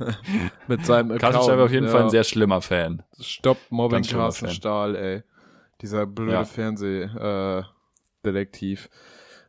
Mit 0.67 0.85
seinem 0.85 1.09
Carsten 1.09 1.25
Account. 1.25 1.43
Stahl 1.43 1.57
war 1.57 1.65
auf 1.65 1.71
jeden 1.71 1.85
ja. 1.87 1.91
Fall 1.91 2.03
ein 2.03 2.09
sehr 2.09 2.23
schlimmer 2.23 2.61
Fan. 2.61 3.03
Stopp 3.19 3.57
Mobbing 3.69 4.03
Carsten 4.03 4.45
Fan. 4.45 4.55
Stahl, 4.55 4.95
ey. 4.95 5.23
Dieser 5.81 6.05
blöde 6.05 6.31
Ja. 6.31 6.45
Fernsehdetektiv. 8.23 8.89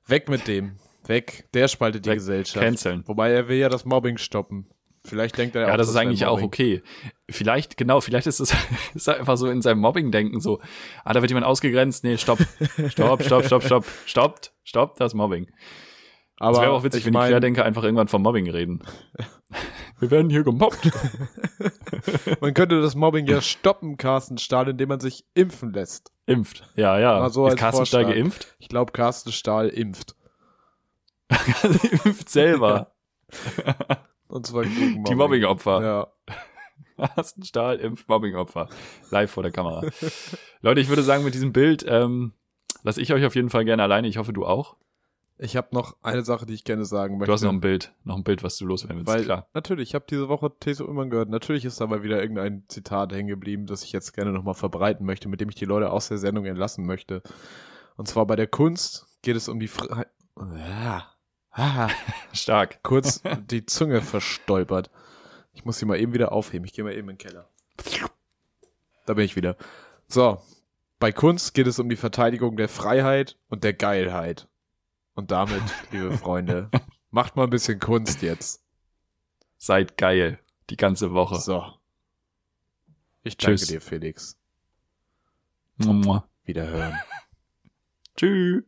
Weg 0.07 0.29
mit 0.29 0.47
dem. 0.49 0.77
Weg. 1.07 1.49
Der 1.55 1.69
spaltet 1.69 2.05
die 2.05 2.11
Weg. 2.11 2.17
Gesellschaft. 2.19 2.65
Canceln. 2.65 3.03
Wobei 3.07 3.31
er 3.31 3.49
will 3.49 3.59
ja 3.59 3.69
das 3.69 3.85
Mobbing 3.85 4.19
stoppen. 4.19 4.67
Vielleicht 5.05 5.39
denkt 5.39 5.57
er 5.57 5.63
Ja, 5.63 5.73
auch, 5.73 5.77
das 5.79 5.89
ist 5.89 5.97
eigentlich 5.97 6.27
auch 6.27 6.43
okay. 6.43 6.83
Vielleicht, 7.31 7.79
genau, 7.79 8.03
vielleicht 8.03 8.27
ist 8.27 8.39
es 8.39 8.55
ist 8.95 9.09
einfach 9.09 9.39
so 9.39 9.49
in 9.49 9.63
seinem 9.63 9.81
Mobbing-Denken 9.81 10.41
so, 10.41 10.61
ah, 11.05 11.15
da 11.15 11.23
wird 11.23 11.31
jemand 11.31 11.47
ausgegrenzt, 11.47 12.05
nee, 12.05 12.19
stopp, 12.19 12.39
stopp, 12.89 13.23
stopp, 13.23 13.45
stopp, 13.47 13.63
stopp, 13.65 13.85
stoppt, 14.05 14.53
stoppt 14.63 15.01
das 15.01 15.15
Mobbing. 15.15 15.51
Aber 16.37 16.57
Es 16.57 16.63
wäre 16.63 16.73
auch 16.73 16.85
witzig, 16.85 17.01
ich 17.01 17.07
wenn 17.07 17.13
die 17.13 17.19
mein, 17.19 17.31
Querdenker 17.31 17.65
einfach 17.65 17.83
irgendwann 17.83 18.09
vom 18.09 18.23
Mobbing 18.23 18.51
reden. 18.51 18.83
Wir 20.01 20.11
werden 20.11 20.31
hier 20.31 20.43
gemobbt. 20.43 20.91
man 22.41 22.55
könnte 22.55 22.81
das 22.81 22.95
Mobbing 22.95 23.27
ja 23.27 23.41
stoppen, 23.41 23.97
Carsten 23.99 24.39
Stahl, 24.39 24.69
indem 24.69 24.89
man 24.89 25.01
sich 25.01 25.27
impfen 25.35 25.73
lässt. 25.73 26.11
Impft. 26.27 26.69
Ja, 26.75 26.99
ja. 26.99 27.29
So 27.29 27.47
ist 27.47 27.57
Carsten 27.57 27.87
Stahl 27.87 28.05
Vorschlag. 28.05 28.23
geimpft? 28.23 28.57
Ich 28.59 28.69
glaube, 28.69 28.93
Carsten 28.93 29.31
Stahl 29.33 29.69
impft. 29.69 30.17
Impft 32.05 32.29
selber. 32.29 32.93
Und 34.27 34.47
zwar 34.47 34.65
gegen 34.65 34.95
Mobbing. 34.95 35.05
Die 35.05 35.15
Mobbing-Opfer. 35.15 35.83
Ja. 35.83 36.37
Carsten 36.97 37.45
Stahl 37.45 37.77
impft 37.79 38.09
Mobbing-Opfer. 38.09 38.69
Live 39.11 39.31
vor 39.31 39.43
der 39.43 39.53
Kamera. 39.53 39.83
Leute, 40.61 40.81
ich 40.81 40.89
würde 40.89 41.03
sagen, 41.03 41.25
mit 41.25 41.35
diesem 41.35 41.53
Bild 41.53 41.85
ähm, 41.87 42.33
lasse 42.83 43.01
ich 43.01 43.13
euch 43.13 43.25
auf 43.25 43.35
jeden 43.35 43.51
Fall 43.51 43.65
gerne 43.65 43.83
alleine. 43.83 44.09
Ich 44.09 44.17
hoffe, 44.17 44.33
du 44.33 44.45
auch. 44.45 44.77
Ich 45.43 45.57
habe 45.57 45.69
noch 45.73 45.97
eine 46.03 46.23
Sache, 46.23 46.45
die 46.45 46.53
ich 46.53 46.65
gerne 46.65 46.85
sagen 46.85 47.17
möchte. 47.17 47.31
Du 47.31 47.33
hast 47.33 47.41
noch 47.41 47.53
ein 47.53 47.63
Bild, 47.63 47.95
noch 48.05 48.17
ein 48.17 48.25
Bild, 48.25 48.43
was 48.43 48.59
du 48.59 48.67
loswerden 48.67 48.99
willst. 48.99 49.09
Weil, 49.09 49.25
Klar. 49.25 49.49
natürlich, 49.55 49.89
ich 49.89 49.95
habe 49.95 50.05
diese 50.09 50.29
Woche 50.29 50.53
Teso 50.61 50.87
immer 50.87 51.07
gehört. 51.07 51.31
Natürlich 51.31 51.65
ist 51.65 51.81
da 51.81 51.87
mal 51.87 52.03
wieder 52.03 52.21
irgendein 52.21 52.65
Zitat 52.69 53.11
hängen 53.15 53.29
geblieben, 53.29 53.65
das 53.65 53.83
ich 53.83 53.91
jetzt 53.93 54.13
gerne 54.13 54.33
nochmal 54.33 54.53
verbreiten 54.53 55.07
möchte, 55.07 55.31
mit 55.31 55.41
dem 55.41 55.49
ich 55.49 55.55
die 55.55 55.65
Leute 55.65 55.91
aus 55.91 56.09
der 56.09 56.19
Sendung 56.19 56.45
entlassen 56.45 56.85
möchte. 56.85 57.23
Und 57.97 58.07
zwar 58.07 58.27
bei 58.27 58.37
der 58.37 58.49
Kunst 58.49 59.07
geht 59.23 59.35
es 59.35 59.49
um 59.49 59.59
die 59.61 59.69
Freiheit. 59.69 60.09
Ja. 60.37 61.09
Ah, 61.53 61.89
Stark. 62.35 62.83
kurz 62.83 63.23
die 63.51 63.65
Zunge 63.65 64.03
verstolpert. 64.03 64.91
Ich 65.55 65.65
muss 65.65 65.79
sie 65.79 65.87
mal 65.87 65.99
eben 65.99 66.13
wieder 66.13 66.33
aufheben. 66.33 66.67
Ich 66.67 66.75
gehe 66.75 66.85
mal 66.85 66.93
eben 66.93 67.09
in 67.09 67.17
den 67.17 67.19
Keller. 67.19 67.49
Da 69.07 69.15
bin 69.15 69.25
ich 69.25 69.37
wieder. 69.37 69.57
So. 70.07 70.43
Bei 70.99 71.13
Kunst 71.13 71.55
geht 71.55 71.67
es 71.67 71.79
um 71.79 71.89
die 71.89 71.97
Verteidigung 71.97 72.59
der 72.59 72.69
Freiheit 72.69 73.39
und 73.49 73.65
der 73.65 73.73
Geilheit. 73.73 74.50
Und 75.21 75.31
damit, 75.31 75.63
liebe 75.91 76.17
Freunde, 76.17 76.71
macht 77.11 77.37
mal 77.37 77.45
ein 77.45 77.51
bisschen 77.51 77.79
Kunst 77.79 78.23
jetzt. 78.23 78.65
Seid 79.59 79.99
geil. 79.99 80.41
Die 80.71 80.79
ganze 80.79 81.13
Woche. 81.13 81.39
So. 81.39 81.75
Ich 83.23 83.37
danke 83.37 83.59
Tschüss. 83.59 83.69
dir, 83.69 83.83
Felix. 83.83 84.39
Mua. 85.77 86.27
Wiederhören. 86.45 86.99
Tschüss. 88.17 88.65